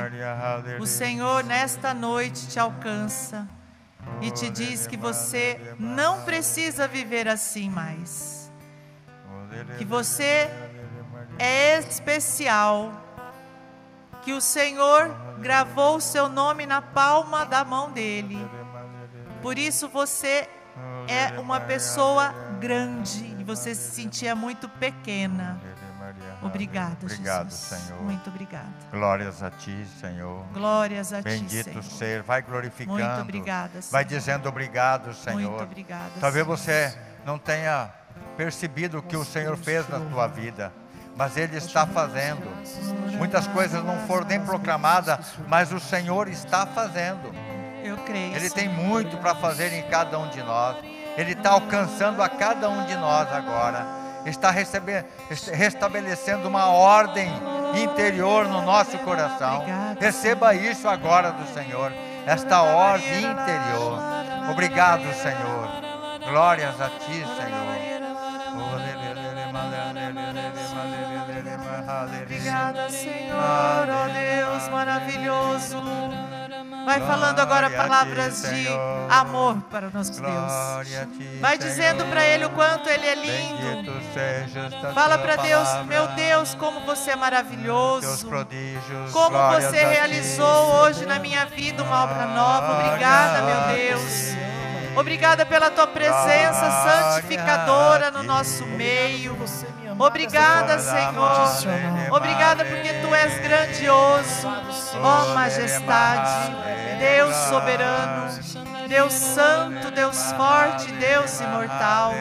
O 0.80 0.86
Senhor 0.86 1.44
nesta 1.44 1.94
noite 1.94 2.48
te 2.48 2.60
alcança 2.60 3.48
e 4.22 4.32
te 4.32 4.50
diz 4.50 4.86
que 4.86 4.98
você 4.98 5.76
não 5.80 6.22
precisa 6.24 6.88
viver 6.88 7.28
assim 7.28 7.70
mais. 7.70 8.52
Que 9.78 9.86
você 9.86 10.50
é 11.40 11.80
especial. 11.80 12.92
Que 14.22 14.32
o 14.32 14.40
Senhor 14.40 15.10
gravou 15.40 15.98
o 15.98 16.02
seu 16.02 16.30
nome 16.30 16.66
na 16.66 16.82
palma 16.82 17.46
da 17.46 17.66
mão 17.66 17.92
dele. 17.92 18.40
Por 19.44 19.60
isso 19.60 19.90
você 19.90 20.48
é 21.08 21.38
uma 21.38 21.60
pessoa 21.60 22.34
grande 22.62 23.36
e 23.38 23.44
você 23.44 23.76
se 23.76 23.92
sentia 23.92 24.34
muito 24.34 24.70
pequena. 24.70 25.60
Obrigada, 26.42 26.98
Obrigado, 27.02 27.50
Jesus. 27.50 27.54
Senhor. 27.54 28.02
Muito 28.02 28.30
obrigada. 28.30 28.68
Glórias 28.90 29.44
a 29.44 29.52
ti, 29.52 29.86
Senhor. 30.00 30.46
Glórias 30.54 31.12
a 31.12 31.22
Bendito 31.22 31.66
ti, 31.66 31.72
Senhor. 31.72 31.84
ser. 31.84 32.22
Vai 32.24 32.42
glorificando. 32.42 32.98
Muito 32.98 33.22
obrigada, 33.22 33.82
Senhor. 33.82 33.92
Vai 33.92 34.06
dizendo 34.06 34.48
obrigado, 34.48 35.14
Senhor. 35.14 35.40
Muito 35.42 35.64
obrigada. 35.64 36.12
Talvez 36.22 36.46
Senhor. 36.46 36.58
você 36.58 36.98
não 37.26 37.38
tenha 37.38 37.90
percebido 38.38 39.00
o 39.00 39.02
que 39.02 39.18
o 39.18 39.26
Senhor 39.26 39.58
fez 39.58 39.88
na 39.90 40.00
tua 40.00 40.28
vida, 40.28 40.72
mas 41.18 41.36
Ele 41.36 41.58
está 41.58 41.86
fazendo. 41.86 42.50
Muitas 43.18 43.46
coisas 43.48 43.84
não 43.84 44.00
foram 44.08 44.26
nem 44.26 44.40
proclamadas, 44.40 45.36
mas 45.48 45.72
o 45.74 45.80
Senhor 45.82 46.30
está 46.30 46.66
fazendo. 46.66 47.43
Eu 47.84 47.98
creio. 47.98 48.36
Ele 48.36 48.50
tem 48.50 48.70
muito 48.70 49.18
para 49.18 49.36
fazer 49.36 49.74
em 49.74 49.84
cada 49.84 50.18
um 50.18 50.28
de 50.30 50.42
nós. 50.42 50.78
Ele 51.18 51.34
está 51.34 51.52
alcançando 51.52 52.22
a 52.24 52.30
cada 52.30 52.70
um 52.70 52.86
de 52.86 52.96
nós 52.96 53.32
agora. 53.32 53.86
Está 54.26 54.50
recebendo, 54.52 55.06
restabelecendo 55.52 56.48
uma 56.48 56.68
ordem 56.68 57.30
interior 57.76 58.48
no 58.48 58.62
nosso 58.62 58.98
coração. 59.00 59.66
Receba 60.00 60.56
isso 60.56 60.88
agora 60.88 61.32
do 61.32 61.46
Senhor, 61.54 61.92
esta 62.26 62.62
ordem 62.62 63.18
interior. 63.18 64.00
Obrigado, 64.50 65.04
Senhor. 65.14 65.70
Glórias 66.30 66.80
a 66.80 66.90
Ti, 66.90 67.26
Senhor. 67.38 68.04
Obrigada, 72.24 72.90
Senhor, 72.90 73.88
oh 73.90 74.14
Deus 74.14 74.70
maravilhoso. 74.70 75.78
Vai 76.86 77.00
falando 77.00 77.40
agora 77.40 77.70
palavras 77.70 78.42
de 78.42 78.68
amor 79.10 79.58
para 79.70 79.88
o 79.88 79.92
nosso 79.92 80.22
Deus. 80.22 81.40
Vai 81.40 81.58
dizendo 81.58 82.06
para 82.06 82.26
Ele 82.26 82.46
o 82.46 82.50
quanto 82.50 82.90
Ele 82.90 83.06
é 83.06 83.16
lindo. 83.16 83.94
Fala 84.94 85.18
para 85.18 85.38
Deus, 85.38 85.68
meu 85.86 86.08
Deus, 86.10 86.56
como 86.56 86.82
você 86.82 87.12
é 87.12 87.16
maravilhoso. 87.16 88.28
Como 89.12 89.38
você 89.52 89.86
realizou 89.86 90.82
hoje 90.82 91.06
na 91.06 91.20
minha 91.20 91.46
vida 91.46 91.84
uma 91.84 92.04
obra 92.04 92.26
nova. 92.28 92.86
Obrigada, 92.86 93.42
meu 93.42 93.76
Deus. 93.76 94.34
Obrigada 94.96 95.44
pela 95.46 95.72
tua 95.72 95.88
presença 95.88 96.70
santificadora 97.16 98.12
no 98.12 98.22
nosso 98.22 98.66
meio. 98.66 99.36
Você 99.36 99.66
Obrigada, 100.06 100.80
Senhor. 100.80 102.12
Obrigada 102.12 102.66
porque 102.66 102.94
tu 102.94 103.16
és 103.16 103.40
grandioso. 103.40 104.48
Ó 105.02 105.34
majestade, 105.34 106.52
Deus 107.00 107.36
soberano, 107.50 108.30
Deus 108.88 109.14
Santo, 109.14 109.92
Deus 109.92 110.32
Forte, 110.34 110.92
Deus 110.94 111.40
Imortal. 111.40 112.14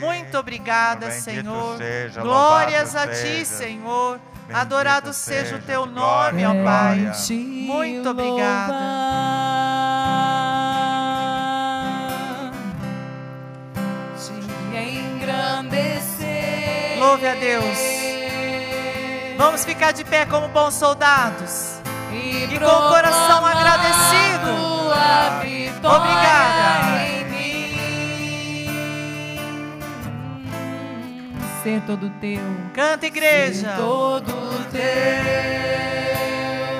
Muito 0.00 0.38
obrigada, 0.38 1.10
Senhor. 1.10 1.78
Glórias 2.20 2.96
a 2.96 3.06
Ti, 3.06 3.44
Senhor. 3.44 4.18
Adorado 4.52 5.12
seja 5.12 5.56
o 5.56 5.58
Teu 5.60 5.86
nome, 5.86 6.44
ó 6.44 6.54
Pai. 6.64 7.12
Muito 7.30 8.10
obrigada. 8.10 9.76
Louve 17.06 17.28
a 17.28 17.34
Deus. 17.36 17.78
Vamos 19.38 19.64
ficar 19.64 19.92
de 19.92 20.02
pé 20.02 20.26
como 20.26 20.48
bons 20.48 20.74
soldados. 20.74 21.76
E, 22.12 22.48
com 22.58 22.64
o 22.64 22.88
coração 22.88 23.46
agradecido. 23.46 24.50
Obrigada. 25.84 27.06
Ser 31.62 31.80
todo 31.86 32.10
teu. 32.20 32.40
Canta, 32.74 33.06
igreja. 33.06 33.70
Ser 33.70 33.76
todo 33.76 34.32
teu. 34.72 34.82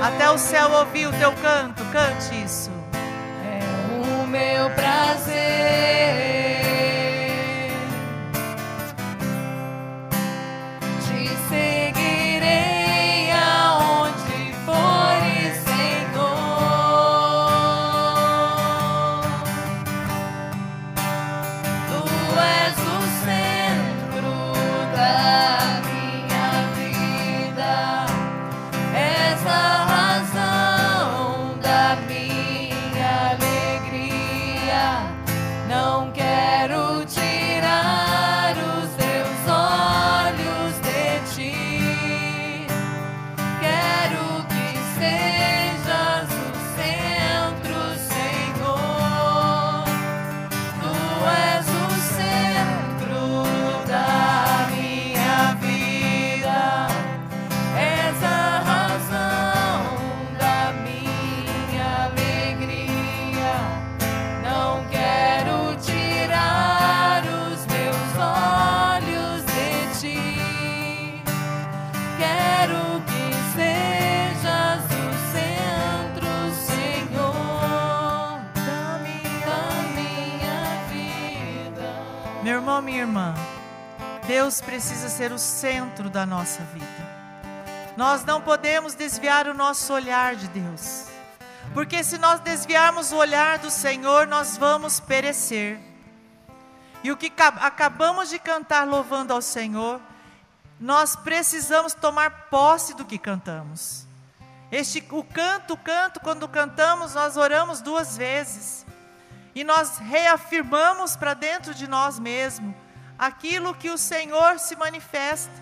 Até 0.03 0.29
o 0.29 0.39
céu 0.39 0.73
ouvir 0.73 1.07
o 1.07 1.13
teu 1.13 1.33
canto. 1.35 1.85
Cante 1.93 2.45
isso. 2.45 2.73
É 3.45 3.61
o 3.95 4.27
meu 4.27 4.71
prazer. 4.71 6.36
O 85.37 85.39
centro 85.39 86.09
da 86.09 86.25
nossa 86.25 86.63
vida. 86.63 87.17
Nós 87.95 88.25
não 88.25 88.41
podemos 88.41 88.95
desviar 88.95 89.47
o 89.47 89.53
nosso 89.53 89.93
olhar 89.93 90.35
de 90.35 90.49
Deus, 90.49 91.09
porque 91.75 92.03
se 92.03 92.17
nós 92.17 92.41
desviarmos 92.41 93.13
o 93.13 93.17
olhar 93.17 93.59
do 93.59 93.71
Senhor, 93.71 94.27
nós 94.27 94.57
vamos 94.57 94.99
perecer. 94.99 95.79
E 97.05 97.13
o 97.13 97.17
que 97.19 97.31
acabamos 97.37 98.31
de 98.31 98.39
cantar 98.39 98.87
louvando 98.89 99.35
ao 99.35 99.43
Senhor, 99.43 100.01
nós 100.81 101.15
precisamos 101.15 101.93
tomar 101.93 102.49
posse 102.49 102.95
do 102.95 103.05
que 103.05 103.19
cantamos. 103.19 104.07
Este, 104.73 105.07
o 105.11 105.23
canto, 105.23 105.75
o 105.75 105.77
canto, 105.77 106.19
quando 106.19 106.49
cantamos, 106.49 107.15
nós 107.15 107.37
oramos 107.37 107.83
duas 107.83 108.17
vezes 108.17 108.87
e 109.55 109.63
nós 109.63 109.99
reafirmamos 109.99 111.15
para 111.15 111.35
dentro 111.35 111.75
de 111.75 111.87
nós 111.87 112.19
mesmos 112.19 112.86
aquilo 113.19 113.75
que 113.75 113.91
o 113.91 113.99
Senhor 113.99 114.59
se 114.59 114.77
manifesta. 114.77 115.53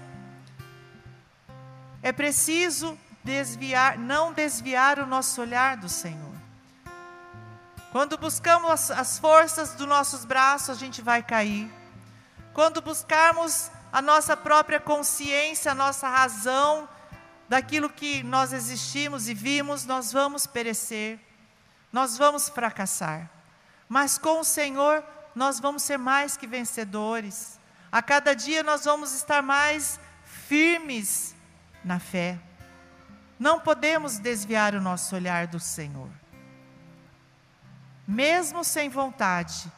É 2.03 2.13
preciso 2.13 2.99
desviar, 3.23 3.99
não 3.99 4.33
desviar 4.33 4.99
o 4.99 5.07
nosso 5.07 5.41
olhar 5.41 5.77
do 5.77 5.89
Senhor. 5.89 6.35
Quando 7.91 8.19
buscamos 8.19 8.71
as, 8.71 8.91
as 8.91 9.19
forças 9.19 9.75
dos 9.75 9.87
nossos 9.87 10.25
braços, 10.25 10.71
a 10.71 10.75
gente 10.75 11.01
vai 11.01 11.23
cair. 11.23 11.71
Quando 12.53 12.83
buscarmos 12.83 13.71
a 13.93 14.03
nossa 14.03 14.37
própria 14.37 14.81
consciência, 14.81 15.73
a 15.73 15.75
nossa 15.75 16.09
razão, 16.09 16.89
daquilo 17.49 17.89
que 17.89 18.23
nós 18.23 18.53
existimos 18.53 19.29
e 19.29 19.35
vimos, 19.35 19.85
nós 19.85 20.13
vamos 20.13 20.47
perecer, 20.47 21.19
nós 21.93 22.19
vamos 22.19 22.49
fracassar. 22.49 23.31
Mas 23.89 24.19
com 24.19 24.41
o 24.41 24.45
Senhor 24.45 25.05
nós 25.35 25.59
vamos 25.59 25.83
ser 25.83 25.99
mais 25.99 26.37
que 26.37 26.47
vencedores. 26.47 27.59
A 27.91 28.01
cada 28.03 28.35
dia 28.35 28.63
nós 28.63 28.85
vamos 28.85 29.13
estar 29.13 29.43
mais 29.43 29.99
firmes 30.25 31.35
na 31.85 31.99
fé. 31.99 32.39
Não 33.39 33.59
podemos 33.59 34.19
desviar 34.19 34.75
o 34.75 34.81
nosso 34.81 35.15
olhar 35.15 35.47
do 35.47 35.59
Senhor. 35.59 36.11
Mesmo 38.07 38.63
sem 38.63 38.89
vontade, 38.89 39.71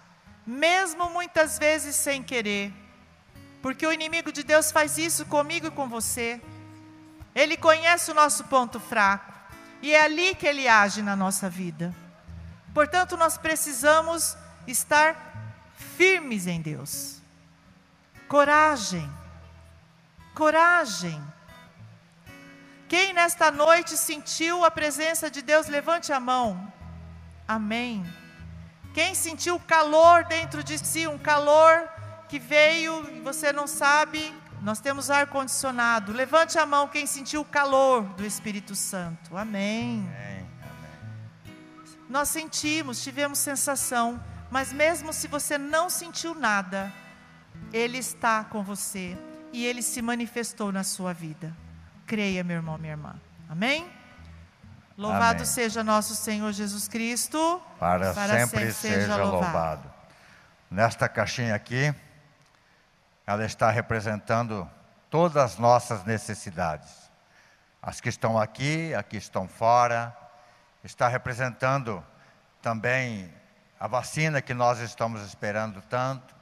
mesmo 0.46 1.08
muitas 1.10 1.58
vezes 1.58 1.96
sem 1.96 2.22
querer, 2.22 2.72
porque 3.62 3.86
o 3.86 3.92
inimigo 3.92 4.30
de 4.30 4.42
Deus 4.42 4.70
faz 4.70 4.98
isso 4.98 5.24
comigo 5.26 5.68
e 5.68 5.70
com 5.70 5.88
você. 5.88 6.40
Ele 7.34 7.56
conhece 7.56 8.10
o 8.10 8.14
nosso 8.14 8.44
ponto 8.44 8.78
fraco 8.78 9.32
e 9.82 9.92
é 9.92 10.02
ali 10.02 10.34
que 10.34 10.46
ele 10.46 10.68
age 10.68 11.02
na 11.02 11.16
nossa 11.16 11.48
vida. 11.48 11.94
Portanto, 12.74 13.16
nós 13.16 13.38
precisamos 13.38 14.36
estar 14.66 15.25
firmes 15.96 16.46
em 16.46 16.60
Deus. 16.60 17.20
Coragem. 18.28 19.08
Coragem. 20.34 21.20
Quem 22.88 23.12
nesta 23.12 23.50
noite 23.50 23.96
sentiu 23.96 24.64
a 24.64 24.70
presença 24.70 25.30
de 25.30 25.42
Deus, 25.42 25.66
levante 25.66 26.12
a 26.12 26.20
mão. 26.20 26.72
Amém. 27.48 28.04
Quem 28.94 29.14
sentiu 29.14 29.58
calor 29.60 30.24
dentro 30.24 30.62
de 30.62 30.78
si, 30.78 31.06
um 31.06 31.18
calor 31.18 31.88
que 32.28 32.38
veio 32.38 33.08
e 33.10 33.20
você 33.20 33.52
não 33.52 33.66
sabe, 33.66 34.32
nós 34.62 34.80
temos 34.80 35.10
ar 35.10 35.26
condicionado. 35.26 36.12
Levante 36.12 36.58
a 36.58 36.66
mão 36.66 36.88
quem 36.88 37.06
sentiu 37.06 37.40
o 37.42 37.44
calor 37.44 38.02
do 38.02 38.24
Espírito 38.24 38.74
Santo. 38.74 39.36
Amém. 39.36 40.08
Amém. 40.08 40.46
Nós 42.08 42.28
sentimos, 42.28 43.02
tivemos 43.02 43.38
sensação, 43.38 44.22
mas 44.50 44.72
mesmo 44.72 45.12
se 45.12 45.28
você 45.28 45.58
não 45.58 45.90
sentiu 45.90 46.34
nada, 46.34 46.92
Ele 47.72 47.98
está 47.98 48.44
com 48.44 48.62
você 48.62 49.16
e 49.52 49.64
Ele 49.64 49.82
se 49.82 50.00
manifestou 50.00 50.70
na 50.72 50.84
sua 50.84 51.12
vida. 51.12 51.54
Creia, 52.06 52.44
meu 52.44 52.56
irmão, 52.56 52.78
minha 52.78 52.92
irmã. 52.92 53.14
Amém? 53.48 53.90
Louvado 54.96 55.42
Amém. 55.42 55.44
seja 55.44 55.84
nosso 55.84 56.14
Senhor 56.14 56.52
Jesus 56.52 56.88
Cristo. 56.88 57.60
Para, 57.78 58.14
para 58.14 58.46
sempre, 58.46 58.72
sempre, 58.72 58.72
seja 58.72 59.16
louvado. 59.16 59.44
louvado. 59.44 59.94
Nesta 60.70 61.08
caixinha 61.08 61.54
aqui, 61.54 61.94
ela 63.26 63.44
está 63.44 63.70
representando 63.70 64.68
todas 65.10 65.36
as 65.36 65.58
nossas 65.58 66.04
necessidades. 66.04 67.10
As 67.82 68.00
que 68.00 68.08
estão 68.08 68.38
aqui, 68.38 68.94
as 68.94 69.04
que 69.04 69.16
estão 69.16 69.46
fora 69.46 70.16
está 70.82 71.08
representando 71.08 72.04
também 72.62 73.32
a 73.78 73.86
vacina 73.86 74.40
que 74.40 74.54
nós 74.54 74.78
estamos 74.78 75.22
esperando 75.22 75.82
tanto, 75.82 76.34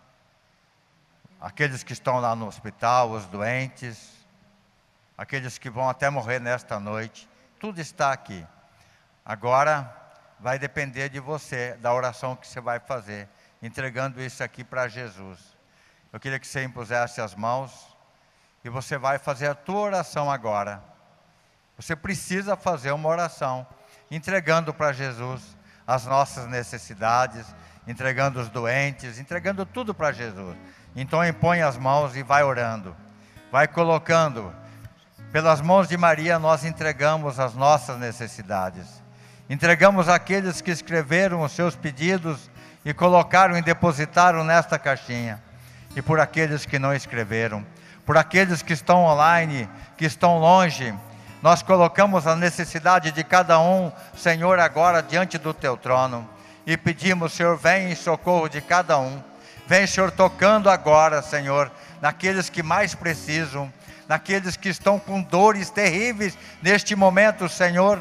aqueles 1.41 1.83
que 1.83 1.93
estão 1.93 2.21
lá 2.21 2.35
no 2.37 2.47
hospital, 2.47 3.11
os 3.11 3.27
doentes, 3.27 4.13
aqueles 5.19 5.59
que 5.59 5.69
vão 5.69 5.89
até 5.89 6.09
morrer 6.09 6.39
nesta 6.39 6.79
noite, 6.79 7.29
tudo 7.59 7.81
está 7.81 8.13
aqui. 8.13 8.47
Agora 9.25 9.95
vai 10.39 10.59
depender 10.59 11.09
de 11.09 11.19
você, 11.19 11.75
da 11.77 11.93
oração 11.93 12.37
que 12.37 12.47
você 12.47 12.61
vai 12.61 12.79
fazer, 12.79 13.29
entregando 13.63 14.21
isso 14.21 14.43
aqui 14.43 14.63
para 14.63 14.87
Jesus. 14.89 15.39
Eu 16.13 16.21
queria 16.21 16.39
que 16.39 16.47
você 16.47 16.63
impusesse 16.63 17.21
as 17.21 17.35
mãos 17.35 17.97
e 18.65 18.69
você 18.69 18.97
vai 18.97 19.19
fazer 19.19 19.49
a 19.49 19.55
tua 19.55 19.81
oração 19.81 20.31
agora. 20.31 20.83
Você 21.77 21.97
precisa 21.97 22.57
fazer 22.57 22.93
uma 22.93 23.09
oração 23.09 23.67
entregando 24.11 24.73
para 24.73 24.93
Jesus 24.93 25.57
as 25.87 26.07
nossas 26.07 26.47
necessidades, 26.47 27.47
entregando 27.87 28.41
os 28.41 28.49
doentes, 28.49 29.19
entregando 29.19 29.67
tudo 29.67 29.95
para 29.95 30.13
Jesus. 30.13 30.57
Então 30.97 31.25
impõe 31.25 31.63
as 31.63 31.77
mãos 31.77 32.17
e 32.17 32.23
vai 32.23 32.43
orando, 32.43 32.97
vai 33.51 33.69
colocando. 33.69 34.55
Pelas 35.33 35.61
mãos 35.61 35.89
de 35.89 35.97
Maria 35.97 36.39
nós 36.39 36.65
entregamos 36.65 37.39
as 37.41 37.55
nossas 37.55 37.99
necessidades. 37.99 39.03
Entregamos 39.49 40.09
aqueles 40.09 40.61
que 40.61 40.71
escreveram 40.71 41.43
os 41.43 41.53
seus 41.53 41.77
pedidos 41.77 42.51
e 42.85 42.95
colocaram 42.95 43.57
e 43.57 43.63
depositaram 43.63 44.45
nesta 44.45 44.79
caixinha. 44.79 45.43
E 45.95 46.01
por 46.01 46.19
aqueles 46.19 46.65
que 46.65 46.79
não 46.79 46.95
escreveram, 46.95 47.65
por 48.07 48.17
aqueles 48.17 48.63
que 48.63 48.73
estão 48.73 49.05
online, 49.05 49.69
que 49.97 50.05
estão 50.05 50.39
longe, 50.39 50.95
nós 51.45 51.63
colocamos 51.63 52.27
a 52.27 52.35
necessidade 52.35 53.13
de 53.13 53.23
cada 53.23 53.61
um, 53.61 53.93
Senhor, 54.17 54.59
agora 54.59 55.03
diante 55.03 55.37
do 55.37 55.53
teu 55.53 55.77
trono 55.77 56.27
e 56.67 56.75
pedimos, 56.75 57.35
Senhor, 57.35 57.55
vem 57.59 57.93
em 57.93 57.95
socorro 57.95 58.49
de 58.49 58.63
cada 58.63 58.99
um. 58.99 59.23
Vem, 59.67 59.87
Senhor, 59.87 60.11
tocando 60.11 60.71
agora, 60.71 61.21
Senhor, 61.21 61.71
naqueles 62.01 62.49
que 62.49 62.63
mais 62.63 62.95
precisam, 62.95 63.71
naqueles 64.09 64.57
que 64.57 64.71
estão 64.71 64.99
com 64.99 65.21
dores 65.21 65.69
terríveis 65.69 66.35
neste 66.63 66.97
momento, 66.97 67.47
Senhor. 67.47 68.01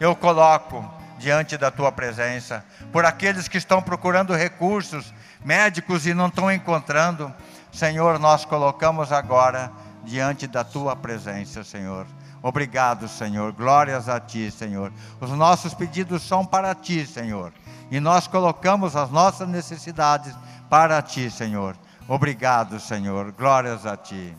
Eu 0.00 0.16
coloco 0.16 0.82
diante 1.18 1.58
da 1.58 1.70
tua 1.70 1.92
presença, 1.92 2.64
por 2.90 3.04
aqueles 3.04 3.48
que 3.48 3.58
estão 3.58 3.82
procurando 3.82 4.34
recursos 4.34 5.12
médicos 5.44 6.06
e 6.06 6.14
não 6.14 6.28
estão 6.28 6.50
encontrando. 6.50 7.30
Senhor, 7.70 8.18
nós 8.18 8.46
colocamos 8.46 9.12
agora 9.12 9.70
diante 10.04 10.46
da 10.46 10.64
tua 10.64 10.96
presença, 10.96 11.62
Senhor. 11.62 12.06
Obrigado, 12.42 13.08
Senhor. 13.08 13.52
Glórias 13.52 14.08
a 14.08 14.20
ti, 14.20 14.50
Senhor. 14.50 14.92
Os 15.20 15.30
nossos 15.30 15.74
pedidos 15.74 16.22
são 16.22 16.44
para 16.44 16.74
ti, 16.74 17.06
Senhor. 17.06 17.52
E 17.90 18.00
nós 18.00 18.26
colocamos 18.26 18.94
as 18.94 19.10
nossas 19.10 19.48
necessidades 19.48 20.34
para 20.68 21.00
ti, 21.02 21.30
Senhor. 21.30 21.76
Obrigado, 22.06 22.78
Senhor. 22.78 23.32
Glórias 23.32 23.84
a 23.86 23.96
ti. 23.96 24.36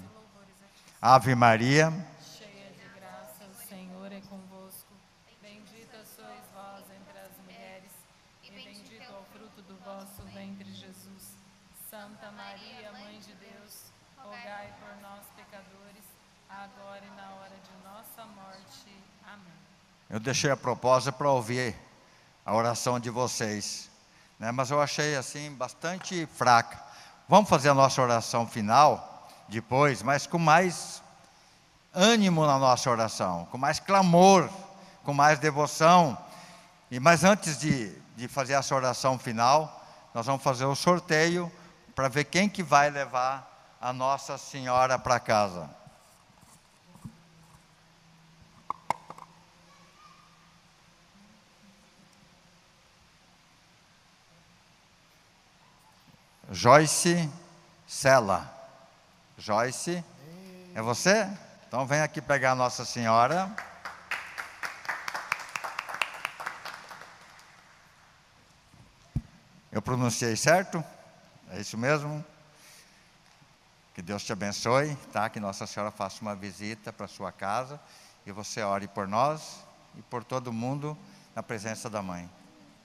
Ave 1.02 1.34
Maria. 1.34 1.94
Cheia 2.38 2.72
de 2.76 3.00
graça, 3.00 3.46
o 3.50 3.68
Senhor 3.68 4.12
é 4.12 4.22
convosco. 4.30 4.92
Bendita 5.42 6.04
sois 6.04 6.44
vós 6.54 6.84
entre 6.92 7.18
as 7.20 7.32
mulheres, 7.44 7.92
e 8.44 8.52
bendito 8.52 9.02
é 9.02 9.10
o 9.10 9.24
fruto 9.32 9.62
do 9.62 9.78
vosso 9.86 10.22
ventre, 10.34 10.72
Jesus. 10.74 11.38
Santa 11.90 12.32
Maria, 12.32 12.92
Mãe 12.92 13.18
de 13.20 13.34
Deus, 13.36 13.94
rogai 14.18 14.74
por 14.80 15.02
nós, 15.02 15.26
pecadores, 15.36 16.06
agora 16.50 17.02
e 17.06 17.16
na 17.16 17.30
hora 17.36 17.56
de 17.64 17.74
nossa 17.88 18.26
morte. 18.36 18.92
Amém. 19.26 19.60
Eu 20.10 20.20
deixei 20.20 20.50
a 20.50 20.58
propósito 20.58 21.14
para 21.14 21.30
ouvir 21.30 21.76
a 22.44 22.56
oração 22.56 23.00
de 23.00 23.12
vocês, 23.12 23.92
né? 24.40 24.52
mas 24.52 24.72
eu 24.72 24.82
achei 24.82 25.16
assim 25.16 25.54
bastante 25.54 26.28
fraca. 26.34 26.82
Vamos 27.28 27.48
fazer 27.48 27.70
a 27.70 27.76
nossa 27.76 28.02
oração 28.02 28.48
final 28.48 29.28
depois, 29.48 30.02
mas 30.02 30.26
com 30.26 30.40
mais 30.40 31.04
ânimo 31.94 32.44
na 32.44 32.58
nossa 32.58 32.90
oração, 32.90 33.48
com 33.52 33.58
mais 33.60 33.80
clamor, 33.80 34.50
com 35.04 35.14
mais 35.14 35.38
devoção. 35.38 36.18
E 36.90 37.00
mas 37.00 37.24
antes 37.24 37.60
de, 37.60 37.96
de 38.16 38.28
fazer 38.28 38.54
essa 38.54 38.74
oração 38.74 39.20
final, 39.20 39.86
nós 40.12 40.26
vamos 40.26 40.42
fazer 40.42 40.66
o 40.66 40.74
sorteio 40.74 41.52
para 41.94 42.08
ver 42.08 42.24
quem 42.24 42.50
que 42.50 42.64
vai 42.64 42.90
levar 42.90 43.78
a 43.80 43.94
Nossa 43.94 44.40
Senhora 44.40 44.98
para 44.98 45.20
casa. 45.20 45.70
Joyce 56.52 57.30
Sela. 57.88 58.52
Joyce, 59.38 60.04
é 60.74 60.82
você? 60.82 61.30
Então 61.68 61.86
vem 61.86 62.02
aqui 62.02 62.22
pegar 62.22 62.52
a 62.52 62.56
Nossa 62.56 62.84
Senhora. 62.84 63.56
Eu 69.72 69.82
pronunciei 69.82 70.36
certo? 70.36 70.84
É 71.52 71.62
isso 71.62 71.78
mesmo? 71.78 72.26
Que 73.94 74.02
Deus 74.02 74.24
te 74.24 74.34
abençoe, 74.34 74.96
tá? 75.14 75.30
Que 75.30 75.40
Nossa 75.40 75.68
Senhora 75.68 75.92
faça 75.92 76.22
uma 76.22 76.36
visita 76.36 76.92
para 76.92 77.08
sua 77.08 77.32
casa 77.32 77.80
e 78.26 78.32
você 78.32 78.64
ore 78.64 78.88
por 78.88 79.08
nós 79.08 79.64
e 79.96 80.02
por 80.02 80.24
todo 80.24 80.52
mundo 80.52 80.98
na 81.36 81.44
presença 81.44 81.90
da 81.90 82.02
Mãe. 82.02 82.30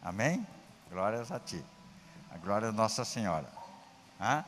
Amém? 0.02 0.46
Glórias 0.90 1.32
a 1.32 1.40
Ti. 1.40 1.64
A 2.34 2.38
glória 2.38 2.70
de 2.70 2.76
Nossa 2.76 3.04
Senhora. 3.04 3.46
Hã? 4.20 4.44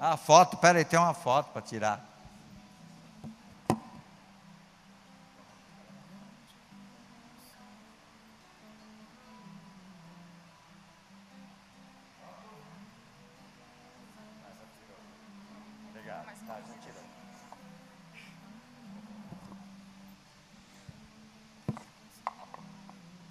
Ah, 0.00 0.16
foto, 0.16 0.56
peraí, 0.56 0.84
tem 0.84 0.98
uma 0.98 1.14
foto 1.14 1.52
para 1.52 1.62
tirar. 1.62 2.12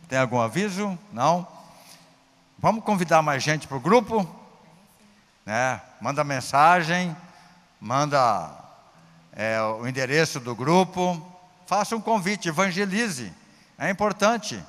Tem 0.08 0.20
algum 0.20 0.42
aviso? 0.42 1.00
Não? 1.14 1.61
Vamos 2.62 2.84
convidar 2.84 3.24
mais 3.24 3.42
gente 3.42 3.68
para 3.68 3.76
o 3.76 3.80
grupo? 3.80 4.24
Né? 5.44 5.82
Manda 6.00 6.24
mensagem, 6.24 7.18
manda 7.80 8.54
é, 9.34 9.60
o 9.60 9.88
endereço 9.88 10.40
do 10.40 10.54
grupo, 10.54 11.20
faça 11.66 11.96
um 11.96 12.00
convite, 12.00 12.50
evangelize. 12.50 13.34
É 13.80 13.90
importante. 13.90 14.64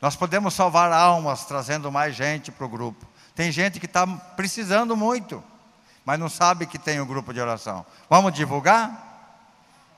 Nós 0.00 0.16
podemos 0.16 0.54
salvar 0.54 0.90
almas 0.90 1.44
trazendo 1.44 1.92
mais 1.92 2.16
gente 2.16 2.50
para 2.50 2.64
o 2.64 2.68
grupo. 2.68 3.06
Tem 3.34 3.52
gente 3.52 3.78
que 3.78 3.84
está 3.84 4.06
precisando 4.06 4.96
muito, 4.96 5.44
mas 6.06 6.18
não 6.18 6.30
sabe 6.30 6.64
que 6.64 6.78
tem 6.78 6.98
o 6.98 7.04
um 7.04 7.06
grupo 7.06 7.34
de 7.34 7.40
oração. 7.42 7.84
Vamos 8.08 8.32
divulgar? 8.32 9.36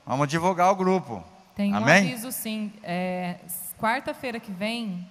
Vamos 0.05 0.27
divulgar 0.27 0.69
o 0.69 0.75
grupo. 0.75 1.23
Tem 1.55 1.71
um 1.71 1.77
Amém? 1.77 2.11
aviso 2.11 2.29
sim. 2.29 2.73
É, 2.83 3.37
Quarta-feira 3.79 4.37
que 4.37 4.51
vem 4.51 5.09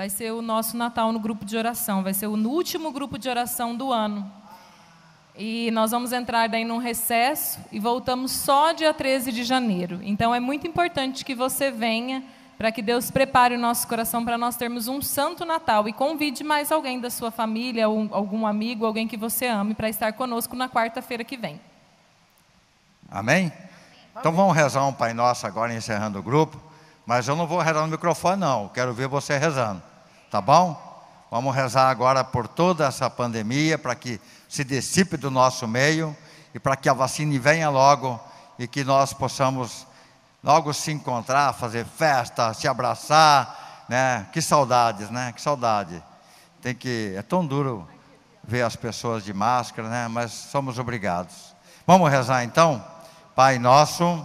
vai 0.00 0.08
ser 0.08 0.32
o 0.32 0.40
nosso 0.40 0.78
Natal 0.78 1.12
no 1.12 1.20
grupo 1.20 1.44
de 1.44 1.58
oração. 1.58 2.02
Vai 2.02 2.14
ser 2.14 2.26
o 2.26 2.32
último 2.32 2.90
grupo 2.90 3.18
de 3.18 3.28
oração 3.28 3.76
do 3.76 3.92
ano. 3.92 4.32
E 5.36 5.70
nós 5.72 5.90
vamos 5.90 6.10
entrar 6.10 6.48
daí 6.48 6.64
num 6.64 6.78
recesso 6.78 7.58
e 7.70 7.78
voltamos 7.78 8.32
só 8.32 8.72
dia 8.72 8.94
13 8.94 9.30
de 9.30 9.44
janeiro. 9.44 10.00
Então 10.02 10.34
é 10.34 10.40
muito 10.40 10.66
importante 10.66 11.22
que 11.22 11.34
você 11.34 11.70
venha 11.70 12.24
para 12.56 12.72
que 12.72 12.80
Deus 12.80 13.10
prepare 13.10 13.54
o 13.54 13.58
nosso 13.58 13.86
coração 13.86 14.24
para 14.24 14.38
nós 14.38 14.56
termos 14.56 14.88
um 14.88 15.02
santo 15.02 15.44
Natal 15.44 15.86
e 15.86 15.92
convide 15.92 16.42
mais 16.42 16.72
alguém 16.72 16.98
da 16.98 17.10
sua 17.10 17.30
família, 17.30 17.84
algum 17.84 18.46
amigo, 18.46 18.86
alguém 18.86 19.06
que 19.06 19.18
você 19.18 19.48
ame 19.48 19.74
para 19.74 19.90
estar 19.90 20.14
conosco 20.14 20.56
na 20.56 20.66
quarta-feira 20.66 21.22
que 21.22 21.36
vem. 21.36 21.60
Amém? 23.10 23.52
Então 24.18 24.32
vamos 24.32 24.56
rezar 24.56 24.86
um 24.86 24.94
Pai 24.94 25.12
Nosso 25.12 25.46
agora 25.46 25.74
encerrando 25.74 26.20
o 26.20 26.22
grupo. 26.22 26.58
Mas 27.04 27.28
eu 27.28 27.36
não 27.36 27.46
vou 27.46 27.58
rezar 27.58 27.82
no 27.82 27.88
microfone, 27.88 28.40
não. 28.40 28.68
Quero 28.68 28.94
ver 28.94 29.08
você 29.08 29.36
rezando. 29.36 29.89
Tá 30.30 30.40
bom? 30.40 30.80
Vamos 31.28 31.52
rezar 31.54 31.90
agora 31.90 32.22
por 32.22 32.46
toda 32.46 32.86
essa 32.86 33.10
pandemia, 33.10 33.76
para 33.76 33.96
que 33.96 34.20
se 34.48 34.62
dissipe 34.62 35.16
do 35.16 35.28
nosso 35.28 35.66
meio 35.66 36.16
e 36.54 36.60
para 36.60 36.76
que 36.76 36.88
a 36.88 36.92
vacina 36.92 37.36
venha 37.40 37.68
logo 37.68 38.18
e 38.56 38.68
que 38.68 38.84
nós 38.84 39.12
possamos 39.12 39.86
logo 40.42 40.72
se 40.72 40.92
encontrar, 40.92 41.52
fazer 41.52 41.84
festa, 41.84 42.54
se 42.54 42.68
abraçar, 42.68 43.84
né? 43.88 44.28
Que 44.32 44.40
saudades, 44.40 45.10
né? 45.10 45.32
Que 45.32 45.42
saudade. 45.42 46.00
Tem 46.62 46.76
que 46.76 47.12
é 47.16 47.22
tão 47.22 47.44
duro 47.44 47.88
ver 48.44 48.62
as 48.62 48.76
pessoas 48.76 49.24
de 49.24 49.34
máscara, 49.34 49.88
né? 49.88 50.06
Mas 50.06 50.30
somos 50.30 50.78
obrigados. 50.78 51.56
Vamos 51.84 52.08
rezar 52.08 52.44
então, 52.44 52.84
Pai 53.34 53.58
nosso 53.58 54.24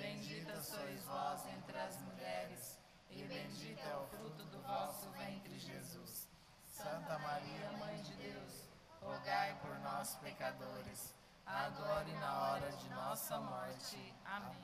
Bendita 0.00 0.56
sois 0.62 1.04
vós 1.04 1.40
entre 1.58 1.78
as 1.78 2.00
mulheres, 2.00 2.78
e 3.10 3.22
bendito 3.24 3.82
é 3.86 3.96
o 3.96 4.06
fruto 4.06 4.44
do 4.44 4.58
vosso 4.62 5.10
ventre, 5.10 5.58
Jesus. 5.58 6.26
Santa 6.66 7.18
Maria, 7.18 7.70
Mãe 7.78 8.00
de 8.00 8.14
Deus, 8.14 8.70
rogai 9.02 9.54
por 9.60 9.78
nós, 9.80 10.16
pecadores, 10.22 11.14
agora 11.44 12.08
e 12.08 12.14
na 12.14 12.34
hora 12.34 12.72
de 12.72 12.88
nossa 12.88 13.38
morte. 13.40 14.14
Amém. 14.24 14.56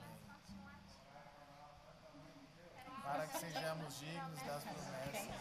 Para 3.03 3.27
que 3.27 3.37
sejamos 3.37 3.99
dignos 3.99 4.41
das 4.41 4.63
promessas. 4.63 5.35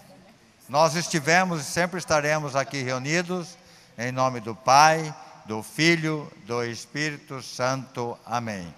Nós 0.68 0.94
estivemos 0.94 1.62
e 1.62 1.64
sempre 1.64 1.98
estaremos 1.98 2.54
aqui 2.54 2.82
reunidos, 2.82 3.56
em 3.96 4.12
nome 4.12 4.40
do 4.40 4.54
Pai, 4.54 5.14
do 5.46 5.62
Filho, 5.62 6.30
do 6.44 6.62
Espírito 6.62 7.42
Santo. 7.42 8.18
Amém. 8.26 8.74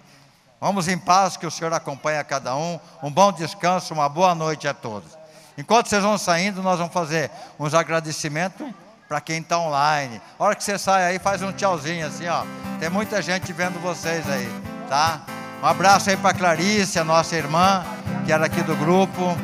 Vamos 0.59 0.89
em 0.89 0.97
paz, 0.97 1.37
que 1.37 1.47
o 1.47 1.51
Senhor 1.51 1.73
acompanhe 1.73 2.17
a 2.17 2.23
cada 2.23 2.55
um. 2.55 2.79
Um 3.01 3.09
bom 3.09 3.31
descanso, 3.31 3.93
uma 3.93 4.09
boa 4.09 4.35
noite 4.35 4.67
a 4.67 4.73
todos. 4.73 5.17
Enquanto 5.57 5.87
vocês 5.87 6.03
vão 6.03 6.17
saindo, 6.17 6.61
nós 6.61 6.77
vamos 6.77 6.93
fazer 6.93 7.31
uns 7.57 7.73
agradecimentos 7.73 8.67
para 9.07 9.21
quem 9.21 9.39
está 9.39 9.57
online. 9.57 10.21
A 10.37 10.43
hora 10.43 10.55
que 10.55 10.63
você 10.63 10.77
sai 10.77 11.05
aí, 11.05 11.19
faz 11.19 11.41
um 11.41 11.51
tchauzinho 11.53 12.05
assim, 12.05 12.27
ó. 12.27 12.43
Tem 12.79 12.89
muita 12.89 13.21
gente 13.21 13.51
vendo 13.53 13.79
vocês 13.81 14.29
aí, 14.29 14.49
tá? 14.89 15.21
Um 15.63 15.65
abraço 15.65 16.09
aí 16.09 16.17
para 16.17 16.33
Clarice, 16.37 16.99
a 16.99 17.03
nossa 17.03 17.35
irmã, 17.35 17.83
que 18.25 18.31
era 18.31 18.45
aqui 18.45 18.61
do 18.61 18.75
grupo, 18.75 19.35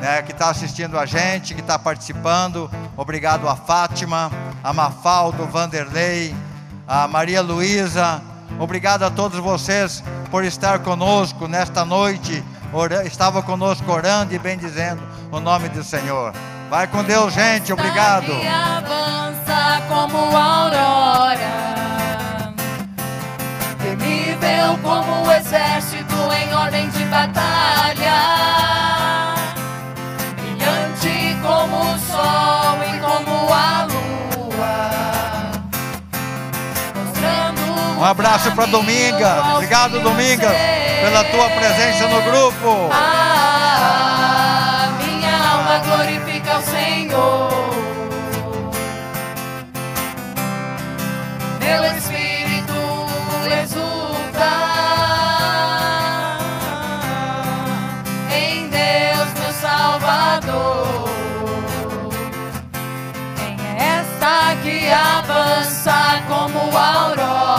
né, 0.00 0.22
que 0.22 0.32
está 0.32 0.50
assistindo 0.50 0.98
a 0.98 1.06
gente, 1.06 1.54
que 1.54 1.60
está 1.60 1.78
participando. 1.78 2.70
Obrigado 2.96 3.48
a 3.48 3.56
Fátima, 3.56 4.30
a 4.62 4.72
Mafaldo, 4.72 5.46
Vanderlei, 5.46 6.34
a 6.86 7.08
Maria 7.08 7.42
Luísa. 7.42 8.33
Obrigado 8.58 9.04
a 9.04 9.10
todos 9.10 9.38
vocês 9.38 10.02
por 10.30 10.44
estar 10.44 10.78
conosco 10.80 11.48
nesta 11.48 11.84
noite. 11.84 12.42
Estava 13.04 13.42
conosco 13.42 13.90
orando 13.90 14.34
e 14.34 14.38
bendizendo 14.38 15.02
o 15.30 15.38
nome 15.38 15.68
do 15.68 15.84
Senhor. 15.84 16.32
Vai 16.68 16.86
com 16.86 17.04
Deus, 17.04 17.32
gente. 17.32 17.72
Obrigado. 17.72 18.32
avança 18.32 19.82
como 19.88 20.18
aurora 20.36 21.64
temível 23.84 24.78
como 24.82 25.26
o 25.26 25.32
exército 25.32 26.14
em 26.32 26.54
ordem 26.54 26.88
de 26.90 27.04
batalha, 27.04 28.14
brilhante 30.36 31.36
como 31.42 31.94
o 31.94 31.98
sol 31.98 32.53
Um 38.04 38.06
abraço 38.06 38.52
para 38.52 38.66
Dominga. 38.66 39.54
Obrigado, 39.54 39.98
Dominga, 40.00 40.50
pela 41.00 41.24
tua 41.24 41.48
presença 41.48 42.06
no 42.06 42.20
grupo. 42.20 42.90
Ah, 42.92 44.90
minha 45.02 45.34
alma 45.34 45.78
glorifica 45.78 46.58
o 46.58 46.62
Senhor. 46.64 47.48
Meu 51.60 51.82
espírito 51.96 52.74
exulta 53.62 54.52
em 58.36 58.68
Deus, 58.68 59.32
meu 59.40 59.52
Salvador. 59.62 61.08
Quem 63.36 63.56
é 63.66 63.98
essa 63.98 64.56
que 64.62 64.92
avança 64.92 66.22
como 66.28 66.76
aurora? 66.76 67.53